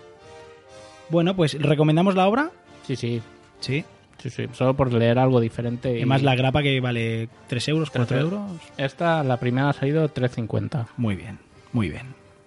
Bueno, 1.11 1.35
pues 1.37 1.55
recomendamos 1.61 2.15
la 2.15 2.27
obra. 2.29 2.51
Sí, 2.87 2.97
sí, 2.97 3.23
Sí. 3.61 3.85
sí, 4.19 4.31
sí. 4.31 4.47
Solo 4.53 4.75
por 4.75 4.93
leer 4.93 5.19
algo 5.19 5.41
diferente. 5.41 5.91
y- 5.93 5.97
Además, 5.99 6.23
la 6.23 6.35
grapa 6.35 6.63
que 6.63 6.81
vale 6.81 7.29
3 7.49 7.69
euros, 7.69 7.91
4 7.91 8.07
Tres 8.07 8.21
euros. 8.21 8.51
Esta, 8.77 9.23
la 9.25 9.37
primera 9.39 9.69
ha 9.71 9.73
salido 9.73 10.09
3.50. 10.09 10.87
Muy 10.97 11.17
bien, 11.17 11.39
muy 11.73 11.89
bien. 11.89 12.07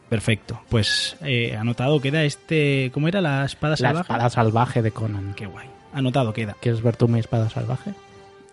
Perfecto. 0.10 0.62
Pues 0.69 1.17
eh, 1.21 1.56
anotado 1.58 2.00
queda 2.00 2.23
este. 2.23 2.92
¿Cómo 2.94 3.08
era 3.08 3.19
la 3.21 3.46
espada 3.46 3.71
La 3.71 3.77
salvaje? 3.77 4.02
espada 4.02 4.29
salvaje 4.29 4.81
de 4.81 4.92
Conan. 4.92 5.33
Qué 5.35 5.46
guay. 5.48 5.67
Anotado 5.94 6.33
queda. 6.33 6.56
¿Quieres 6.60 6.81
ver 6.83 6.96
tú 6.96 7.08
mi 7.08 7.19
espada 7.19 7.50
salvaje? 7.50 7.94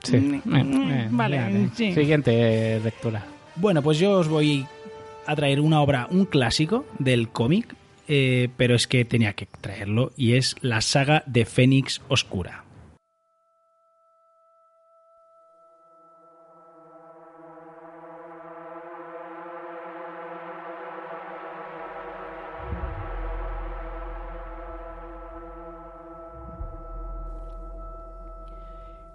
Sí. 0.03 0.17
Mm, 0.17 0.35
Eh, 0.57 0.65
mm, 0.65 0.91
eh, 0.91 1.09
vale, 1.11 1.69
sí. 1.75 1.93
Siguiente 1.93 2.81
lectura. 2.83 3.25
Bueno, 3.57 3.83
pues 3.83 3.99
yo 3.99 4.13
os 4.13 4.29
voy 4.29 4.67
a 5.27 5.37
traer 5.37 5.61
una 5.61 5.83
obra, 5.83 6.07
un 6.11 6.25
clásico 6.25 6.87
del 6.99 7.29
cómic, 7.29 7.75
eh, 8.13 8.49
pero 8.57 8.75
es 8.75 8.89
que 8.89 9.05
tenía 9.05 9.35
que 9.35 9.47
traerlo 9.47 10.11
y 10.17 10.33
es 10.33 10.57
la 10.63 10.81
saga 10.81 11.23
de 11.27 11.45
Fénix 11.45 12.03
Oscura. 12.09 12.65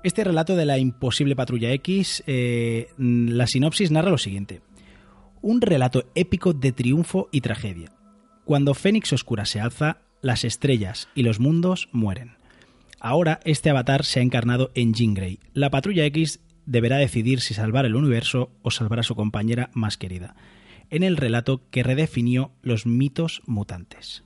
Este 0.03 0.23
relato 0.23 0.55
de 0.55 0.65
la 0.65 0.77
imposible 0.77 1.35
patrulla 1.35 1.73
X, 1.73 2.23
eh, 2.27 2.87
la 2.97 3.45
sinopsis 3.45 3.91
narra 3.91 4.11
lo 4.11 4.17
siguiente. 4.17 4.61
Un 5.41 5.59
relato 5.59 6.05
épico 6.15 6.53
de 6.53 6.71
triunfo 6.71 7.27
y 7.33 7.41
tragedia. 7.41 7.94
Cuando 8.45 8.75
Fénix 8.75 9.11
Oscura 9.11 9.45
se 9.45 9.59
alza, 9.59 9.97
las 10.21 10.43
estrellas 10.43 11.09
y 11.15 11.23
los 11.23 11.39
mundos 11.39 11.89
mueren. 11.91 12.35
Ahora 12.99 13.39
este 13.43 13.71
avatar 13.71 14.05
se 14.05 14.19
ha 14.19 14.23
encarnado 14.23 14.71
en 14.75 14.93
Jean 14.93 15.15
Grey. 15.15 15.39
La 15.53 15.71
Patrulla 15.71 16.05
X 16.05 16.39
deberá 16.67 16.97
decidir 16.97 17.41
si 17.41 17.55
salvar 17.55 17.85
el 17.85 17.95
universo 17.95 18.51
o 18.61 18.69
salvar 18.69 18.99
a 18.99 19.03
su 19.03 19.15
compañera 19.15 19.71
más 19.73 19.97
querida, 19.97 20.35
en 20.91 21.01
el 21.01 21.17
relato 21.17 21.61
que 21.71 21.81
redefinió 21.81 22.51
los 22.61 22.85
mitos 22.85 23.41
mutantes. 23.47 24.23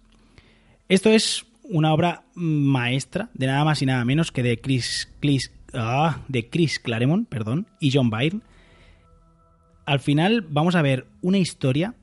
Esto 0.89 1.11
es 1.11 1.45
una 1.63 1.93
obra 1.93 2.23
maestra 2.35 3.29
de 3.33 3.47
nada 3.47 3.63
más 3.63 3.81
y 3.81 3.85
nada 3.85 4.03
menos 4.03 4.33
que 4.33 4.43
de 4.43 4.59
Chris, 4.59 5.09
ah, 5.73 6.19
de 6.27 6.49
Chris 6.49 6.79
Claremont 6.79 7.29
perdón, 7.29 7.67
y 7.79 7.91
John 7.91 8.09
Byrne. 8.09 8.41
Al 9.85 10.01
final 10.01 10.41
vamos 10.41 10.75
a 10.75 10.81
ver 10.81 11.07
una 11.21 11.37
historia 11.37 11.95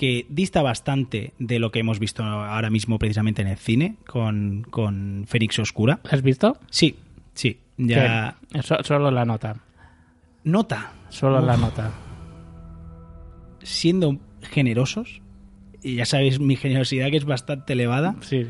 que 0.00 0.24
dista 0.30 0.62
bastante 0.62 1.34
de 1.38 1.58
lo 1.58 1.70
que 1.70 1.80
hemos 1.80 1.98
visto 1.98 2.22
ahora 2.24 2.70
mismo 2.70 2.98
precisamente 2.98 3.42
en 3.42 3.48
el 3.48 3.58
cine 3.58 3.96
con, 4.06 4.62
con 4.70 5.24
Fénix 5.28 5.58
Oscura. 5.58 6.00
¿Has 6.10 6.22
visto? 6.22 6.56
Sí, 6.70 6.96
sí, 7.34 7.58
ya 7.76 8.36
so- 8.62 8.82
solo 8.82 9.10
la 9.10 9.26
nota. 9.26 9.56
nota, 10.42 10.92
Solo 11.10 11.42
la 11.42 11.58
nota. 11.58 11.90
siendo 13.62 14.16
generosos, 14.42 15.20
y 15.82 15.96
ya 15.96 16.06
sabéis 16.06 16.40
mi 16.40 16.56
generosidad 16.56 17.10
que 17.10 17.18
es 17.18 17.26
bastante 17.26 17.74
elevada, 17.74 18.16
Sí. 18.22 18.46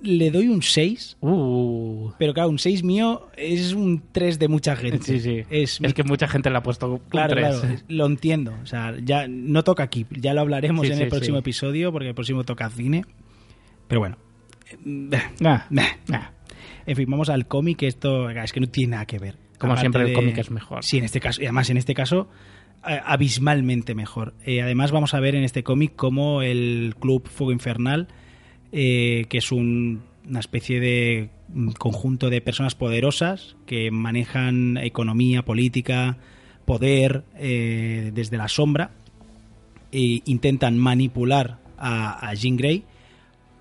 Le 0.00 0.30
doy 0.30 0.48
un 0.48 0.62
6, 0.62 1.16
Uh. 1.20 2.10
pero 2.18 2.34
claro, 2.34 2.50
un 2.50 2.58
6 2.58 2.82
mío 2.84 3.28
es 3.36 3.72
un 3.72 4.02
3 4.12 4.38
de 4.38 4.48
mucha 4.48 4.76
gente. 4.76 5.04
Sí, 5.04 5.20
sí. 5.20 5.42
Es, 5.50 5.78
Es, 5.82 5.94
que 5.94 6.04
mucha 6.04 6.28
gente 6.28 6.50
le 6.50 6.58
ha 6.58 6.62
puesto 6.62 6.90
un 6.92 6.98
Claro, 7.08 7.34
tres. 7.34 7.60
claro, 7.60 7.76
lo 7.88 8.06
entiendo. 8.06 8.54
O 8.62 8.66
sea, 8.66 8.94
ya 9.02 9.26
no 9.28 9.64
toca 9.64 9.82
aquí, 9.82 10.06
ya 10.10 10.34
lo 10.34 10.42
hablaremos 10.42 10.86
Sí, 10.86 10.92
en 10.92 11.00
el 11.00 11.08
próximo 11.08 11.38
episodio, 11.38 11.92
porque 11.92 12.08
el 12.08 12.14
próximo 12.14 12.44
toca 12.44 12.68
cine. 12.70 13.04
Pero 13.88 14.00
bueno. 14.00 14.16
Ah, 15.44 15.66
Meh. 15.70 15.82
ah. 16.12 16.30
En 16.86 16.96
fin, 16.96 17.06
vamos 17.08 17.28
al 17.30 17.46
cómic, 17.46 17.82
esto 17.82 18.30
es 18.30 18.52
que 18.52 18.60
no 18.60 18.68
tiene 18.68 18.92
nada 18.92 19.06
que 19.06 19.18
ver. 19.18 19.36
Como 19.58 19.72
Aparte 19.72 19.80
siempre, 19.80 20.02
el 20.02 20.08
de- 20.08 20.14
cómic 20.14 20.38
es 20.38 20.50
mejor. 20.50 20.84
Sí, 20.84 20.98
en 20.98 21.04
este 21.04 21.20
caso, 21.20 21.40
y 21.40 21.46
además 21.46 21.70
en 21.70 21.78
este 21.78 21.94
caso, 21.94 22.28
eh, 22.86 23.00
abismalmente 23.04 23.94
mejor. 23.94 24.34
Eh, 24.44 24.60
además, 24.62 24.92
vamos 24.92 25.14
a 25.14 25.20
ver 25.20 25.34
en 25.34 25.42
este 25.44 25.62
cómic 25.64 25.92
cómo 25.96 26.42
el 26.42 26.94
Club 27.00 27.26
Fuego 27.28 27.52
Infernal, 27.52 28.08
eh, 28.78 29.24
que 29.30 29.38
es 29.38 29.50
un- 29.52 30.02
una 30.28 30.40
especie 30.40 30.80
de 30.80 31.30
mm, 31.48 31.70
conjunto 31.78 32.28
de 32.28 32.40
personas 32.42 32.74
poderosas 32.74 33.56
que 33.64 33.90
manejan 33.90 34.76
economía, 34.76 35.44
política, 35.44 36.18
poder 36.66 37.24
eh, 37.36 38.10
desde 38.12 38.36
la 38.36 38.48
sombra, 38.48 38.90
e 39.92 40.20
intentan 40.26 40.76
manipular 40.76 41.58
a, 41.78 42.28
a 42.28 42.34
Jean 42.34 42.56
Grey 42.56 42.84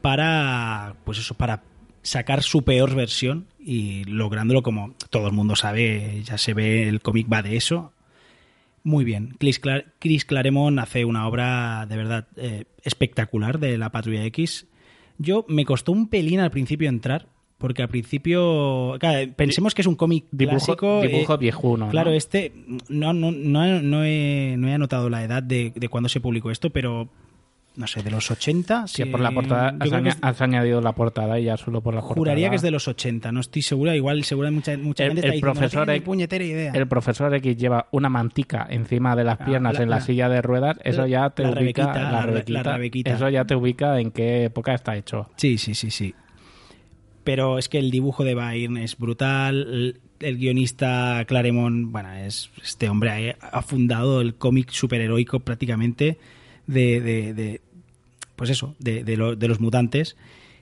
para, 0.01 0.95
pues 1.05 1.19
eso, 1.19 1.35
para 1.35 1.63
sacar 2.01 2.43
su 2.43 2.63
peor 2.63 2.93
versión 2.95 3.45
y 3.59 4.03
lográndolo 4.05 4.61
como 4.63 4.93
todo 5.09 5.27
el 5.27 5.33
mundo 5.33 5.55
sabe, 5.55 6.21
ya 6.23 6.37
se 6.37 6.53
ve, 6.53 6.87
el 6.89 7.01
cómic 7.01 7.31
va 7.31 7.41
de 7.41 7.55
eso. 7.55 7.93
Muy 8.83 9.03
bien, 9.05 9.35
Chris 9.39 10.25
Claremont 10.25 10.77
hace 10.79 11.05
una 11.05 11.27
obra 11.27 11.85
de 11.87 11.97
verdad 11.97 12.27
eh, 12.35 12.65
espectacular 12.83 13.59
de 13.59 13.77
la 13.77 13.91
Patrulla 13.91 14.25
X. 14.25 14.67
Yo 15.17 15.45
me 15.47 15.65
costó 15.65 15.91
un 15.91 16.07
pelín 16.07 16.39
al 16.39 16.51
principio 16.51 16.89
entrar, 16.89 17.27
porque 17.57 17.81
al 17.81 17.89
principio, 17.89 18.95
claro, 18.99 19.31
pensemos 19.35 19.73
que 19.73 19.81
es 19.81 19.87
un 19.87 19.95
cómic 19.95 20.25
Dibujo, 20.31 20.57
clásico. 20.57 21.01
dibujo 21.01 21.33
eh, 21.33 21.37
viejuno. 21.37 21.89
Claro, 21.89 22.11
¿no? 22.11 22.17
este 22.17 22.51
no, 22.89 23.13
no, 23.13 23.31
no, 23.31 23.81
no 23.81 24.03
he, 24.03 24.55
no 24.57 24.67
he 24.67 24.73
anotado 24.73 25.09
la 25.09 25.23
edad 25.23 25.41
de, 25.41 25.71
de 25.75 25.89
cuando 25.89 26.09
se 26.09 26.19
publicó 26.19 26.51
esto, 26.51 26.69
pero 26.69 27.09
no 27.77 27.87
sé, 27.87 28.03
de 28.03 28.11
los 28.11 28.29
80. 28.31 28.87
Sí, 28.87 29.03
sí, 29.03 29.05
por 29.09 29.19
la 29.19 29.31
portada 29.31 29.75
has, 29.79 29.91
es- 30.35 30.41
añadido 30.41 30.81
la 30.81 30.93
portada 30.93 31.39
y 31.39 31.45
ya 31.45 31.57
solo 31.57 31.81
por 31.81 31.93
la 31.93 32.01
portada. 32.01 32.15
juraría 32.19 32.49
que 32.49 32.55
es 32.55 32.61
de 32.61 32.71
los 32.71 32.87
80, 32.87 33.31
no 33.31 33.39
estoy 33.41 33.61
segura. 33.61 33.95
Igual, 33.95 34.23
segura 34.23 34.49
mucha, 34.51 34.77
mucha 34.77 35.03
El- 35.03 35.09
gente 35.13 35.27
el 35.27 35.33
diciendo, 35.33 35.53
profesor 35.53 35.87
no 35.87 35.93
X- 35.93 36.03
puñetera 36.05 36.43
idea. 36.43 36.71
El 36.73 36.87
profesor 36.87 37.33
X 37.35 37.57
lleva 37.57 37.87
una 37.91 38.09
mantica 38.09 38.67
encima 38.69 39.15
de 39.15 39.23
las 39.23 39.39
Ah, 39.41 39.45
piernas 39.45 39.73
la- 39.75 39.83
en 39.83 39.89
la, 39.89 39.95
la- 39.97 40.01
silla 40.01 40.29
de 40.29 40.41
ruedas. 40.41 40.77
Eso 40.83 41.05
ya 41.07 41.29
te 41.31 41.43
la 41.43 41.49
ubica. 41.49 41.59
Rebequita, 41.59 41.93
la 42.03 42.11
la 42.11 42.21
re- 42.21 42.31
Rebequita, 42.31 42.63
la 42.63 42.77
Rebequita. 42.77 43.13
Eso 43.13 43.29
ya 43.29 43.45
te 43.45 43.55
ubica 43.55 43.99
en 43.99 44.11
qué 44.11 44.45
época 44.45 44.73
está 44.73 44.95
hecho. 44.95 45.29
Sí, 45.35 45.57
sí, 45.57 45.75
sí, 45.75 45.91
sí. 45.91 46.13
Pero 47.23 47.57
es 47.57 47.69
que 47.69 47.79
el 47.79 47.89
dibujo 47.91 48.23
de 48.23 48.35
Byrne 48.35 48.83
es 48.83 48.97
brutal. 48.97 49.95
El, 50.19 50.37
guionista 50.37 51.23
Claremont, 51.27 51.91
bueno, 51.91 52.13
es 52.13 52.49
este 52.63 52.87
hombre 52.87 53.35
ha, 53.41 53.47
ha 53.57 53.61
fundado 53.61 54.21
el 54.21 54.35
cómic 54.35 54.69
superheroico 54.69 55.39
prácticamente 55.41 56.17
de, 56.67 57.01
de- 57.01 57.33
de- 57.33 57.61
pues 58.35 58.49
eso, 58.49 58.75
de, 58.79 59.03
de 59.03 59.17
lo- 59.17 59.35
de 59.35 59.47
los 59.47 59.59
mutantes. 59.59 60.15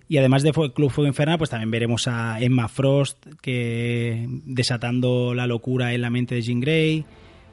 Y 0.09 0.17
además 0.17 0.43
de 0.43 0.51
Club 0.51 0.91
Fuego 0.91 1.07
Infernal, 1.07 1.37
pues 1.37 1.49
también 1.49 1.71
veremos 1.71 2.07
a 2.07 2.39
Emma 2.41 2.67
Frost 2.67 3.25
que 3.41 4.27
desatando 4.45 5.33
la 5.33 5.47
locura 5.47 5.93
en 5.93 6.01
la 6.01 6.09
mente 6.09 6.35
de 6.35 6.41
Jean 6.41 6.59
Grey. 6.59 7.05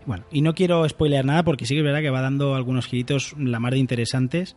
Bueno, 0.04 0.24
y 0.32 0.42
no 0.42 0.54
quiero 0.54 0.86
spoilear 0.88 1.24
nada 1.24 1.42
porque 1.44 1.64
sí 1.64 1.74
que 1.74 1.80
es 1.80 1.84
verdad 1.84 2.00
que 2.00 2.10
va 2.10 2.20
dando 2.20 2.54
algunos 2.54 2.86
giritos 2.86 3.34
la 3.38 3.60
mar 3.60 3.72
de 3.74 3.78
interesantes. 3.78 4.56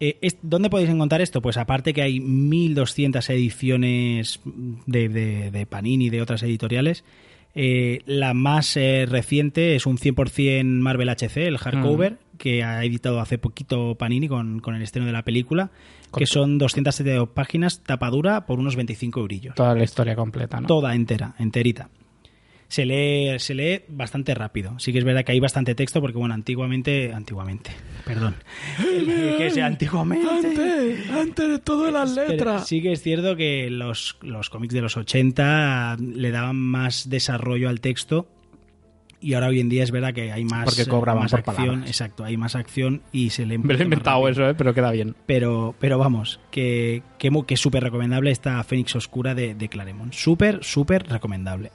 Eh, 0.00 0.18
es- 0.20 0.36
¿Dónde 0.42 0.68
podéis 0.68 0.90
encontrar 0.90 1.22
esto? 1.22 1.40
Pues 1.40 1.56
aparte 1.56 1.94
que 1.94 2.02
hay 2.02 2.20
1200 2.20 3.30
ediciones 3.30 4.40
de, 4.86 5.08
de, 5.08 5.50
de 5.50 5.64
Panini 5.66 6.06
y 6.06 6.10
de 6.10 6.20
otras 6.20 6.42
editoriales, 6.42 7.04
eh, 7.54 8.00
la 8.04 8.34
más 8.34 8.76
eh, 8.76 9.06
reciente 9.08 9.74
es 9.76 9.86
un 9.86 9.96
100% 9.96 10.64
Marvel 10.64 11.08
HC, 11.08 11.46
el 11.46 11.56
hardcover, 11.56 12.18
que 12.36 12.62
ha 12.62 12.84
editado 12.84 13.20
hace 13.20 13.38
poquito 13.38 13.94
Panini 13.96 14.28
con, 14.28 14.60
con 14.60 14.74
el 14.74 14.82
estreno 14.82 15.06
de 15.06 15.12
la 15.12 15.22
película, 15.22 15.70
que 16.16 16.26
son 16.26 16.58
272 16.58 17.28
páginas, 17.30 17.82
tapadura, 17.82 18.46
por 18.46 18.58
unos 18.58 18.76
25 18.76 19.20
eurillos. 19.20 19.54
Toda 19.54 19.74
la 19.74 19.84
historia 19.84 20.14
completa, 20.14 20.60
¿no? 20.60 20.66
Toda 20.66 20.94
entera, 20.94 21.34
enterita. 21.38 21.90
Se 22.68 22.84
lee, 22.84 23.38
se 23.38 23.54
lee 23.54 23.82
bastante 23.88 24.34
rápido. 24.34 24.76
Sí 24.78 24.92
que 24.92 24.98
es 24.98 25.04
verdad 25.04 25.24
que 25.24 25.32
hay 25.32 25.38
bastante 25.38 25.74
texto 25.76 26.00
porque, 26.00 26.18
bueno, 26.18 26.34
antiguamente... 26.34 27.12
Antiguamente, 27.12 27.70
perdón. 28.04 28.34
que 29.38 29.50
sea 29.50 29.66
antiguamente... 29.66 31.04
antes 31.12 31.48
de 31.48 31.58
todas 31.60 31.92
las 31.92 32.18
Pero 32.26 32.58
sí 32.64 32.82
que 32.82 32.92
es 32.92 33.02
cierto 33.02 33.36
que 33.36 33.70
los, 33.70 34.18
los 34.22 34.50
cómics 34.50 34.74
de 34.74 34.80
los 34.80 34.96
80 34.96 35.96
le 36.00 36.30
daban 36.32 36.56
más 36.56 37.08
desarrollo 37.08 37.68
al 37.68 37.80
texto 37.80 38.26
y 39.26 39.34
ahora 39.34 39.48
hoy 39.48 39.60
en 39.60 39.68
día 39.68 39.82
es 39.82 39.90
verdad 39.90 40.14
que 40.14 40.30
hay 40.32 40.44
más, 40.44 40.64
Porque 40.64 40.86
cobraban 40.86 41.22
más 41.24 41.30
por 41.32 41.40
acción. 41.40 41.56
palabras. 41.56 41.88
Exacto, 41.88 42.24
hay 42.24 42.36
más 42.36 42.54
acción 42.54 43.02
y 43.12 43.30
se 43.30 43.44
Me 43.46 43.56
lo 43.58 43.78
he 43.80 43.82
inventado 43.82 44.28
eso, 44.28 44.48
¿eh? 44.48 44.54
pero 44.54 44.72
queda 44.74 44.90
bien. 44.92 45.16
Pero, 45.26 45.74
pero 45.80 45.98
vamos, 45.98 46.38
que, 46.50 47.02
que, 47.18 47.30
que 47.46 47.54
es 47.54 47.60
súper 47.60 47.82
recomendable 47.82 48.30
esta 48.30 48.62
Fénix 48.64 48.94
Oscura 48.96 49.34
de, 49.34 49.54
de 49.54 49.68
Claremont. 49.68 50.12
Súper, 50.12 50.62
súper 50.62 51.08
recomendable. 51.08 51.70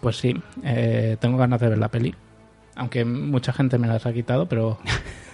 Pues 0.00 0.16
sí, 0.16 0.34
eh, 0.64 1.16
tengo 1.20 1.38
ganas 1.38 1.60
de 1.60 1.68
ver 1.68 1.78
la 1.78 1.88
peli. 1.88 2.14
Aunque 2.74 3.04
mucha 3.04 3.52
gente 3.52 3.78
me 3.78 3.86
las 3.86 4.06
ha 4.06 4.12
quitado, 4.12 4.46
pero 4.48 4.78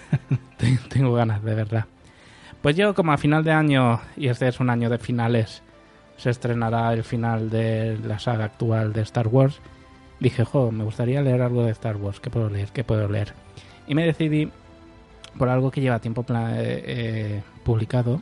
te- 0.57 0.77
tengo 0.89 1.13
ganas 1.13 1.43
de 1.43 1.55
verla. 1.55 1.87
Pues 2.61 2.75
yo, 2.75 2.93
como 2.95 3.11
a 3.11 3.17
final 3.17 3.43
de 3.43 3.51
año, 3.51 3.99
y 4.17 4.27
este 4.27 4.47
es 4.47 4.59
un 4.59 4.69
año 4.69 4.89
de 4.89 4.97
finales, 4.97 5.61
se 6.17 6.29
estrenará 6.29 6.93
el 6.93 7.03
final 7.03 7.49
de 7.49 7.97
la 8.05 8.17
saga 8.19 8.45
actual 8.45 8.93
de 8.93 9.01
Star 9.01 9.27
Wars, 9.27 9.59
dije, 10.19 10.45
jo, 10.45 10.71
me 10.71 10.83
gustaría 10.83 11.21
leer 11.21 11.41
algo 11.41 11.63
de 11.63 11.71
Star 11.71 11.97
Wars. 11.97 12.19
¿Qué 12.19 12.29
puedo 12.29 12.49
leer? 12.49 12.69
¿Qué 12.69 12.83
puedo 12.83 13.07
leer? 13.07 13.33
Y 13.87 13.95
me 13.95 14.05
decidí 14.05 14.51
por 15.37 15.49
algo 15.49 15.71
que 15.71 15.81
lleva 15.81 15.99
tiempo 15.99 16.25
eh, 16.29 16.83
eh, 16.85 17.43
publicado. 17.63 18.21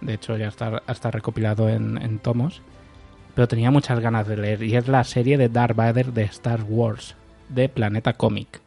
De 0.00 0.14
hecho, 0.14 0.36
ya 0.36 0.48
está, 0.48 0.82
está 0.88 1.10
recopilado 1.10 1.68
en, 1.68 2.00
en 2.00 2.18
tomos 2.18 2.62
pero 3.34 3.48
tenía 3.48 3.70
muchas 3.70 4.00
ganas 4.00 4.26
de 4.26 4.36
leer 4.36 4.62
y 4.62 4.76
es 4.76 4.88
la 4.88 5.04
serie 5.04 5.38
de 5.38 5.48
Darth 5.48 5.76
Vader 5.76 6.12
de 6.12 6.24
Star 6.24 6.62
Wars 6.68 7.16
de 7.48 7.68
Planeta 7.68 8.12
Comic. 8.12 8.60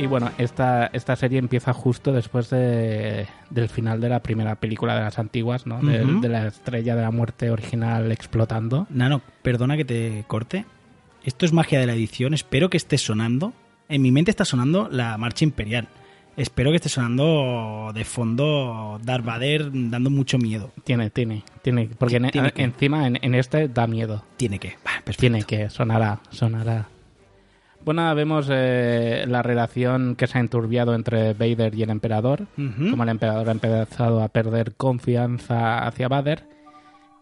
Y 0.00 0.06
bueno, 0.06 0.30
esta, 0.38 0.86
esta 0.92 1.14
serie 1.16 1.38
empieza 1.38 1.72
justo 1.72 2.12
después 2.12 2.48
de- 2.50 3.26
del 3.50 3.68
final 3.68 4.00
de 4.00 4.08
la 4.08 4.20
primera 4.22 4.54
película 4.56 4.94
de 4.94 5.02
las 5.02 5.18
antiguas, 5.18 5.66
¿no? 5.66 5.78
De, 5.80 6.28
la 6.28 6.46
estrella 6.46 6.96
de 6.96 7.02
la 7.02 7.10
muerte 7.10 7.50
original 7.50 8.10
explotando. 8.12 8.86
Nano, 8.90 9.20
perdona 9.42 9.76
que 9.76 9.84
te 9.84 10.24
corte. 10.26 10.64
Esto 11.22 11.44
es 11.44 11.52
magia 11.52 11.78
de 11.80 11.86
la 11.86 11.92
edición. 11.92 12.32
Espero 12.34 12.70
que 12.70 12.76
esté 12.78 12.96
sonando. 12.98 13.52
En 13.88 14.02
mi 14.02 14.10
mente 14.12 14.30
está 14.30 14.44
sonando 14.44 14.88
la 14.90 15.18
marcha 15.18 15.44
imperial. 15.44 15.88
Espero 16.36 16.70
que 16.70 16.76
esté 16.76 16.88
sonando 16.88 17.90
de 17.92 18.04
fondo 18.04 18.98
Darth 19.02 19.24
Vader 19.24 19.68
dando 19.72 20.08
mucho 20.08 20.38
miedo. 20.38 20.72
Tiene, 20.84 21.10
tiene, 21.10 21.42
tiene. 21.62 21.90
Porque 21.98 22.16
en- 22.16 22.30
Tiene 22.30 22.52
que. 22.52 22.62
encima 22.62 23.06
en, 23.06 23.18
en 23.20 23.34
este 23.34 23.68
da 23.68 23.86
miedo. 23.86 24.24
Tiene 24.38 24.58
que. 24.58 24.76
Perfecto. 24.82 25.20
Tiene 25.20 25.42
que, 25.42 25.68
sonará, 25.68 26.20
sonará. 26.30 26.88
Bueno, 27.84 28.14
vemos 28.14 28.48
eh, 28.50 29.24
la 29.26 29.42
relación 29.42 30.14
que 30.14 30.26
se 30.26 30.38
ha 30.38 30.40
enturbiado 30.40 30.94
entre 30.94 31.32
Vader 31.32 31.74
y 31.74 31.82
el 31.82 31.90
emperador. 31.90 32.46
Como 32.56 33.02
el 33.02 33.08
emperador 33.08 33.48
ha 33.48 33.52
empezado 33.52 34.22
a 34.22 34.28
perder 34.28 34.74
confianza 34.76 35.86
hacia 35.86 36.08
Vader. 36.08 36.44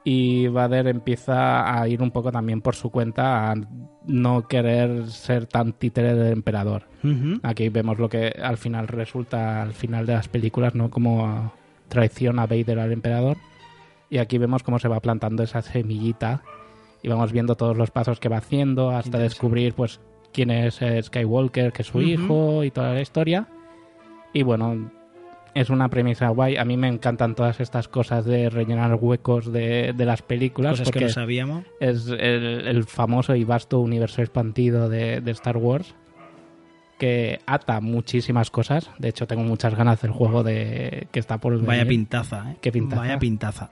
Y 0.05 0.49
Vader 0.49 0.89
empieza 0.89 1.81
a 1.81 1.87
ir 1.87 2.03
un 2.03 2.11
poco 2.11 2.33
también 2.33 2.61
por 2.61 2.75
su 2.75 2.91
cuenta 2.91 3.51
a 3.51 3.55
no 4.07 4.49
querer 4.49 5.09
ser 5.09 5.47
tan 5.47 5.75
títere 5.75 6.15
del 6.15 6.33
emperador. 6.33 6.85
Aquí 7.43 7.69
vemos 7.69 7.99
lo 7.99 8.09
que 8.09 8.35
al 8.43 8.57
final 8.57 8.89
resulta 8.89 9.63
al 9.63 9.75
final 9.75 10.07
de 10.07 10.15
las 10.15 10.29
películas, 10.29 10.75
¿no? 10.75 10.91
Como 10.91 11.53
traiciona 11.89 12.47
Vader 12.47 12.81
al 12.81 12.93
emperador. 12.93 13.37
Y 14.11 14.19
aquí 14.19 14.39
vemos 14.39 14.63
cómo 14.63 14.79
se 14.79 14.89
va 14.89 15.01
plantando 15.01 15.43
esa 15.43 15.63
semillita 15.63 16.43
y 17.03 17.09
vamos 17.09 17.33
viendo 17.33 17.55
todos 17.55 17.77
los 17.77 17.91
pasos 17.91 18.19
que 18.19 18.29
va 18.29 18.39
haciendo 18.39 18.91
hasta 18.91 19.19
descubrir 19.19 19.75
pues 19.75 20.01
quién 20.33 20.51
es 20.51 20.81
Skywalker, 21.03 21.73
que 21.73 21.83
es 21.83 21.89
su 21.89 22.01
hijo 22.01 22.65
y 22.65 22.71
toda 22.71 22.95
la 22.95 23.01
historia. 23.01 23.49
Y 24.33 24.43
bueno, 24.43 24.91
es 25.55 25.71
una 25.71 25.89
premisa 25.89 26.29
guay. 26.29 26.57
A 26.57 26.65
mí 26.65 26.77
me 26.77 26.89
encantan 26.89 27.35
todas 27.35 27.61
estas 27.61 27.89
cosas 27.89 28.25
de 28.25 28.51
rellenar 28.51 28.95
huecos 29.01 29.53
de, 29.53 29.93
de 29.97 30.05
las 30.05 30.23
películas 30.23 30.79
Cosas 30.79 30.91
que 30.91 31.01
no 31.01 31.09
sabíamos. 31.09 31.65
es 31.81 32.09
el, 32.09 32.67
el 32.69 32.85
famoso 32.85 33.35
y 33.35 33.45
vasto 33.45 33.81
universo 33.81 34.21
expandido 34.23 34.89
de, 34.89 35.21
de 35.21 35.31
Star 35.33 35.57
Wars 35.57 35.95
que 36.99 37.39
ata 37.47 37.81
muchísimas 37.81 38.51
cosas. 38.51 38.91
De 38.99 39.09
hecho, 39.09 39.27
tengo 39.29 39.45
muchas 39.45 39.75
ganas 39.77 40.03
del 40.03 40.11
juego 40.11 40.43
de 40.43 41.07
que 41.13 41.21
está 41.21 41.39
por 41.39 41.53
Vaya 41.65 41.85
venir. 41.85 41.87
pintaza, 42.01 42.51
¿eh? 42.53 42.57
Qué 42.61 42.73
pintaza. 42.73 43.03
Vaya 43.03 43.19
pintaza. 43.21 43.71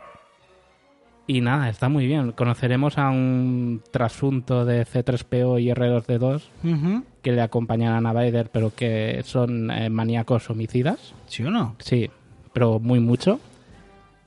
Y 1.28 1.40
nada, 1.40 1.68
está 1.68 1.88
muy 1.88 2.06
bien. 2.06 2.32
Conoceremos 2.32 2.98
a 2.98 3.10
un 3.10 3.82
trasunto 3.90 4.64
de 4.64 4.86
C3PO 4.86 5.60
y 5.60 5.68
R2D2 5.70 6.42
Ujú. 6.62 7.04
que 7.22 7.32
le 7.32 7.40
acompañarán 7.42 8.06
a 8.06 8.12
Vader, 8.12 8.48
pero 8.52 8.72
que 8.74 9.20
son 9.24 9.70
eh, 9.72 9.90
maníacos 9.90 10.48
homicidas. 10.50 11.14
¿Sí 11.26 11.42
o 11.42 11.50
no? 11.50 11.74
Sí, 11.80 12.10
pero 12.52 12.78
muy 12.78 13.00
mucho. 13.00 13.40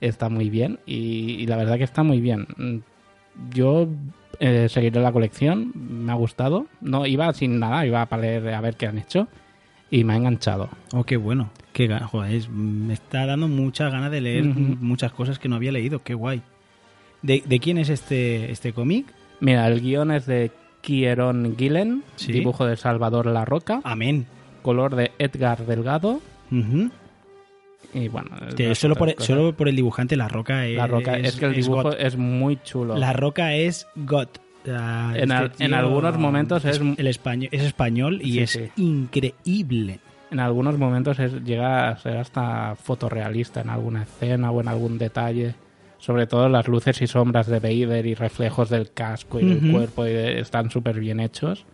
Está 0.01 0.29
muy 0.29 0.49
bien 0.49 0.79
y, 0.85 1.35
y 1.39 1.45
la 1.47 1.55
verdad 1.57 1.77
que 1.77 1.83
está 1.85 2.03
muy 2.03 2.19
bien. 2.21 2.47
Mm, 2.57 2.77
Yo 3.53 3.87
eh, 4.41 4.67
seguiré 4.69 4.99
la 5.01 5.11
colección, 5.13 5.71
me 5.75 6.11
ha 6.11 6.15
gustado. 6.15 6.67
No 6.81 7.05
iba 7.05 7.31
sin 7.33 7.59
nada, 7.59 7.85
iba 7.85 8.05
para 8.07 8.21
leer 8.23 8.53
a 8.53 8.61
ver 8.61 8.75
qué 8.75 8.87
han 8.87 8.97
hecho 8.97 9.27
y 9.89 10.03
me 10.03 10.13
ha 10.13 10.17
enganchado. 10.17 10.69
Oh, 10.93 11.03
qué 11.05 11.15
bueno. 11.17 11.49
Qué 11.71 11.87
joder, 11.97 12.49
me 12.49 12.93
está 12.93 13.25
dando 13.25 13.47
muchas 13.47 13.89
ganas 13.91 14.11
de 14.11 14.19
leer 14.19 14.43
muchas 14.43 15.13
cosas 15.13 15.39
que 15.39 15.47
no 15.47 15.55
había 15.55 15.71
leído. 15.71 16.03
Qué 16.03 16.13
guay. 16.13 16.41
¿De, 17.21 17.43
de 17.45 17.59
quién 17.59 17.77
es 17.77 17.89
este, 17.89 18.51
este 18.51 18.73
cómic? 18.73 19.05
Mira, 19.41 19.67
el 19.67 19.81
guion 19.81 20.11
es 20.11 20.25
de 20.25 20.51
Kieron 20.81 21.55
Gillen, 21.57 22.03
Sí. 22.15 22.31
dibujo 22.31 22.65
de 22.65 22.77
Salvador 22.77 23.25
La 23.25 23.45
Roca, 23.45 23.81
Amén. 23.83 24.25
color 24.61 24.95
de 24.95 25.11
Edgar 25.19 25.65
Delgado 25.65 26.21
y 27.93 28.07
bueno... 28.07 28.29
Que 28.55 28.75
solo, 28.75 28.95
por, 28.95 29.13
cosas. 29.13 29.25
solo 29.27 29.53
por 29.53 29.67
el 29.67 29.75
dibujante, 29.75 30.15
La 30.15 30.27
Roca 30.27 30.65
es. 30.67 30.77
La 30.77 30.87
Roca, 30.87 31.17
es, 31.17 31.35
que 31.35 31.45
el 31.45 31.55
dibujo 31.55 31.91
es 31.93 32.15
muy 32.17 32.57
chulo. 32.63 32.95
La 32.97 33.13
Roca 33.13 33.53
es 33.55 33.87
God. 33.95 34.27
En 34.65 35.31
al- 35.31 35.51
en 35.59 35.73
algunos 35.73 36.17
momentos 36.17 36.65
es- 36.65 36.81
el 36.97 37.07
español, 37.07 37.49
es 37.51 37.63
español 37.63 38.19
y 38.21 38.33
Sí, 38.33 38.39
es 38.39 38.51
sí. 38.51 38.69
increíble. 38.75 39.99
En 40.31 40.39
algunos 40.39 40.77
momentos 40.77 41.17
es- 41.19 41.43
llega 41.43 41.89
a 41.89 41.97
ser 41.97 42.17
hasta 42.17 42.75
fotorrealista 42.75 43.61
en 43.61 43.69
alguna 43.69 44.03
escena 44.03 44.51
o 44.51 44.61
en 44.61 44.67
algún 44.67 44.97
detalle. 44.97 45.55
Sobre 45.99 46.27
todo 46.27 46.47
las 46.49 46.67
luces 46.67 47.01
y 47.01 47.07
sombras 47.07 47.47
de 47.47 47.59
Vader 47.59 48.05
y 48.05 48.15
reflejos 48.15 48.69
del 48.69 48.91
casco 48.91 49.39
y 49.39 49.45
del 49.45 49.71
cuerpo 49.71 50.05
y 50.05 50.09
de- 50.13 50.39
están 50.39 50.71
súper 50.71 50.99
bien 50.99 51.19
hechos. 51.19 51.65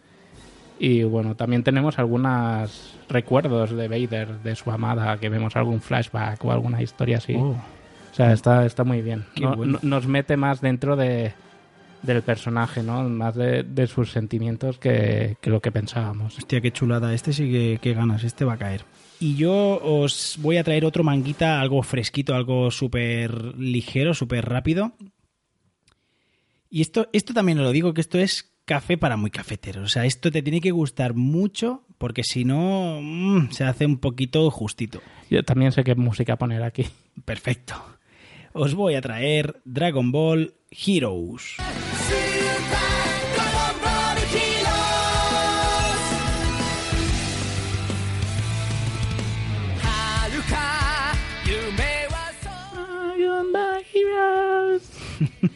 Y 0.79 1.03
bueno, 1.03 1.35
también 1.35 1.63
tenemos 1.63 1.99
algunos 1.99 2.97
recuerdos 3.07 3.71
de 3.71 3.87
Vader, 3.87 4.39
de 4.43 4.55
su 4.55 4.71
amada, 4.71 5.17
que 5.19 5.29
vemos 5.29 5.55
algún 5.55 5.79
flashback 5.79 6.43
o 6.43 6.51
alguna 6.51 6.81
historia 6.81 7.17
así. 7.17 7.35
Oh. 7.35 7.51
O 7.51 8.15
sea, 8.15 8.33
está, 8.33 8.65
está 8.65 8.83
muy 8.83 9.01
bien. 9.01 9.25
No- 9.39 9.55
bueno. 9.55 9.79
nos 9.83 10.07
mete 10.07 10.37
más 10.37 10.59
dentro 10.59 10.95
de, 10.95 11.33
del 12.01 12.21
personaje, 12.23 12.81
¿no? 12.81 13.03
Más 13.07 13.35
de, 13.35 13.63
de 13.63 13.87
sus 13.87 14.11
sentimientos 14.11 14.77
que, 14.79 15.37
que 15.39 15.49
lo 15.49 15.61
que 15.61 15.71
pensábamos. 15.71 16.37
Hostia, 16.37 16.61
qué 16.61 16.71
chulada. 16.71 17.13
Este 17.13 17.31
sí 17.31 17.51
que, 17.51 17.79
que 17.81 17.93
ganas, 17.93 18.23
este 18.23 18.43
va 18.43 18.53
a 18.53 18.57
caer. 18.57 18.81
Y 19.19 19.35
yo 19.35 19.79
os 19.81 20.37
voy 20.41 20.57
a 20.57 20.63
traer 20.63 20.85
otro 20.85 21.03
manguita, 21.03 21.61
algo 21.61 21.81
fresquito, 21.83 22.35
algo 22.35 22.71
súper 22.71 23.57
ligero, 23.57 24.13
súper 24.13 24.45
rápido. 24.45 24.93
Y 26.69 26.81
esto, 26.81 27.07
esto 27.13 27.33
también 27.33 27.59
os 27.59 27.65
lo 27.65 27.71
digo, 27.71 27.93
que 27.93 28.01
esto 28.01 28.19
es 28.19 28.53
café 28.65 28.97
para 28.97 29.15
muy 29.15 29.31
cafeteros. 29.31 29.85
O 29.85 29.89
sea, 29.89 30.05
esto 30.05 30.31
te 30.31 30.41
tiene 30.41 30.59
que 30.59 30.71
gustar 30.71 31.13
mucho, 31.13 31.83
porque 31.97 32.23
si 32.23 32.43
no, 32.43 32.99
mm, 33.01 33.51
se 33.51 33.63
hace 33.63 33.85
un 33.85 33.97
poquito 33.97 34.49
justito. 34.51 35.01
Yo 35.29 35.43
también 35.43 35.71
sé 35.71 35.83
qué 35.83 35.95
música 35.95 36.35
poner 36.35 36.63
aquí. 36.63 36.85
Perfecto. 37.25 37.75
Os 38.51 38.73
voy 38.73 38.95
a 38.95 39.01
traer 39.01 39.61
Dragon 39.65 40.11
Ball 40.11 40.53
Heroes. 40.69 41.55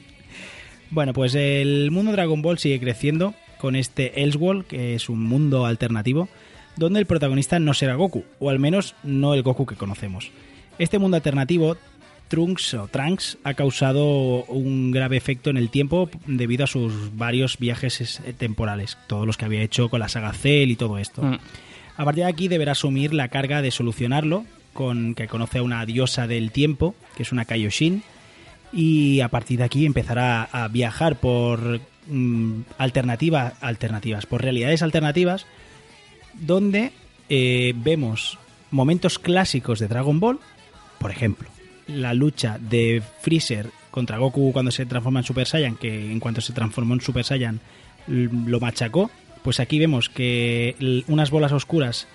Bueno, 0.92 1.14
pues 1.14 1.36
el 1.36 1.92
mundo 1.92 2.12
Dragon 2.12 2.42
Ball 2.42 2.58
sigue 2.58 2.80
creciendo 2.80 3.36
con 3.60 3.76
este 3.76 4.24
Elseworld, 4.24 4.66
que 4.66 4.96
es 4.96 5.08
un 5.08 5.22
mundo 5.22 5.66
alternativo, 5.68 6.30
donde 6.78 7.00
el 7.00 7.06
protagonista 7.06 7.60
no 7.60 7.74
será 7.76 7.94
Goku, 7.96 8.24
o 8.40 8.50
al 8.50 8.58
menos 8.58 8.96
no 9.04 9.34
el 9.36 9.44
Goku 9.44 9.66
que 9.68 9.76
conocemos. 9.76 10.32
Este 10.80 10.98
mundo 10.98 11.16
alternativo, 11.18 11.78
Trunks 12.28 12.74
o 12.74 12.88
Trunks, 12.88 13.38
ha 13.44 13.54
causado 13.54 14.46
un 14.46 14.90
grave 14.92 15.18
efecto 15.18 15.52
en 15.52 15.58
el 15.58 15.70
tiempo 15.70 16.10
debido 16.26 16.64
a 16.64 16.68
sus 16.68 17.16
varios 17.16 17.60
viajes 17.60 18.02
es- 18.02 18.22
temporales, 18.38 18.98
todos 19.08 19.28
los 19.28 19.38
que 19.38 19.46
había 19.46 19.62
hecho 19.62 19.90
con 19.90 20.00
la 20.00 20.10
saga 20.10 20.34
Cell 20.34 20.72
y 20.72 20.76
todo 20.76 20.98
esto. 20.98 21.22
Mm. 21.22 21.38
A 21.98 22.06
partir 22.06 22.24
de 22.24 22.30
aquí 22.32 22.48
deberá 22.48 22.72
asumir 22.72 23.14
la 23.14 23.28
carga 23.28 23.62
de 23.62 23.70
solucionarlo, 23.72 24.46
con 24.74 25.14
que 25.14 25.28
conoce 25.28 25.60
a 25.60 25.64
una 25.64 25.86
diosa 25.86 26.26
del 26.26 26.52
tiempo, 26.52 26.96
que 27.16 27.24
es 27.24 27.32
una 27.32 27.46
Kaioshin, 27.46 28.02
y 28.72 29.22
a 29.22 29.30
partir 29.30 29.60
de 29.60 29.66
aquí 29.66 29.86
empezará 29.86 30.44
a 30.44 30.68
viajar 30.68 31.16
por 31.18 31.80
mm, 32.08 32.62
alternativa- 32.78 33.54
alternativas, 33.62 34.26
por 34.26 34.42
realidades 34.42 34.82
alternativas, 34.84 35.46
donde 36.34 36.92
eh, 37.30 37.74
vemos 37.76 38.38
momentos 38.72 39.20
clásicos 39.20 39.80
de 39.80 39.88
Dragon 39.88 40.20
Ball, 40.20 40.40
por 41.00 41.12
ejemplo, 41.12 41.50
la 41.88 42.14
lucha 42.14 42.58
de 42.60 43.02
Freezer 43.22 43.68
contra 43.92 44.18
Goku 44.20 44.52
cuando 44.54 44.72
se 44.72 44.86
transforma 44.86 45.20
en 45.22 45.26
Super 45.26 45.48
Saiyan, 45.48 45.76
que 45.76 46.12
en 46.12 46.20
cuanto 46.20 46.42
se 46.42 46.54
transformó 46.54 46.94
en 46.94 47.02
Super 47.02 47.24
Saiyan 47.26 47.60
l- 48.08 48.30
lo 48.46 48.60
machacó, 48.60 49.10
pues 49.44 49.60
aquí 49.60 49.80
vemos 49.80 50.10
que 50.10 51.04
unas 51.08 51.32
bolas 51.32 51.52
oscuras, 51.52 52.08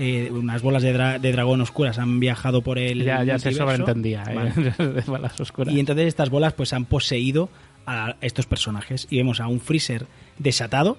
eh, 0.00 0.30
unas 0.32 0.62
bolas 0.62 0.82
de, 0.82 0.94
dra- 0.96 1.18
de 1.20 1.30
dragón 1.32 1.60
oscuras 1.60 1.98
han 1.98 2.18
viajado 2.20 2.62
por 2.62 2.78
el 2.78 3.04
Ya, 3.04 3.22
ya 3.22 3.38
se 3.38 3.52
sobreentendía. 3.52 4.24
¿eh? 4.30 4.34
Vale. 4.34 4.52
de 4.94 5.00
balas 5.06 5.38
oscuras. 5.40 5.74
Y 5.74 5.78
entonces 5.78 6.06
estas 6.06 6.30
bolas 6.30 6.54
pues 6.54 6.72
han 6.72 6.86
poseído 6.86 7.50
a 7.86 8.16
estos 8.20 8.46
personajes. 8.46 9.06
Y 9.10 9.18
vemos 9.18 9.40
a 9.40 9.46
un 9.46 9.60
Freezer 9.60 10.06
desatado, 10.38 10.96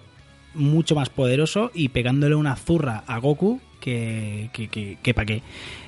mucho 0.54 0.95
más 0.95 1.10
poderoso 1.10 1.72
y 1.74 1.89
pegándole 1.89 2.36
una 2.36 2.56
zurra 2.56 3.04
a 3.08 3.18
Goku 3.18 3.60
que, 3.80 4.49
que, 4.54 4.68
que, 4.68 4.97
que 5.02 5.14
pa' 5.14 5.26
qué. 5.26 5.41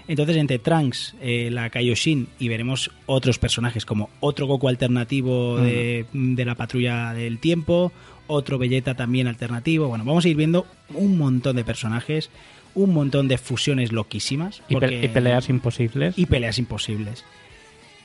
Entonces 0.08 0.36
entre 0.38 0.58
Trunks, 0.60 1.16
eh, 1.22 1.50
la 1.52 1.70
Kaioshin 1.70 2.28
y 2.40 2.48
veremos 2.48 2.90
otros 3.06 3.38
personajes 3.40 3.86
como 3.86 4.10
otro 4.22 4.48
Goku 4.48 4.68
alternativo 4.70 5.58
de, 5.60 6.06
de 6.14 6.46
la 6.46 6.56
patrulla 6.56 7.14
del 7.14 7.38
tiempo, 7.40 7.92
otro 8.28 8.58
Vegeta 8.58 8.96
también 8.96 9.28
alternativo. 9.28 9.88
Bueno, 9.90 10.04
vamos 10.06 10.26
a 10.26 10.30
ir 10.30 10.36
viendo 10.38 10.66
un 10.94 11.18
montón 11.18 11.56
de 11.58 11.64
personajes, 11.64 12.30
un 12.76 12.94
montón 12.94 13.28
de 13.28 13.38
fusiones 13.38 13.92
loquísimas. 13.92 14.62
Y, 14.68 14.74
pe- 14.76 14.80
porque- 14.82 15.06
y 15.06 15.08
peleas 15.10 15.50
imposibles. 15.50 16.18
y 16.18 16.26
peleas 16.26 16.58
imposibles. 16.60 17.24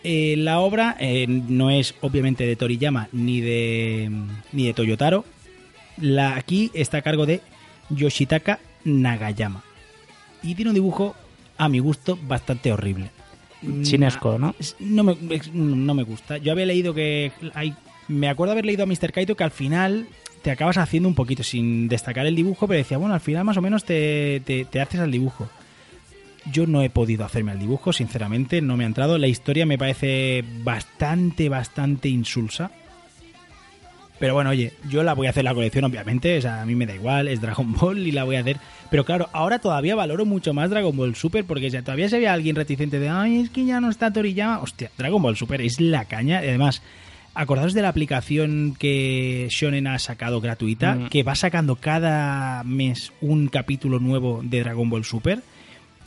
Eh, 0.04 0.36
la 0.38 0.60
obra 0.60 0.96
eh, 1.00 1.26
no 1.26 1.70
es 1.70 1.94
obviamente 2.02 2.46
de 2.46 2.54
Toriyama 2.54 3.08
ni 3.12 3.40
de 3.40 4.10
ni 4.52 4.66
de 4.66 4.74
Toyotaro. 4.74 5.24
La, 5.96 6.36
aquí 6.36 6.70
está 6.74 6.98
a 6.98 7.02
cargo 7.02 7.26
de 7.26 7.40
Yoshitaka 7.90 8.60
Nagayama. 8.84 9.64
Y 10.42 10.54
tiene 10.54 10.70
un 10.70 10.74
dibujo, 10.74 11.16
a 11.56 11.68
mi 11.68 11.80
gusto, 11.80 12.16
bastante 12.22 12.70
horrible. 12.72 13.10
Chinesco, 13.82 14.38
¿no? 14.38 14.54
No 14.78 15.02
me, 15.02 15.16
no 15.52 15.94
me 15.94 16.04
gusta. 16.04 16.38
Yo 16.38 16.52
había 16.52 16.66
leído 16.66 16.94
que 16.94 17.32
hay. 17.54 17.74
Me 18.06 18.28
acuerdo 18.28 18.52
haber 18.52 18.64
leído 18.64 18.84
a 18.84 18.86
Mr. 18.86 19.10
Kaito 19.12 19.34
que 19.36 19.42
al 19.44 19.50
final 19.50 20.06
te 20.42 20.50
acabas 20.50 20.78
haciendo 20.78 21.08
un 21.08 21.14
poquito 21.14 21.42
sin 21.42 21.88
destacar 21.88 22.26
el 22.26 22.34
dibujo, 22.36 22.66
pero 22.66 22.78
decía, 22.78 22.98
bueno, 22.98 23.14
al 23.14 23.20
final 23.20 23.44
más 23.44 23.56
o 23.56 23.62
menos 23.62 23.84
te, 23.84 24.40
te- 24.44 24.64
te 24.64 24.80
haces 24.80 25.00
al 25.00 25.10
dibujo. 25.10 25.48
Yo 26.50 26.66
no 26.66 26.82
he 26.82 26.88
podido 26.90 27.24
hacerme 27.24 27.52
al 27.52 27.58
dibujo, 27.58 27.92
sinceramente, 27.92 28.62
no 28.62 28.76
me 28.76 28.84
ha 28.84 28.86
entrado. 28.86 29.18
La 29.18 29.26
historia 29.26 29.66
me 29.66 29.76
parece 29.76 30.44
bastante, 30.62 31.48
bastante 31.48 32.08
insulsa. 32.08 32.70
Pero 34.18 34.34
bueno, 34.34 34.50
oye, 34.50 34.72
yo 34.88 35.04
la 35.04 35.14
voy 35.14 35.28
a 35.28 35.30
hacer 35.30 35.44
la 35.44 35.54
colección, 35.54 35.84
obviamente. 35.84 36.38
O 36.38 36.40
sea, 36.42 36.62
a 36.62 36.66
mí 36.66 36.74
me 36.74 36.86
da 36.86 36.94
igual, 36.94 37.28
es 37.28 37.40
Dragon 37.40 37.72
Ball 37.74 37.98
y 37.98 38.10
la 38.10 38.24
voy 38.24 38.34
a 38.36 38.40
hacer. 38.40 38.56
Pero 38.90 39.04
claro, 39.04 39.28
ahora 39.32 39.60
todavía 39.60 39.94
valoro 39.94 40.24
mucho 40.24 40.52
más 40.54 40.70
Dragon 40.70 40.96
Ball 40.96 41.14
Super 41.14 41.44
porque 41.44 41.70
ya 41.70 41.82
todavía 41.82 42.08
se 42.08 42.18
ve 42.18 42.26
a 42.26 42.32
alguien 42.32 42.56
reticente 42.56 42.98
de, 42.98 43.08
ay, 43.10 43.38
es 43.40 43.50
que 43.50 43.64
ya 43.64 43.80
no 43.80 43.90
está 43.90 44.12
Toriyama. 44.12 44.58
Hostia, 44.60 44.90
Dragon 44.98 45.22
Ball 45.22 45.36
Super 45.36 45.60
es 45.60 45.80
la 45.80 46.06
caña. 46.06 46.42
Y 46.44 46.48
además, 46.48 46.82
acordaos 47.40 47.72
de 47.72 47.82
la 47.82 47.88
aplicación 47.88 48.74
que 48.78 49.46
Shonen 49.50 49.86
ha 49.86 49.98
sacado 49.98 50.40
gratuita, 50.40 50.94
Mm. 50.96 51.08
que 51.08 51.22
va 51.22 51.34
sacando 51.34 51.76
cada 51.76 52.64
mes 52.64 53.12
un 53.20 53.48
capítulo 53.48 54.00
nuevo 54.00 54.40
de 54.42 54.60
Dragon 54.60 54.90
Ball 54.90 55.04
Super. 55.04 55.42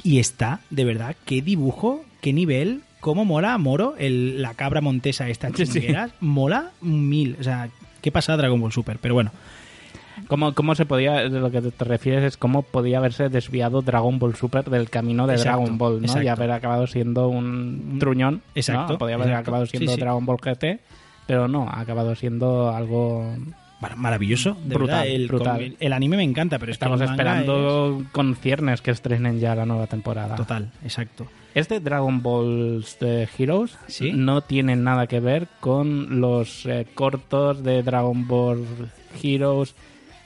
Y 0.04 0.20
está, 0.20 0.60
de 0.70 0.84
verdad, 0.84 1.16
qué 1.26 1.42
dibujo, 1.42 2.04
qué 2.22 2.34
nivel, 2.34 2.82
cómo 3.00 3.24
mola 3.24 3.58
Moro, 3.58 3.96
el, 3.98 4.42
la 4.42 4.56
cabra 4.56 4.82
montesa 4.82 5.30
esta 5.30 5.50
Sí, 5.56 5.66
sí. 5.66 5.74
chinguera, 5.80 6.10
mola 6.20 6.72
mil. 6.82 7.38
O 7.40 7.44
sea, 7.44 7.70
qué 8.02 8.12
pasa 8.12 8.36
Dragon 8.36 8.60
Ball 8.60 8.72
Super. 8.72 8.98
Pero 9.02 9.14
bueno, 9.14 9.32
¿Cómo, 10.28 10.54
¿Cómo 10.54 10.76
se 10.76 10.86
podía, 10.86 11.30
de 11.30 11.40
lo 11.40 11.50
que 11.50 11.62
te 11.62 11.86
refieres 11.86 12.24
es 12.24 12.38
cómo 12.38 12.62
podía 12.62 12.98
haberse 13.00 13.30
desviado 13.30 13.82
Dragon 13.82 14.20
Ball 14.20 14.36
Super 14.36 14.66
del 14.70 14.90
camino 14.90 15.26
de 15.26 15.34
Exacto, 15.36 15.60
Dragon 15.60 15.78
Ball, 15.78 15.94
¿no? 16.00 16.06
exacto. 16.06 16.24
Y 16.24 16.28
haber 16.28 16.52
acabado 16.52 16.86
siendo 16.88 17.28
un 17.30 17.98
truñón. 18.00 18.42
Exacto, 18.54 18.94
¿no? 18.94 19.00
Podía 19.00 19.16
haber 19.16 19.28
exacto. 19.30 19.42
acabado 19.50 19.66
siendo 19.66 19.94
sí. 19.94 20.00
Dragon 20.00 20.26
Ball 20.26 20.38
GT, 20.38 20.80
pero 21.28 21.48
no, 21.48 21.68
ha 21.70 21.80
acabado 21.80 22.16
siendo 22.16 22.70
algo... 22.70 23.36
mar- 23.82 23.96
maravilloso. 23.98 24.58
De 24.66 24.76
Brutal, 24.76 25.00
verdad, 25.00 25.08
el, 25.08 25.28
brutal. 25.28 25.58
com- 25.70 25.76
el 25.80 25.94
anime 25.94 26.18
me 26.18 26.24
encanta, 26.24 26.60
pero 26.60 26.72
Estamos 26.72 27.00
esperando 27.02 28.04
con 28.12 28.36
ciernes 28.36 28.82
que 28.82 28.92
estrenen 28.92 29.40
ya 29.40 29.56
la 29.56 29.66
nueva 29.66 29.88
temporada. 29.88 30.36
Total, 30.36 30.72
exacto. 30.84 31.28
Este 31.54 31.80
Dragon 31.82 32.22
Ball 32.22 32.86
eh, 33.02 33.28
Heroes 33.38 33.78
Sí. 33.88 34.12
no 34.14 34.42
tiene 34.42 34.76
nada 34.78 35.08
que 35.08 35.20
ver 35.20 35.48
con 35.60 36.22
los 36.22 36.66
eh, 36.66 36.88
cortos 36.94 37.62
de 37.64 37.84
Dragon 37.84 38.26
Ball 38.28 38.66
Heroes 39.22 39.76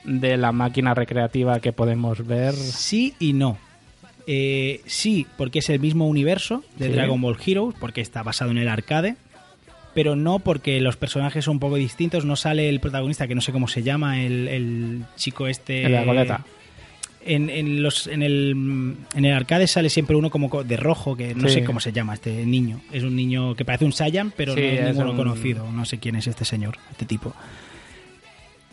de 0.04 0.38
la 0.38 0.52
máquina 0.52 0.94
recreativa 0.94 1.60
que 1.60 1.74
podemos 1.74 2.28
ver. 2.28 2.54
Sí 2.54 3.16
y 3.20 3.34
no. 3.34 3.58
Eh, 4.28 4.82
sí, 4.86 5.26
porque 5.38 5.60
es 5.60 5.70
el 5.72 5.80
mismo 5.80 6.08
universo 6.08 6.64
de 6.78 6.88
Sí. 6.88 6.94
Dragon 6.94 7.20
Ball 7.20 7.38
Heroes, 7.44 7.76
porque 7.80 8.02
está 8.02 8.22
basado 8.22 8.52
en 8.52 8.58
el 8.60 8.68
arcade, 8.70 9.16
pero 9.96 10.16
no 10.16 10.38
porque 10.38 10.80
los 10.80 10.96
personajes 10.98 11.46
son 11.46 11.54
un 11.56 11.60
poco 11.60 11.76
distintos. 11.78 12.24
No 12.26 12.36
sale 12.36 12.70
el 12.70 12.80
protagonista, 12.80 13.28
que 13.28 13.34
no 13.34 13.42
sé 13.42 13.52
cómo 13.52 13.68
se 13.68 13.82
llama, 13.82 14.22
el, 14.22 14.48
el 14.48 15.02
chico 15.16 15.48
este. 15.48 15.84
En 15.86 15.92
la 15.94 16.04
goleta. 16.04 16.46
En, 17.28 17.50
en 17.50 17.82
los, 17.82 18.06
en, 18.06 18.22
el, 18.22 18.52
en 19.16 19.26
el 19.26 19.34
arcade 19.34 19.66
sale 19.66 19.90
siempre 19.90 20.16
uno 20.16 20.30
como 20.30 20.48
co- 20.48 20.64
de 20.64 20.78
rojo, 20.78 21.16
que 21.18 21.34
no 21.34 21.48
Sí. 21.50 21.56
sé 21.56 21.64
cómo 21.64 21.80
se 21.80 21.92
llama 21.92 22.14
este 22.14 22.46
niño. 22.46 22.82
Es 22.92 23.02
un 23.02 23.16
niño 23.16 23.56
que 23.56 23.66
parece 23.66 23.84
un 23.84 23.94
Saiyan, 23.94 24.32
pero 24.38 24.54
Sí, 24.54 24.62
no 24.62 24.68
es 24.68 24.80
es 24.82 24.86
ninguno 24.90 25.10
un- 25.10 25.18
conocido. 25.18 25.72
No 25.72 25.86
sé 25.86 25.98
quién 25.98 26.16
es 26.18 26.28
este 26.28 26.46
señor, 26.46 26.78
este 26.92 27.06
tipo. 27.08 27.34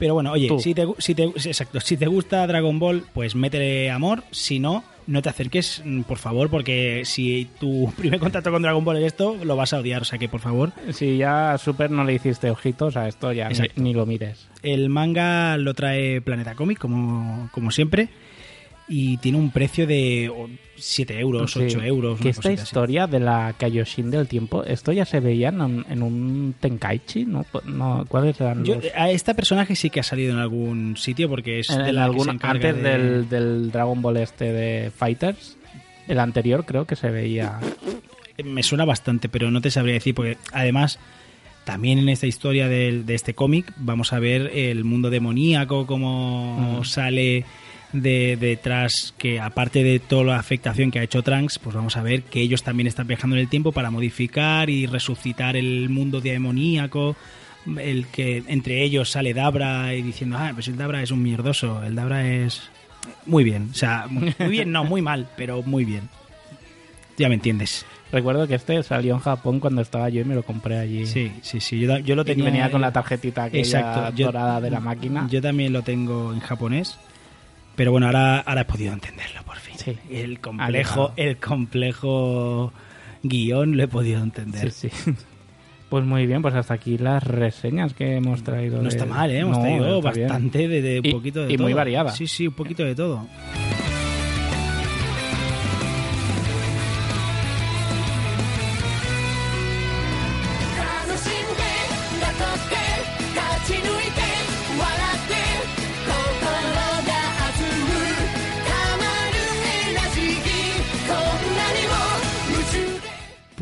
Pero 0.02 0.14
bueno, 0.14 0.32
oye, 0.32 0.48
Tú. 0.48 0.58
si 0.58 0.74
te, 0.74 0.84
si 0.98 1.14
te- 1.14 1.22
exacto, 1.22 1.78
si 1.78 1.96
te 1.96 2.08
gusta 2.08 2.44
Dragon 2.48 2.76
Ball, 2.80 3.04
pues 3.14 3.36
métele 3.36 3.88
amor. 3.88 4.24
Si 4.32 4.58
no, 4.58 4.82
no 5.06 5.22
te 5.22 5.28
acerques, 5.28 5.80
mm, 5.84 6.00
por 6.02 6.18
favor, 6.18 6.50
porque 6.50 7.02
si 7.04 7.48
tu 7.60 7.92
primer 7.96 8.18
contacto 8.18 8.50
con 8.50 8.62
Dragon 8.62 8.84
Ball 8.84 8.96
es 8.96 9.04
esto, 9.04 9.36
lo 9.44 9.54
vas 9.54 9.72
a 9.72 9.78
odiar. 9.78 10.02
O 10.02 10.04
sea 10.04 10.18
que, 10.18 10.28
por 10.28 10.40
favor, 10.40 10.72
Si 10.90 11.18
ya 11.18 11.52
a 11.52 11.58
Super 11.58 11.92
no 11.92 12.02
le 12.02 12.14
hiciste 12.14 12.50
ojitos 12.50 12.96
a 12.96 13.06
esto, 13.06 13.32
ya 13.32 13.48
ni, 13.48 13.58
ni 13.76 13.94
lo 13.94 14.04
mires. 14.04 14.48
el 14.64 14.88
manga 14.88 15.56
lo 15.56 15.72
trae 15.74 16.20
Planeta 16.20 16.56
Comic, 16.56 16.78
como, 16.78 17.48
como 17.52 17.70
siempre. 17.70 18.08
Y 18.88 19.16
tiene 19.18 19.38
un 19.38 19.50
precio 19.50 19.86
de 19.86 20.30
7 20.76 21.18
euros, 21.18 21.56
8 21.56 21.80
Sí. 21.80 21.86
euros. 21.86 22.20
Que 22.20 22.30
esta 22.30 22.48
así. 22.50 22.60
historia 22.62 23.06
de 23.06 23.20
la 23.20 23.54
Kaioshin 23.56 24.10
del 24.10 24.26
tiempo, 24.28 24.64
esto 24.64 24.92
ya 24.92 25.04
se 25.04 25.20
veía 25.20 25.48
en 25.48 25.60
un, 25.60 25.86
en 25.88 26.02
un 26.02 26.54
Tenkaichi, 26.60 27.24
¿no? 27.24 27.46
no 27.64 28.04
¿Cuáles 28.08 28.40
eran 28.40 28.64
Yo, 28.64 28.74
los- 28.74 28.84
a 28.94 29.10
este 29.10 29.34
personaje 29.34 29.76
sí 29.76 29.88
que 29.88 30.00
ha 30.00 30.02
salido 30.02 30.32
en 30.32 30.38
algún 30.40 30.96
sitio 30.96 31.28
porque 31.28 31.60
es 31.60 31.70
en, 31.70 31.84
de 31.84 31.88
en 31.90 31.94
la 31.94 32.00
que 32.02 32.04
algún- 32.06 32.24
se 32.26 32.30
encarga 32.32 32.68
antes 32.70 32.82
de- 32.82 32.90
del, 32.98 33.28
del 33.28 33.70
Dragon 33.70 34.02
Ball 34.02 34.16
este 34.18 34.52
de 34.52 34.90
Fighters? 34.90 35.56
El 36.08 36.18
anterior 36.18 36.64
creo 36.66 36.84
que 36.86 36.96
se 36.96 37.08
veía. 37.10 37.60
me 38.44 38.62
suena 38.64 38.84
bastante, 38.84 39.28
pero 39.28 39.50
no 39.50 39.60
te 39.60 39.70
sabría 39.70 39.94
decir, 39.94 40.14
porque 40.14 40.36
además 40.52 40.98
también 41.64 41.98
en 42.00 42.08
esta 42.08 42.26
historia 42.26 42.66
del- 42.68 43.06
de, 43.06 43.14
este 43.14 43.34
cómic 43.34 43.72
vamos 43.76 44.12
a 44.12 44.18
ver 44.18 44.50
el 44.54 44.82
mundo 44.84 45.10
demoníaco, 45.10 45.86
cómo 45.86 46.80
Mm. 46.80 46.84
sale 46.84 47.44
de 47.92 48.36
detrás, 48.36 49.14
que 49.18 49.38
aparte 49.40 49.82
de 49.84 49.98
toda 49.98 50.24
la 50.24 50.36
afectación 50.38 50.90
que 50.90 50.98
ha 50.98 51.02
hecho 51.02 51.22
Trunks, 51.22 51.58
pues 51.58 51.74
vamos 51.76 51.96
a 51.96 52.02
ver 52.02 52.22
que 52.22 52.40
ellos 52.40 52.62
también 52.62 52.86
están 52.86 53.06
viajando 53.06 53.36
en 53.36 53.42
el 53.42 53.48
tiempo 53.48 53.72
para 53.72 53.90
modificar 53.90 54.70
y 54.70 54.86
resucitar 54.86 55.56
el 55.56 55.88
mundo 55.90 56.20
demoníaco. 56.20 57.16
El 57.78 58.06
que 58.06 58.42
entre 58.48 58.82
ellos 58.82 59.10
sale 59.10 59.34
Dabra 59.34 59.94
y 59.94 60.02
diciendo, 60.02 60.36
ah, 60.38 60.50
pues 60.54 60.68
el 60.68 60.76
Dabra 60.76 61.02
es 61.02 61.10
un 61.10 61.22
mierdoso, 61.22 61.82
el 61.84 61.94
Dabra 61.94 62.26
es... 62.28 62.62
Muy 63.26 63.42
bien, 63.44 63.68
o 63.72 63.74
sea, 63.74 64.06
muy 64.08 64.32
muy 64.38 64.48
bien, 64.48 64.70
no, 64.72 64.84
muy 64.84 65.02
mal, 65.02 65.28
pero 65.36 65.62
muy 65.62 65.84
bien. 65.84 66.08
Ya 67.18 67.28
me 67.28 67.34
entiendes. 67.34 67.84
Recuerdo 68.10 68.46
que 68.46 68.54
este 68.54 68.82
salió 68.82 69.14
en 69.14 69.20
Japón 69.20 69.58
cuando 69.60 69.80
estaba 69.82 70.08
yo 70.08 70.20
y 70.20 70.24
me 70.24 70.34
lo 70.34 70.42
compré 70.44 70.78
allí. 70.78 71.06
Sí, 71.06 71.32
sí, 71.42 71.60
sí. 71.60 71.80
Yo, 71.80 71.98
yo 71.98 72.14
lo 72.14 72.22
Y 72.22 72.26
tenía. 72.26 72.44
venía 72.44 72.70
con 72.70 72.80
la 72.80 72.92
tarjetita 72.92 73.44
aquella 73.44 73.62
Exacto. 73.62 74.16
yo- 74.16 74.26
dorada 74.26 74.60
de 74.60 74.70
la 74.70 74.80
máquina. 74.80 75.26
Yo 75.30 75.40
también 75.42 75.72
lo 75.72 75.82
tengo 75.82 76.32
en 76.32 76.40
japonés. 76.40 76.98
Pero 77.82 77.90
bueno, 77.90 78.06
ahora, 78.06 78.38
ahora 78.38 78.60
he 78.60 78.64
podido 78.64 78.92
entenderlo 78.92 79.42
por 79.42 79.56
fin. 79.56 79.74
Sí. 79.76 79.96
El 80.08 80.38
complejo, 80.38 81.12
el 81.16 81.36
complejo 81.38 82.72
guion 83.24 83.76
lo 83.76 83.82
he 83.82 83.88
podido 83.88 84.22
entender. 84.22 84.70
Sí, 84.70 84.88
sí. 84.88 85.12
Pues 85.88 86.04
muy 86.04 86.24
bien, 86.28 86.42
pues 86.42 86.54
hasta 86.54 86.74
aquí 86.74 86.96
las 86.96 87.24
reseñas 87.24 87.92
que 87.92 88.14
hemos 88.18 88.44
traído. 88.44 88.76
No 88.76 88.84
de- 88.84 88.88
está 88.90 89.04
mal, 89.04 89.32
¿eh? 89.32 89.40
Hemos 89.40 89.56
No, 89.58 89.62
traído 89.64 90.00
bien. 90.00 90.28
bastante 90.28 90.68
de, 90.68 90.80
de 90.80 91.00
un 91.00 91.06
Y- 91.06 91.12
poquito 91.12 91.44
de 91.44 91.52
y 91.52 91.56
todo. 91.56 91.64
muy 91.66 91.74
variada. 91.74 92.12
Sí, 92.12 92.28
sí, 92.28 92.46
un 92.46 92.54
poquito 92.54 92.84
de 92.84 92.94
todo. 92.94 93.26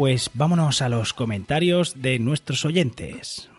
Pues 0.01 0.30
vámonos 0.32 0.80
a 0.80 0.88
los 0.88 1.12
comentarios 1.12 2.01
de 2.01 2.18
nuestros 2.18 2.64
oyentes. 2.64 3.51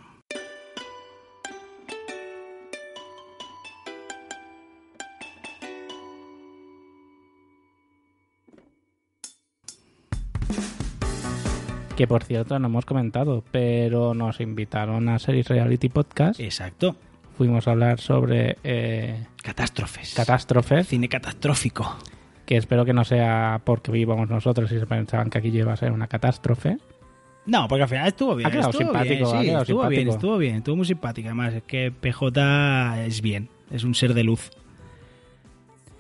Que 11.95 12.07
por 12.07 12.23
cierto 12.23 12.57
no 12.57 12.69
hemos 12.69 12.85
comentado, 12.85 13.43
pero 13.51 14.15
nos 14.15 14.39
invitaron 14.39 15.09
a 15.09 15.19
Series 15.19 15.47
Reality 15.47 15.89
Podcast. 15.89 16.39
Exacto. 16.39 16.95
Fuimos 17.37 17.67
a 17.67 17.71
hablar 17.73 17.99
sobre 17.99 18.57
eh, 18.63 19.27
Catástrofes. 19.43 20.15
catástrofes, 20.15 20.87
Cine 20.87 21.07
catastrófico. 21.07 21.99
Que 22.51 22.57
espero 22.57 22.83
que 22.83 22.91
no 22.91 23.05
sea 23.05 23.61
porque 23.63 23.93
vivamos 23.93 24.29
nosotros 24.29 24.69
y 24.73 24.77
se 24.77 24.85
pensaban 24.85 25.29
que 25.29 25.37
aquí 25.37 25.47
iba 25.47 25.71
a 25.71 25.77
ser 25.77 25.93
una 25.93 26.07
catástrofe. 26.07 26.75
No, 27.45 27.65
porque 27.69 27.83
al 27.83 27.87
final 27.87 28.07
estuvo 28.09 28.35
bien. 28.35 28.45
Ha 28.47 28.51
quedado 28.51 28.71
estuvo 28.71 28.87
simpático, 28.89 29.13
bien, 29.15 29.25
sí, 29.41 29.45
quedado 29.47 29.61
estuvo 29.63 29.79
bien, 29.87 29.89
simpático. 30.01 30.11
estuvo 30.15 30.37
bien, 30.37 30.55
estuvo 30.57 30.75
muy 30.75 30.85
simpático. 30.85 31.27
Además, 31.29 31.53
es 31.53 31.63
que 31.63 31.91
PJ 31.91 33.05
es 33.05 33.21
bien, 33.21 33.47
es 33.71 33.85
un 33.85 33.95
ser 33.95 34.13
de 34.13 34.23
luz. 34.25 34.51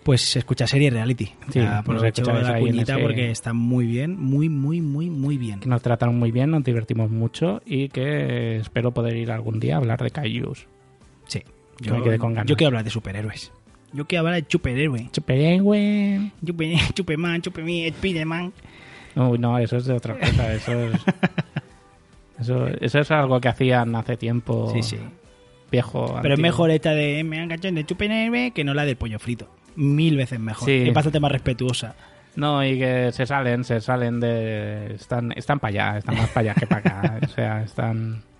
Pues 0.03 0.21
se 0.21 0.39
escucha 0.39 0.67
serie 0.67 0.89
reality. 0.89 1.29
Sí, 1.51 1.59
nos 1.59 1.69
aprovecho 1.69 2.23
escucháis 2.23 2.47
la 2.47 2.59
cuñita 2.59 2.93
ese- 2.95 3.01
porque 3.01 3.31
está 3.31 3.53
muy 3.53 3.85
bien, 3.85 4.19
muy, 4.19 4.49
muy, 4.49 4.81
muy, 4.81 5.09
muy 5.09 5.37
bien. 5.37 5.61
Que 5.61 5.69
nos 5.69 5.81
trataron 5.81 6.19
muy 6.19 6.31
bien, 6.31 6.51
nos 6.51 6.65
divertimos 6.65 7.09
mucho 7.11 7.61
y 7.65 7.87
que 7.87 8.57
espero 8.57 8.91
poder 8.91 9.15
ir 9.15 9.31
algún 9.31 9.61
día 9.61 9.75
a 9.75 9.77
hablar 9.77 10.01
de 10.03 10.09
Kaijus. 10.09 10.67
Sí. 11.27 11.43
Que 11.81 11.91
me 11.91 12.03
quedé 12.03 12.17
con 12.19 12.33
ganas. 12.33 12.49
yo 12.49 12.57
quiero 12.57 12.67
hablar 12.69 12.83
de 12.83 12.89
superhéroes. 12.89 13.53
Yo 13.93 14.05
quiero 14.05 14.25
hablar 14.27 14.41
de 14.41 14.49
superhéroe. 14.49 15.09
Superhéroe. 15.11 16.31
Chupe, 16.45 16.77
Chupeman, 16.93 17.41
Chupemi, 17.41 17.89
Spiderman. 17.89 18.53
Uy, 19.15 19.37
no, 19.37 19.57
eso 19.57 19.77
es 19.77 19.85
de 19.85 19.93
otra 19.93 20.17
cosa. 20.17 20.53
Eso 20.53 20.71
es, 20.71 21.01
eso, 22.39 22.67
eso 22.67 22.99
es 22.99 23.11
algo 23.11 23.41
que 23.41 23.49
hacían 23.49 23.95
hace 23.95 24.17
tiempo. 24.17 24.71
Sí, 24.73 24.83
sí. 24.83 24.97
Viejo. 25.69 26.19
Pero 26.21 26.33
es 26.33 26.39
mejor 26.39 26.71
esta 26.71 26.91
de 26.91 27.23
me 27.23 27.39
han 27.39 27.49
cachado 27.49 27.73
de 27.73 27.85
Chupenerve 27.85 28.51
que 28.51 28.63
no 28.63 28.73
la 28.73 28.85
del 28.85 28.95
pollo 28.95 29.19
frito. 29.19 29.49
Mil 29.75 30.17
veces 30.17 30.39
mejor. 30.39 30.65
Sí. 30.65 30.83
Es 30.87 30.93
bastante 30.93 31.19
más 31.19 31.31
respetuosa. 31.31 31.95
No, 32.35 32.63
y 32.65 32.79
que 32.79 33.11
se 33.11 33.25
salen, 33.25 33.63
se 33.63 33.81
salen 33.81 34.19
de. 34.19 34.93
Están, 34.95 35.33
están 35.33 35.59
para 35.59 35.69
allá, 35.69 35.97
están 35.97 36.15
más 36.15 36.29
para 36.29 36.51
allá 36.51 36.53
que 36.59 36.67
para 36.67 36.79
acá. 36.79 37.19
o 37.23 37.27
sea, 37.27 37.63
están. 37.63 38.23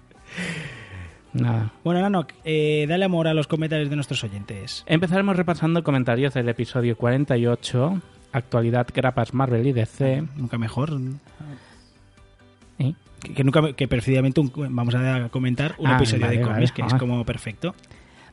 Nada. 1.34 1.72
Bueno, 1.84 2.02
Nano, 2.02 2.26
eh, 2.44 2.86
dale 2.90 3.06
amor 3.06 3.28
a 3.28 3.34
los 3.34 3.48
comentarios 3.48 3.90
de 3.90 3.96
nuestros 3.96 4.24
oyentes. 4.24 4.84
Empezaremos 4.88 5.36
repasando 5.38 5.84
comentarios 5.84 6.34
del 6.34 6.50
episodio 6.50 6.98
48 6.98 8.02
actualidad, 8.34 8.88
grapas 8.94 9.34
Marvel 9.34 9.66
y 9.68 9.74
DC. 9.74 10.24
Nunca 10.38 10.58
mejor. 10.58 10.92
¿eh? 12.80 12.94
Que, 13.20 13.34
que 13.34 13.44
nunca, 13.44 13.74
que 13.74 13.88
un- 14.42 14.76
vamos 14.76 14.96
a 14.96 15.30
comentar 15.30 15.76
un 15.78 15.88
Ah, 15.88 15.96
episodio 15.98 16.22
vale, 16.26 16.38
de 16.38 16.44
vale. 16.44 16.54
cómics, 16.56 16.72
que 16.72 16.82
es 16.82 16.94
Ah. 16.94 16.98
como 16.98 17.24
perfecto. 17.26 17.76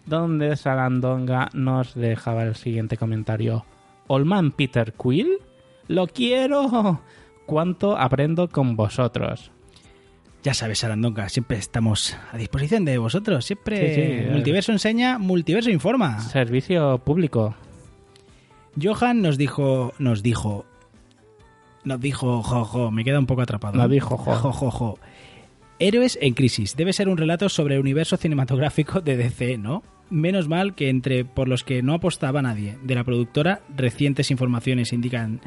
donde 0.07 0.57
Sarandonga 0.57 1.51
nos 1.53 1.95
dejaba 1.95 2.43
el 2.45 2.55
siguiente 2.55 2.97
comentario. 2.97 3.67
Olman 4.07 4.53
Peter 4.53 4.95
Quill, 4.95 5.29
lo 5.89 6.07
quiero. 6.07 7.03
¿Cuánto 7.45 7.99
aprendo 7.99 8.49
con 8.49 8.75
vosotros? 8.75 9.51
Ya 10.43 10.55
sabes, 10.55 10.79
Sarandonga, 10.79 11.29
siempre 11.29 11.59
estamos 11.59 12.17
a 12.33 12.37
disposición 12.37 12.85
de 12.85 12.99
vosotros. 12.99 13.45
Siempre 13.45 13.95
Sí, 13.95 14.25
sí, 14.25 14.31
Multiverso 14.31 14.73
enseña, 14.73 15.19
Multiverso 15.19 15.71
informa. 15.71 16.21
Servicio 16.21 16.99
público. 16.99 17.55
Johan 18.81 19.21
nos 19.21 19.37
dijo, 19.37 19.93
nos 19.99 20.23
dijo, 20.23 20.65
nos 21.85 22.01
dijo, 22.01 22.43
jojo, 22.43 22.91
me 22.91 23.05
queda 23.05 23.19
un 23.19 23.27
poco 23.27 23.43
atrapado. 23.43 23.77
Nos 23.77 23.91
dijo, 23.91 24.17
jo. 24.17 24.35
Jo, 24.35 24.53
jo, 24.53 24.71
jo. 24.71 24.99
Héroes 25.81 26.19
en 26.21 26.35
crisis. 26.35 26.77
Debe 26.77 26.93
ser 26.93 27.09
un 27.09 27.17
relato 27.17 27.49
sobre 27.49 27.75
el 27.75 27.81
universo 27.81 28.17
cinematográfico 28.17 29.01
de 29.01 29.17
DC, 29.17 29.59
¿no? 29.59 29.83
Menos 30.11 30.49
mal 30.49 30.75
que 30.75 30.89
entre 30.89 31.25
por 31.25 31.49
los 31.49 31.65
que 31.65 31.83
no 31.83 31.95
apostaba 31.95 32.43
nadie 32.43 32.79
de 32.83 32.95
la 32.95 33.05
productora, 33.05 33.61
recientes 33.77 34.31
informaciones 34.31 34.93
indican 34.93 35.41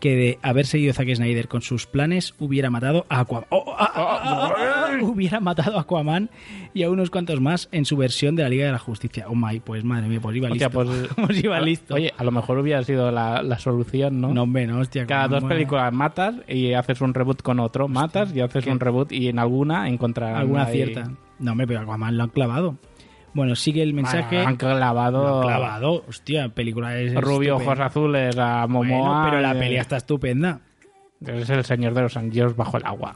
que 0.00 0.14
de 0.16 0.38
haber 0.42 0.66
seguido 0.66 0.92
Zack 0.92 1.12
Snyder 1.14 1.48
con 1.48 1.62
sus 1.62 1.86
planes 1.86 2.34
hubiera 2.38 2.70
matado 2.70 3.04
a 3.08 3.20
Aquaman. 3.20 3.46
Oh, 3.50 3.74
ah, 3.76 3.90
ah, 3.94 4.20
ah, 4.22 4.54
ah, 4.56 4.98
hubiera 5.02 5.40
matado 5.40 5.76
a 5.76 5.80
Aquaman 5.82 6.30
y 6.74 6.84
a 6.84 6.90
unos 6.90 7.10
cuantos 7.10 7.40
más 7.40 7.68
en 7.72 7.84
su 7.84 7.96
versión 7.96 8.36
de 8.36 8.42
la 8.44 8.48
Liga 8.48 8.66
de 8.66 8.72
la 8.72 8.78
Justicia. 8.78 9.26
Oh 9.28 9.34
my, 9.34 9.60
pues 9.60 9.82
madre 9.84 10.08
mía, 10.08 10.20
pues 10.20 10.36
iba 10.36 10.48
Hostia, 10.48 10.68
listo. 10.68 10.84
pues- 10.84 11.08
Pues 11.26 11.42
iba 11.44 11.60
listo. 11.60 11.94
Oye, 11.94 12.12
a 12.16 12.24
lo 12.24 12.30
mejor 12.30 12.58
hubiera 12.58 12.82
sido 12.84 13.10
la, 13.10 13.42
la 13.42 13.58
solución, 13.58 14.20
¿no? 14.20 14.32
no, 14.32 14.42
hombre, 14.44 14.66
no, 14.66 14.78
hostia. 14.78 15.06
Cada 15.06 15.28
dos 15.28 15.44
películas 15.44 15.92
matas 15.92 16.36
y 16.46 16.72
haces 16.74 17.00
un 17.00 17.12
reboot 17.14 17.42
con 17.42 17.58
otro, 17.60 17.88
matas 17.88 18.34
y 18.34 18.40
haces 18.40 18.64
¿Qué? 18.64 18.70
un 18.70 18.80
reboot 18.80 19.10
y 19.12 19.28
en 19.28 19.38
alguna 19.38 19.88
encontrarás 19.88 20.40
Alguna 20.40 20.66
cierta. 20.66 21.10
No, 21.38 21.52
hombre, 21.52 21.66
pero 21.66 21.80
Aquaman 21.80 22.16
lo 22.16 22.24
han 22.24 22.30
clavado. 22.30 22.76
Bueno, 23.34 23.54
sigue 23.54 23.82
el 23.82 23.94
mensaje. 23.94 24.40
Han 24.40 24.56
clavado, 24.56 25.40
han 25.40 25.46
clavado. 25.46 26.04
Hostia, 26.08 26.48
película 26.48 26.98
es. 26.98 27.14
rubio, 27.14 27.56
estupenda. 27.56 27.72
ojos 27.72 27.80
azules 27.80 28.38
a 28.38 28.66
Momoa. 28.66 29.08
Bueno, 29.08 29.24
pero 29.30 29.40
la 29.40 29.52
eh, 29.52 29.58
peli 29.58 29.76
está 29.76 29.96
estupenda. 29.96 30.60
Es 31.24 31.50
el 31.50 31.64
señor 31.64 31.94
de 31.94 32.02
los 32.02 32.16
anillos 32.16 32.56
bajo 32.56 32.76
el 32.76 32.86
agua. 32.86 33.14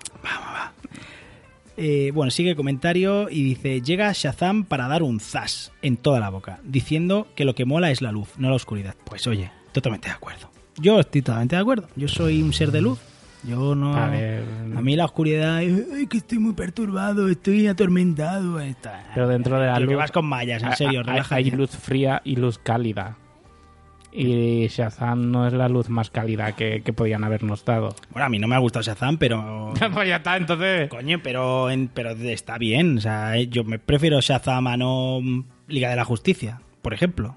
Eh, 1.76 2.10
bueno, 2.12 2.30
sigue 2.30 2.50
el 2.50 2.56
comentario 2.56 3.28
y 3.30 3.42
dice: 3.42 3.80
Llega 3.80 4.12
Shazam 4.12 4.64
para 4.64 4.88
dar 4.88 5.02
un 5.02 5.20
zas 5.20 5.72
en 5.82 5.96
toda 5.96 6.20
la 6.20 6.28
boca, 6.28 6.60
diciendo 6.64 7.28
que 7.34 7.44
lo 7.44 7.54
que 7.54 7.64
mola 7.64 7.90
es 7.90 8.02
la 8.02 8.12
luz, 8.12 8.34
no 8.38 8.50
la 8.50 8.56
oscuridad. 8.56 8.94
Pues 9.04 9.26
oye, 9.26 9.50
totalmente 9.72 10.08
de 10.08 10.14
acuerdo. 10.14 10.50
Yo 10.78 11.00
estoy 11.00 11.22
totalmente 11.22 11.56
de 11.56 11.62
acuerdo. 11.62 11.88
Yo 11.96 12.08
soy 12.08 12.42
un 12.42 12.52
ser 12.52 12.72
de 12.72 12.82
luz. 12.82 12.98
Yo 13.44 13.74
no. 13.74 13.96
A 13.96 14.08
ver, 14.08 14.44
A 14.76 14.80
mí 14.82 14.94
la 14.94 15.04
oscuridad. 15.04 15.56
Ay, 15.56 16.06
que 16.08 16.18
estoy 16.18 16.38
muy 16.38 16.52
perturbado, 16.52 17.28
estoy 17.28 17.66
atormentado. 17.66 18.60
Pero 19.14 19.28
dentro 19.28 19.58
de 19.58 19.66
la 19.66 19.74
que 19.78 19.84
luz... 19.84 19.96
vas 19.96 20.12
con 20.12 20.26
mallas, 20.26 20.62
en 20.62 20.68
hay- 20.68 20.76
serio, 20.76 21.02
hay, 21.30 21.50
luz 21.50 21.70
fría 21.70 22.22
y 22.24 22.36
luz 22.36 22.58
cálida. 22.58 23.16
Y 24.14 24.66
Shazam 24.68 25.30
no 25.30 25.46
es 25.46 25.54
la 25.54 25.68
luz 25.70 25.88
más 25.88 26.10
cálida 26.10 26.52
que, 26.52 26.82
que 26.82 26.92
podían 26.92 27.24
habernos 27.24 27.64
dado. 27.64 27.94
Bueno, 28.10 28.26
a 28.26 28.28
mí 28.28 28.38
no 28.38 28.46
me 28.46 28.54
ha 28.54 28.58
gustado 28.58 28.82
Shazam, 28.82 29.16
pero. 29.16 29.72
pues 29.92 30.06
ya 30.08 30.16
está, 30.16 30.36
entonces... 30.36 30.88
Coño, 30.90 31.20
pero, 31.22 31.70
en- 31.70 31.88
pero 31.88 32.10
está 32.10 32.58
bien. 32.58 32.98
O 32.98 33.00
sea, 33.00 33.36
eh, 33.38 33.48
yo 33.48 33.64
me 33.64 33.78
prefiero 33.78 34.20
Shazam 34.20 34.66
a 34.66 34.76
no 34.76 35.20
Liga 35.66 35.88
de 35.88 35.96
la 35.96 36.04
Justicia, 36.04 36.60
por 36.82 36.92
ejemplo. 36.92 37.36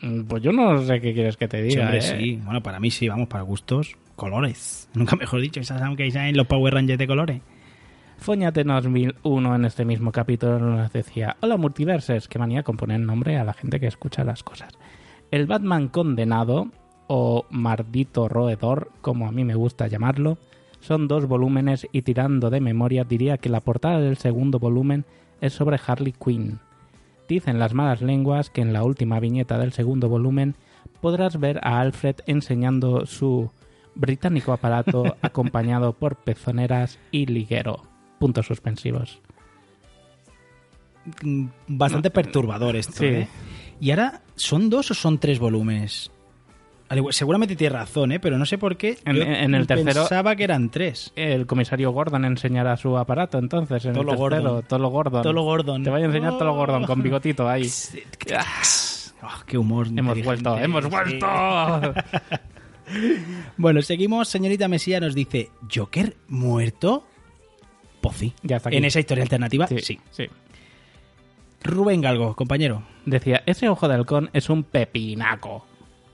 Mm, 0.00 0.22
Pues 0.24 0.42
yo 0.42 0.50
no 0.52 0.82
sé 0.82 1.00
qué 1.00 1.14
quieres 1.14 1.36
que 1.36 1.46
te 1.46 1.62
Sí, 1.62 1.68
diga. 1.68 1.84
hombre, 1.84 1.98
¿eh? 1.98 2.02
sí. 2.02 2.40
Bueno, 2.44 2.62
para 2.64 2.80
mí 2.80 2.90
sí, 2.90 3.08
vamos, 3.08 3.28
para 3.28 3.44
gustos, 3.44 3.96
colores. 4.16 4.88
Nunca 4.94 5.16
mejor 5.16 5.40
dicho, 5.40 5.60
Shazam 5.60 5.96
que 5.96 6.06
en 6.06 6.36
los 6.36 6.46
Power 6.46 6.74
Rangers 6.74 6.98
de 6.98 7.06
colores. 7.06 7.42
Foñatenos 8.18 8.86
1001 8.86 9.56
en 9.56 9.64
este 9.64 9.84
mismo 9.84 10.12
capítulo 10.12 10.58
nos 10.60 10.92
decía 10.92 11.36
Hola 11.40 11.56
multiverses, 11.56 12.28
qué 12.28 12.38
manía 12.38 12.62
con 12.62 12.76
poner 12.76 13.00
nombre 13.00 13.36
a 13.36 13.44
la 13.44 13.52
gente 13.52 13.80
que 13.80 13.88
escucha 13.88 14.22
las 14.22 14.44
cosas. 14.44 14.72
El 15.32 15.46
Batman 15.46 15.88
condenado, 15.88 16.68
o 17.08 17.46
maldito 17.50 18.28
roedor, 18.28 18.92
como 19.00 19.26
a 19.26 19.32
mí 19.32 19.44
me 19.44 19.56
gusta 19.56 19.88
llamarlo, 19.88 20.38
son 20.78 21.08
dos 21.08 21.26
volúmenes 21.26 21.86
y 21.90 22.02
tirando 22.02 22.50
de 22.50 22.60
memoria 22.60 23.04
diría 23.04 23.38
que 23.38 23.48
la 23.48 23.60
portada 23.60 24.00
del 24.00 24.18
segundo 24.18 24.58
volumen 24.58 25.04
es 25.40 25.52
sobre 25.52 25.80
Harley 25.84 26.12
Quinn. 26.12 26.60
Dicen 27.28 27.58
las 27.58 27.74
malas 27.74 28.02
lenguas 28.02 28.50
que 28.50 28.60
en 28.60 28.72
la 28.72 28.84
última 28.84 29.18
viñeta 29.18 29.58
del 29.58 29.72
segundo 29.72 30.08
volumen 30.08 30.54
podrás 31.00 31.40
ver 31.40 31.58
a 31.62 31.80
Alfred 31.80 32.16
enseñando 32.26 33.06
su 33.06 33.50
británico 33.94 34.52
aparato 34.52 35.16
acompañado 35.22 35.92
por 35.92 36.16
pezoneras 36.16 36.98
y 37.10 37.26
liguero. 37.26 37.82
Puntos 38.18 38.46
suspensivos. 38.46 39.20
Mm, 41.22 41.46
Bastante 41.68 42.10
perturbador 42.10 42.76
esto, 42.76 42.92
Sí. 42.98 43.06
¿eh? 43.06 43.28
Y 43.80 43.90
ahora, 43.90 44.20
¿son 44.36 44.70
dos 44.70 44.90
o 44.92 44.94
son 44.94 45.18
tres 45.18 45.38
volúmenes? 45.40 46.10
Seguramente 47.10 47.56
tiene 47.56 47.74
razón, 47.74 48.12
¿eh? 48.12 48.20
Pero 48.20 48.36
no 48.36 48.44
sé 48.44 48.58
por 48.58 48.76
qué. 48.76 48.98
En- 49.06 49.16
yo 49.16 49.22
en 49.22 49.54
el 49.54 49.66
tercero- 49.66 50.02
Pensaba 50.02 50.36
que 50.36 50.44
eran 50.44 50.68
tres. 50.68 51.10
El 51.16 51.46
comisario 51.46 51.90
Gordon 51.90 52.26
enseñará 52.26 52.76
su 52.76 52.98
aparato 52.98 53.38
entonces 53.38 53.84
en 53.86 53.94
Tolo 53.94 54.12
el 54.12 54.18
tercero. 54.18 54.42
Gordon. 54.42 54.64
Tolo 54.68 54.88
Gordon. 54.90 55.22
Tolo 55.22 55.42
Gordon. 55.42 55.82
Te 55.82 55.90
voy 55.90 56.02
a 56.02 56.04
enseñar 56.04 56.36
Tolo 56.36 56.54
Gordon 56.54 56.84
Oh. 56.84 56.86
con 56.86 57.02
bigotito 57.02 57.48
ahí. 57.48 57.66
Ah, 59.24 59.40
¡Qué 59.46 59.56
humor! 59.56 59.86
hemos 59.86 60.20
vuelto, 60.24 60.58
hemos 60.58 60.90
vuelto. 60.90 61.26
Bueno, 63.56 63.82
seguimos. 63.82 64.28
Señorita 64.28 64.68
Mesía 64.68 65.00
nos 65.00 65.14
dice: 65.14 65.50
¿Joker 65.72 66.16
muerto? 66.28 67.06
Pues 68.00 68.16
sí. 68.16 68.34
Ya 68.42 68.56
está 68.56 68.68
aquí. 68.68 68.78
En 68.78 68.84
esa 68.84 69.00
historia 69.00 69.22
alternativa, 69.22 69.66
sí. 69.66 69.78
sí, 69.80 70.00
sí. 70.10 70.26
Rubén 71.62 72.00
Galgo, 72.00 72.34
compañero. 72.34 72.82
Decía, 73.06 73.42
ese 73.46 73.68
ojo 73.68 73.86
de 73.88 73.94
halcón 73.94 74.30
es 74.32 74.50
un 74.50 74.64
pepinaco. 74.64 75.66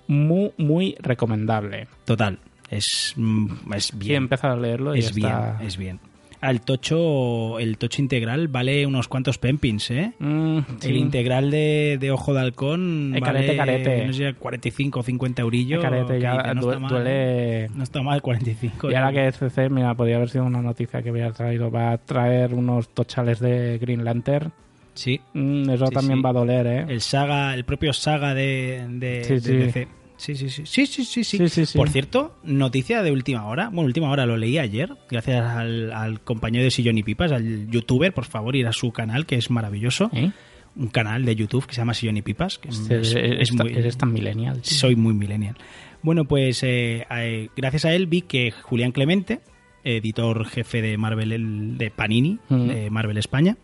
Muy, 0.07 0.53
muy 0.59 0.95
recomendable. 1.01 1.89
Total. 2.05 2.39
Es, 2.71 3.15
mm, 3.17 3.73
es 3.75 3.85
Sí, 3.87 3.95
he 3.95 3.99
bien. 3.99 4.23
empezado 4.25 4.55
a 4.55 4.57
leerlo 4.59 4.95
y 4.95 4.99
es 4.99 5.15
bien, 5.15 5.29
está... 5.29 5.59
es 5.63 5.77
bien. 5.79 6.01
Al 6.41 6.61
tocho, 6.61 7.59
el 7.59 7.79
tocho 7.79 8.01
integral 8.01 8.49
vale 8.49 8.87
unos 8.87 9.09
cuantos 9.09 9.39
pempins, 9.39 9.91
¿eh? 9.91 10.13
Mm, 10.21 10.59
sí. 10.79 10.89
El 10.91 10.97
integral 10.97 11.51
de, 11.51 11.99
de 12.01 12.11
ojo 12.13 12.33
de 12.35 12.41
halcón 12.41 13.13
Eh, 13.17 13.21
vale, 13.21 13.33
carete, 13.47 13.57
carete. 13.57 14.07
no 14.07 14.13
sé, 14.13 14.35
45 14.35 15.01
o 15.01 15.03
50 15.03 15.43
eurillos. 15.43 15.83
Carete, 15.83 16.15
que 16.15 16.21
ya 16.21 16.55
no 16.55 16.61
du- 16.61 16.69
está 16.69 16.79
mal, 16.81 16.91
duele... 16.91 17.69
No 17.75 17.83
está 17.83 18.03
mal 18.03 18.23
45. 18.23 18.91
Y 18.91 18.95
ahora 18.95 19.13
que 19.13 19.33
CC, 19.33 19.69
mira, 19.69 19.95
podría 19.95 20.17
haber 20.17 20.29
sido 20.31 20.45
una 20.45 20.63
noticia 20.63 21.03
que 21.03 21.11
hubiera 21.11 21.33
traído. 21.33 21.71
Va 21.71 21.93
a 21.93 21.99
traer 21.99 22.55
unos 22.55 22.89
tochales 22.91 23.41
de 23.41 23.79
Green 23.79 24.05
Lantern. 24.05 24.53
Sí, 24.95 25.21
Mm, 25.33 25.71
eso 25.71 25.87
Sí, 25.89 25.95
también 25.95 26.19
sí. 26.19 26.23
va 26.23 26.31
a 26.31 26.33
doler, 26.33 26.67
¿eh? 26.67 26.85
el 26.89 27.01
saga, 27.01 27.55
el 27.55 27.65
propio 27.65 27.93
saga 27.93 28.35
de, 28.35 28.85
de. 28.89 29.41
DC. 29.41 29.89
Sí, 30.19 30.35
sí, 30.35 30.51
sí. 30.51 30.63
Sí, 30.67 30.85
sí, 30.87 31.05
sí, 31.05 31.25
sí. 31.25 31.39
Sí, 31.39 31.49
sí, 31.49 31.65
sí. 31.65 31.79
Por 31.79 31.89
cierto, 31.89 32.37
noticia 32.43 33.03
de 33.03 33.11
última 33.11 33.47
hora. 33.47 33.69
Bueno, 33.71 33.87
última 33.87 34.11
hora 34.11 34.27
lo 34.27 34.37
leí 34.37 34.59
ayer, 34.59 34.95
gracias 35.11 35.43
al, 35.47 35.91
al 35.93 36.21
compañero 36.21 36.65
de 36.65 36.71
Sillón 36.71 36.99
y 36.99 37.03
Pipas, 37.03 37.33
al 37.33 37.71
youtuber, 37.71 38.13
por 38.13 38.25
favor, 38.27 38.55
ir 38.57 38.67
a 38.67 38.73
su 38.73 38.91
canal, 38.93 39.25
que 39.27 39.37
es 39.37 39.49
maravilloso. 39.51 40.11
¿Eh? 40.13 40.31
Un 40.77 40.89
canal 40.89 41.25
de 41.25 41.35
YouTube 41.35 41.67
que 41.67 41.75
se 41.75 41.81
llama 41.81 41.95
Sillón 41.95 42.17
y 42.19 42.23
Pipas. 42.23 42.59
Que 42.59 42.69
es- 42.69 42.91
Eres, 42.91 43.15
es 43.17 43.53
muy- 43.55 43.73
eres 43.73 43.97
tan 43.97 44.13
millennial. 44.13 44.61
tío. 44.61 44.77
soy 44.77 44.97
muy 44.97 45.15
millennial. 45.15 45.57
Bueno, 46.03 46.25
pues 46.27 46.63
eh, 46.63 47.07
eh, 47.11 47.49
gracias 47.57 47.85
a 47.85 47.95
él 47.95 48.07
vi 48.07 48.23
que 48.23 48.51
Julián 48.51 48.93
Clemente, 48.93 49.41
editor 49.85 50.45
jefe 50.47 50.83
de 50.83 50.99
Marvel, 50.99 51.33
el- 51.33 51.79
de 51.79 51.91
Panini, 51.91 52.39
Mm. 52.49 52.67
de 52.69 52.91
Marvel 52.91 53.17
España, 53.19 53.57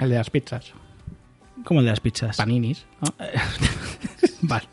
El 0.00 0.08
de 0.10 0.16
las 0.16 0.30
pizzas. 0.30 0.72
como 1.64 1.80
el 1.80 1.86
de 1.86 1.92
las 1.92 2.00
pizzas. 2.00 2.36
Paninis. 2.36 2.86
¿no? 3.00 3.14
Vale. 4.42 4.66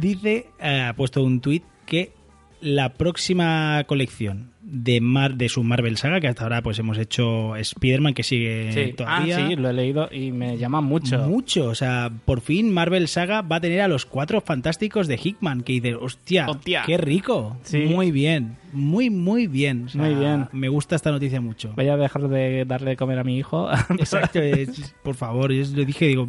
Dice, 0.00 0.46
eh, 0.60 0.80
ha 0.88 0.94
puesto 0.94 1.22
un 1.22 1.40
tuit 1.40 1.62
que 1.86 2.12
la 2.60 2.94
próxima 2.94 3.84
colección 3.86 4.50
de 4.60 5.00
Mar 5.00 5.36
de 5.36 5.48
su 5.48 5.62
Marvel 5.62 5.96
Saga, 5.96 6.20
que 6.20 6.26
hasta 6.28 6.42
ahora 6.42 6.60
pues 6.60 6.78
hemos 6.78 6.98
hecho 6.98 7.54
Spider-Man, 7.56 8.12
que 8.14 8.22
sigue 8.24 8.72
Sí. 8.72 8.92
todavía. 8.94 9.38
Ah, 9.38 9.48
sí, 9.48 9.54
lo 9.56 9.70
he 9.70 9.72
leído 9.72 10.08
y 10.12 10.32
me 10.32 10.58
llama 10.58 10.80
mucho. 10.80 11.18
Mucho, 11.20 11.66
o 11.68 11.74
sea, 11.76 12.10
por 12.24 12.40
fin 12.40 12.70
Marvel 12.72 13.06
Saga 13.08 13.40
va 13.42 13.56
a 13.56 13.60
tener 13.60 13.80
a 13.80 13.88
los 13.88 14.04
cuatro 14.04 14.40
fantásticos 14.40 15.06
de 15.06 15.18
Hickman, 15.22 15.62
que 15.62 15.74
dice, 15.74 15.94
hostia, 15.94 16.48
Hostia. 16.50 16.82
qué 16.84 16.98
rico, 16.98 17.56
Sí. 17.62 17.78
muy 17.78 18.10
bien, 18.10 18.56
muy, 18.72 19.08
muy 19.08 19.46
bien. 19.46 19.84
O 19.86 19.88
sea, 19.90 20.02
Muy 20.02 20.14
bien. 20.16 20.48
Me 20.52 20.68
gusta 20.68 20.96
esta 20.96 21.12
noticia 21.12 21.40
mucho. 21.40 21.72
Voy 21.76 21.88
a 21.88 21.96
dejar 21.96 22.28
de 22.28 22.64
darle 22.66 22.90
de 22.90 22.96
comer 22.96 23.20
a 23.20 23.24
mi 23.24 23.38
hijo. 23.38 23.70
Exacto, 23.98 24.40
es- 24.40 24.94
por 25.04 25.14
favor, 25.14 25.52
yo 25.52 25.64
le 25.76 25.84
dije, 25.86 26.08
digo, 26.08 26.28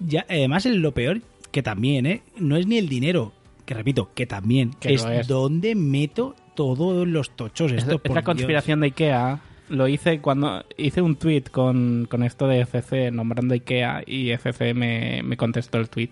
ya, 0.00 0.24
además 0.28 0.64
lo 0.66 0.92
peor, 0.92 1.20
que 1.52 1.62
también, 1.62 2.06
¿eh? 2.06 2.22
No 2.38 2.56
es 2.56 2.66
ni 2.66 2.78
el 2.78 2.88
dinero, 2.88 3.32
que 3.64 3.74
repito, 3.74 4.10
que 4.14 4.26
también, 4.26 4.70
Que 4.80 4.94
es, 4.94 5.28
donde 5.28 5.74
meto 5.76 6.34
todos 6.56 7.06
los 7.06 7.30
tochos. 7.36 7.70
Es, 7.72 7.78
Esto, 7.84 7.94
es 7.96 8.00
por 8.00 8.10
la 8.10 8.20
Dios. 8.22 8.24
conspiración 8.26 8.80
de 8.80 8.86
Ikea. 8.86 9.40
Lo 9.68 9.86
hice 9.88 10.20
cuando 10.20 10.64
hice 10.76 11.00
un 11.00 11.16
tweet 11.16 11.44
con, 11.50 12.06
con 12.10 12.22
esto 12.24 12.46
de 12.48 12.60
FC 12.62 13.10
nombrando 13.10 13.54
Ikea 13.54 14.02
y 14.06 14.30
FC 14.30 14.74
me, 14.74 15.22
me 15.22 15.36
contestó 15.36 15.78
el 15.78 15.88
tweet. 15.88 16.10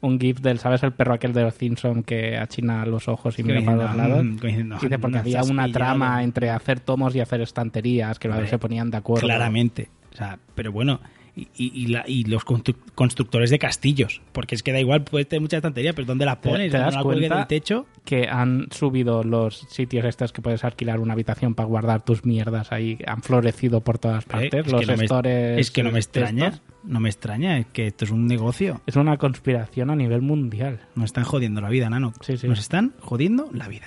un 0.00 0.20
gif 0.20 0.40
del, 0.40 0.58
¿sabes? 0.58 0.82
El 0.82 0.92
perro 0.92 1.14
aquel 1.14 1.32
de 1.32 1.42
los 1.42 1.54
Simpson 1.54 2.02
que 2.02 2.36
achina 2.36 2.84
los 2.84 3.08
ojos 3.08 3.38
y 3.38 3.42
mira 3.42 3.62
para 3.64 3.76
los 3.86 3.96
lados. 3.96 4.22
mm, 4.22 4.36
Dice, 4.82 4.98
porque 4.98 5.14
"No 5.16 5.18
había 5.20 5.42
una 5.44 5.64
pillado". 5.64 5.72
trama 5.72 6.22
entre 6.22 6.50
hacer 6.50 6.78
tomos 6.80 7.16
y 7.16 7.20
hacer 7.20 7.40
estanterías 7.40 8.18
que 8.18 8.28
Hombre, 8.28 8.46
se 8.46 8.58
ponían 8.58 8.90
de 8.90 8.98
acuerdo. 8.98 9.26
Claramente. 9.26 9.88
O 10.12 10.16
sea, 10.16 10.38
pero 10.54 10.70
bueno, 10.72 11.00
y, 11.36 11.48
y- 11.56 11.72
y 11.82 11.86
la- 11.88 12.04
y 12.06 12.24
los 12.24 12.44
constru- 12.46 12.76
constructores 12.94 13.50
de 13.50 13.58
castillos, 13.58 14.20
porque 14.32 14.54
es 14.54 14.62
que 14.62 14.72
da 14.72 14.78
igual, 14.80 15.02
puedes 15.02 15.28
tener 15.28 15.40
mucha 15.40 15.60
tontería, 15.60 15.92
pero 15.92 16.06
¿dónde 16.06 16.24
la 16.24 16.40
¿Te- 16.40 16.48
pones? 16.48 16.70
te 16.70 16.78
¿No 16.78 16.84
das 16.84 16.96
cuenta? 17.02 17.36
del 17.38 17.46
techo? 17.46 17.86
que 18.04 18.28
han 18.28 18.68
subido 18.70 19.22
los 19.24 19.60
sitios 19.70 20.04
estos 20.04 20.32
que 20.32 20.42
puedes 20.42 20.62
alquilar 20.62 21.00
una 21.00 21.14
habitación 21.14 21.54
para 21.54 21.66
guardar 21.66 22.04
tus 22.04 22.24
mierdas 22.26 22.70
ahí, 22.70 22.98
han 23.06 23.22
florecido 23.22 23.80
por 23.80 23.98
todas 23.98 24.24
Eh, 24.24 24.28
partes. 24.30 24.66
es, 24.66 24.72
los 24.72 24.80
que 24.82 24.86
no 24.86 24.96
me, 24.98 25.06
stores 25.06 25.58
es 25.58 25.70
que 25.70 25.82
no 25.82 25.90
me 25.90 25.98
extraña, 25.98 26.46
estos. 26.48 26.62
no 26.84 27.00
me 27.00 27.08
extraña, 27.08 27.58
es 27.58 27.66
que 27.72 27.86
esto 27.86 28.04
es 28.04 28.10
un 28.10 28.26
negocio. 28.26 28.82
Es 28.86 28.96
una 28.96 29.16
conspiración 29.16 29.90
a 29.90 29.96
nivel 29.96 30.20
mundial. 30.20 30.80
Nos 30.94 31.06
están 31.06 31.24
jodiendo 31.24 31.60
la 31.62 31.70
vida, 31.70 31.88
Nano. 31.88 32.12
Sí, 32.20 32.36
sí. 32.36 32.46
Nos 32.46 32.58
están 32.60 32.92
jodiendo 33.00 33.48
la 33.52 33.68
vida. 33.68 33.86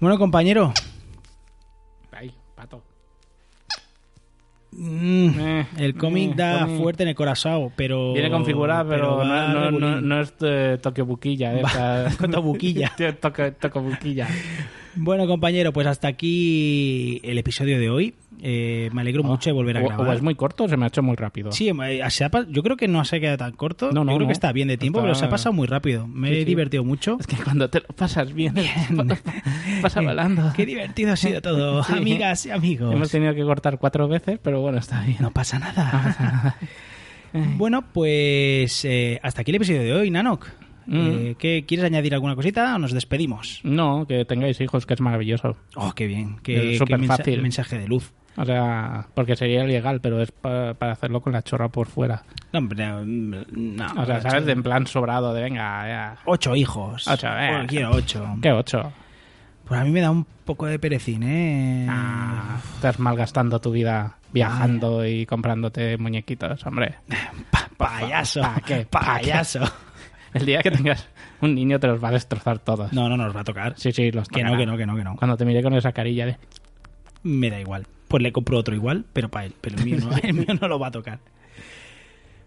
Bueno, 0.00 0.18
compañero, 0.18 0.72
Ay, 2.12 2.32
pato. 2.54 2.82
Mm, 4.76 5.40
Eh, 5.40 5.66
el 5.78 5.94
cómic 5.96 6.32
eh, 6.32 6.34
da 6.36 6.60
cómic. 6.60 6.80
fuerte 6.80 7.02
en 7.02 7.08
el 7.10 7.14
corazón, 7.14 7.70
pero... 7.76 8.12
Viene 8.12 8.30
configurado, 8.30 8.88
pero, 8.88 9.16
va 9.16 9.48
no, 9.48 9.70
no, 9.70 10.00
no, 10.00 10.20
es 10.20 10.34
eh, 10.40 10.78
Tokio 10.80 11.06
Buquilla. 11.06 11.54
Eh. 11.54 11.62
Tío, 12.96 13.14
Tokio, 13.16 13.52
Tokio 13.54 13.82
Buquilla. 13.82 14.28
Bueno, 14.94 15.26
compañero, 15.26 15.72
pues 15.72 15.86
hasta 15.86 16.08
aquí 16.08 17.20
el 17.22 17.36
episodio 17.38 17.78
de 17.78 17.90
hoy. 17.90 18.14
Eh, 18.42 18.90
me 18.92 19.00
alegro 19.00 19.22
mucho 19.22 19.48
de 19.48 19.54
volver 19.54 19.78
a 19.78 19.80
o, 19.80 19.86
grabar. 19.88 20.08
o 20.08 20.12
es 20.12 20.20
muy 20.20 20.34
corto 20.34 20.68
se 20.68 20.76
me 20.76 20.84
ha 20.84 20.88
hecho 20.88 21.02
muy 21.02 21.16
rápido. 21.16 21.52
Sí, 21.52 21.70
eh, 21.70 22.02
se 22.10 22.24
ha 22.24 22.30
yo 22.48 22.62
creo 22.62 22.76
que 22.76 22.86
no 22.86 23.04
se 23.04 23.16
ha 23.16 23.20
quedado 23.20 23.38
tan 23.38 23.52
corto. 23.52 23.90
No, 23.92 24.04
no, 24.04 24.12
yo 24.12 24.16
creo 24.16 24.20
no. 24.20 24.26
que 24.28 24.32
está 24.32 24.52
bien 24.52 24.68
de 24.68 24.76
tiempo, 24.76 24.98
Está- 24.98 25.04
pero 25.06 25.14
se 25.14 25.24
ha 25.24 25.28
pasado 25.30 25.52
muy 25.54 25.66
rápido. 25.66 26.06
Me 26.06 26.28
Sí, 26.28 26.34
he 26.34 26.38
sí. 26.40 26.44
divertido 26.44 26.84
mucho. 26.84 27.16
Es 27.18 27.26
que 27.26 27.36
cuando 27.36 27.70
te 27.70 27.80
lo 27.80 27.86
pasas 27.88 28.32
bien, 28.34 28.54
pasa 29.82 30.00
volando. 30.00 30.52
Qué 30.54 30.66
divertido 30.66 31.12
ha 31.12 31.16
sido 31.16 31.40
todo, 31.40 31.82
Sí. 31.84 31.92
amigas 31.94 32.46
y 32.46 32.50
amigos. 32.50 32.94
Hemos 32.94 33.10
tenido 33.10 33.34
que 33.34 33.42
cortar 33.42 33.78
cuatro 33.78 34.06
veces, 34.08 34.38
pero 34.42 34.60
bueno, 34.60 34.78
está 34.78 35.00
bien. 35.02 35.18
No 35.20 35.30
pasa 35.30 35.58
nada. 35.58 36.56
bueno, 37.56 37.82
pues 37.92 38.84
eh, 38.84 39.18
hasta 39.22 39.40
aquí 39.42 39.50
el 39.50 39.56
episodio 39.56 39.82
de 39.82 39.92
hoy, 39.92 40.10
Nanok. 40.10 40.46
Mm. 40.88 41.32
¿qué, 41.38 41.64
¿Quieres 41.66 41.84
añadir 41.84 42.14
alguna 42.14 42.36
cosita 42.36 42.76
o 42.76 42.78
nos 42.78 42.92
despedimos? 42.92 43.60
No, 43.64 44.06
que 44.06 44.24
tengáis 44.24 44.60
hijos, 44.60 44.86
que 44.86 44.94
es 44.94 45.00
maravilloso. 45.00 45.56
Oh, 45.74 45.92
qué 45.94 46.06
bien. 46.06 46.36
Qué, 46.44 46.72
Es 46.74 46.78
súper 46.78 47.02
fácil. 47.06 47.42
mensaje 47.42 47.78
de 47.78 47.88
luz. 47.88 48.12
O 48.38 48.44
sea, 48.44 49.06
porque 49.14 49.34
sería 49.36 49.64
ilegal, 49.64 50.00
pero 50.00 50.20
es 50.20 50.30
pa- 50.30 50.74
para 50.74 50.92
hacerlo 50.92 51.20
con 51.20 51.32
la 51.32 51.42
chorra 51.42 51.68
por 51.68 51.86
fuera. 51.86 52.22
No, 52.52 52.58
hombre, 52.58 52.86
no. 52.86 53.04
no, 53.04 53.86
O 54.02 54.04
sea, 54.06 54.20
¿sabes? 54.20 54.44
De 54.46 54.52
en 54.52 54.62
plan 54.62 54.86
sobrado, 54.86 55.32
de 55.32 55.42
venga, 55.42 55.88
ya. 55.88 56.16
Ocho 56.26 56.54
hijos. 56.54 57.06
Ocho, 57.08 57.28
eh. 57.28 57.48
Bueno, 57.50 57.64
quiero 57.66 57.90
ocho. 57.92 58.36
¿Qué 58.42 58.52
ocho? 58.52 58.92
Pues 59.66 59.80
a 59.80 59.84
mí 59.84 59.90
me 59.90 60.00
da 60.00 60.10
un 60.10 60.24
poco 60.44 60.66
de 60.66 60.78
perecín, 60.78 61.22
¿eh? 61.24 61.86
Ah, 61.90 62.58
estás 62.74 62.98
malgastando 63.00 63.60
tu 63.60 63.72
vida 63.72 64.16
viajando 64.32 65.04
y 65.06 65.24
comprándote 65.26 65.96
muñequitos, 65.96 66.64
hombre. 66.66 66.96
Pa- 67.50 67.68
payaso. 67.76 68.42
¿Pa 68.42 68.60
qué? 68.64 68.86
¿Pa 68.88 69.00
Payaso. 69.00 69.60
El 70.34 70.44
día 70.44 70.60
que 70.62 70.70
tengas 70.70 71.08
un 71.40 71.54
niño 71.54 71.80
te 71.80 71.86
los 71.86 72.02
va 72.04 72.08
a 72.08 72.12
destrozar 72.12 72.58
todos. 72.58 72.92
No, 72.92 73.08
no 73.08 73.16
nos 73.16 73.34
va 73.34 73.40
a 73.40 73.44
tocar. 73.44 73.72
Sí, 73.78 73.90
sí, 73.92 74.12
los 74.12 74.28
Que 74.28 74.42
no, 74.42 74.50
tocará. 74.50 74.58
que 74.58 74.66
no, 74.66 74.76
que 74.76 74.86
no, 74.86 74.96
que 74.96 75.04
no. 75.04 75.16
Cuando 75.16 75.36
te 75.36 75.44
mire 75.46 75.62
con 75.62 75.72
esa 75.74 75.92
carilla 75.92 76.26
de... 76.26 76.36
Me 77.22 77.50
da 77.50 77.58
igual. 77.58 77.86
Pues 78.08 78.22
le 78.22 78.32
compro 78.32 78.58
otro 78.58 78.74
igual, 78.74 79.04
pero 79.12 79.28
para 79.28 79.46
él. 79.46 79.54
Pero 79.60 79.76
el 79.78 79.84
mío 79.84 79.98
no, 80.00 80.10
el 80.22 80.34
mío 80.34 80.46
no 80.60 80.68
lo 80.68 80.78
va 80.78 80.88
a 80.88 80.90
tocar. 80.92 81.18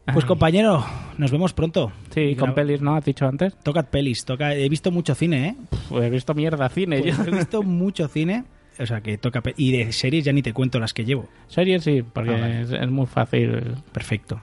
Pues 0.06 0.24
Ay. 0.24 0.28
compañero, 0.28 0.84
nos 1.18 1.30
vemos 1.32 1.54
pronto. 1.54 1.92
Sí, 2.12 2.36
con 2.36 2.56
pelis, 2.56 2.82
¿no? 2.82 2.96
¿Has 2.96 3.06
dicho 3.06 3.28
antes? 3.28 3.56
Tocad 3.60 3.86
pelis, 3.86 4.26
toca... 4.26 4.56
he 4.56 4.68
visto 4.68 4.90
mucho 4.92 5.14
cine, 5.14 5.48
¿eh? 5.50 5.56
Pues 5.90 6.04
he 6.06 6.10
visto 6.10 6.34
mierda 6.34 6.68
cine. 6.70 7.02
Pues 7.02 7.16
yo. 7.18 7.24
he 7.26 7.32
visto 7.32 7.62
mucho 7.64 8.08
cine, 8.08 8.46
o 8.80 8.86
sea 8.88 9.02
que 9.02 9.20
toca... 9.20 9.42
pe- 9.42 9.54
Y 9.56 9.72
de 9.72 9.92
series 9.92 10.26
ya 10.26 10.34
ni 10.34 10.42
te 10.42 10.52
cuento 10.54 10.80
las 10.80 10.94
que 10.94 11.06
llevo. 11.06 11.30
Series 11.48 11.84
sí, 11.84 12.02
porque 12.02 12.32
Ah, 12.32 12.40
vale. 12.40 12.62
es, 12.62 12.72
es 12.72 12.90
muy 12.90 13.06
fácil. 13.06 13.76
Perfecto. 13.92 14.42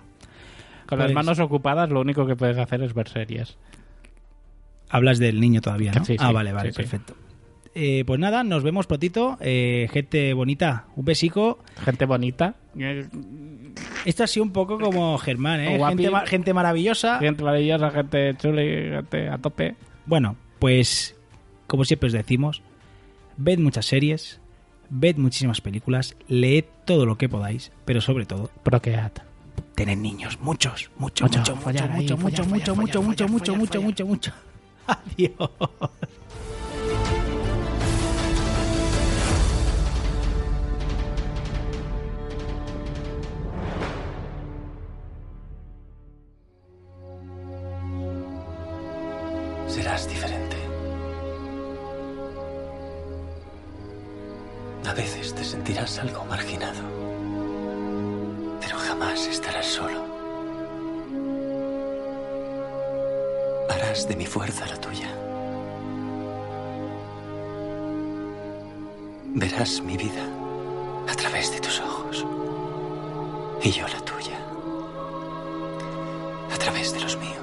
Con 0.87 0.99
Pues- 0.99 1.01
las 1.01 1.13
manos 1.13 1.41
ocupadas 1.41 1.91
lo 1.91 2.01
único 2.01 2.27
que 2.27 2.37
puedes 2.37 2.59
hacer 2.59 2.83
es 2.85 2.95
ver 2.95 3.09
series. 3.09 3.57
Hablas 4.89 5.19
del 5.19 5.41
niño 5.41 5.61
todavía, 5.63 5.91
¿no? 5.93 6.05
Sí, 6.05 6.13
sí, 6.13 6.19
ah, 6.21 6.31
vale, 6.31 6.53
vale, 6.53 6.71
sí. 6.71 6.77
perfecto. 6.77 7.15
Eh, 7.79 8.05
pues 8.07 8.19
nada, 8.19 8.43
nos 8.43 8.63
vemos 8.63 8.87
prontito. 8.87 9.37
Eh, 9.41 9.87
gente 9.93 10.33
bonita, 10.33 10.87
un 10.97 11.05
besico. 11.05 11.59
Gente 11.85 12.07
bonita. 12.07 12.55
Esto 14.07 14.25
ha 14.25 14.27
sido 14.27 14.45
un 14.45 14.53
poco 14.53 14.79
como 14.79 15.19
Germán, 15.19 15.61
¿eh? 15.61 15.77
Guapi. 15.77 15.97
Gente, 15.97 16.11
ma- 16.11 16.27
gente 16.27 16.55
maravillosa. 16.55 17.19
Gente 17.19 17.45
maravillosa, 17.45 17.91
gente 17.91 18.35
chuli, 18.39 18.63
gente 18.91 19.29
a 19.29 19.37
tope. 19.39 19.77
Bueno, 20.07 20.37
pues 20.59 21.15
como 21.67 21.85
siempre 21.85 22.07
os 22.07 22.13
decimos, 22.15 22.63
ved 23.37 23.59
muchas 23.59 23.85
series, 23.85 24.41
ved 24.89 25.17
muchísimas 25.19 25.61
películas, 25.61 26.17
leed 26.29 26.65
todo 26.87 27.05
lo 27.05 27.19
que 27.19 27.29
podáis, 27.29 27.73
pero 27.85 28.01
sobre 28.01 28.25
todo, 28.25 28.51
Procread. 28.63 29.13
tened 29.75 29.99
niños, 29.99 30.39
muchos, 30.41 30.91
mucho, 30.97 31.25
Mucho, 31.25 31.57
mucho, 31.57 31.57
mucho, 31.57 32.17
mucho, 32.17 32.47
mucho, 32.47 32.47
mucho, 32.47 33.03
mucho, 33.03 33.03
mucho, 33.29 33.55
mucho, 33.57 33.83
mucho, 33.83 34.07
mucho. 34.07 34.33
Adiós. 34.87 35.51
Algo 55.99 56.25
marginado, 56.25 56.81
pero 58.61 58.77
jamás 58.79 59.27
estarás 59.27 59.67
solo. 59.67 60.05
Harás 63.71 64.07
de 64.07 64.17
mi 64.17 64.27
fuerza 64.27 64.67
la 64.67 64.77
tuya. 64.77 65.09
Verás 69.35 69.81
mi 69.83 69.97
vida 69.97 70.25
a 71.09 71.15
través 71.15 71.51
de 71.53 71.61
tus 71.61 71.81
ojos 71.81 72.25
y 73.63 73.71
yo 73.71 73.87
la 73.89 74.01
tuya 74.01 74.39
a 76.53 76.59
través 76.59 76.93
de 76.93 77.01
los 77.01 77.17
míos. 77.17 77.36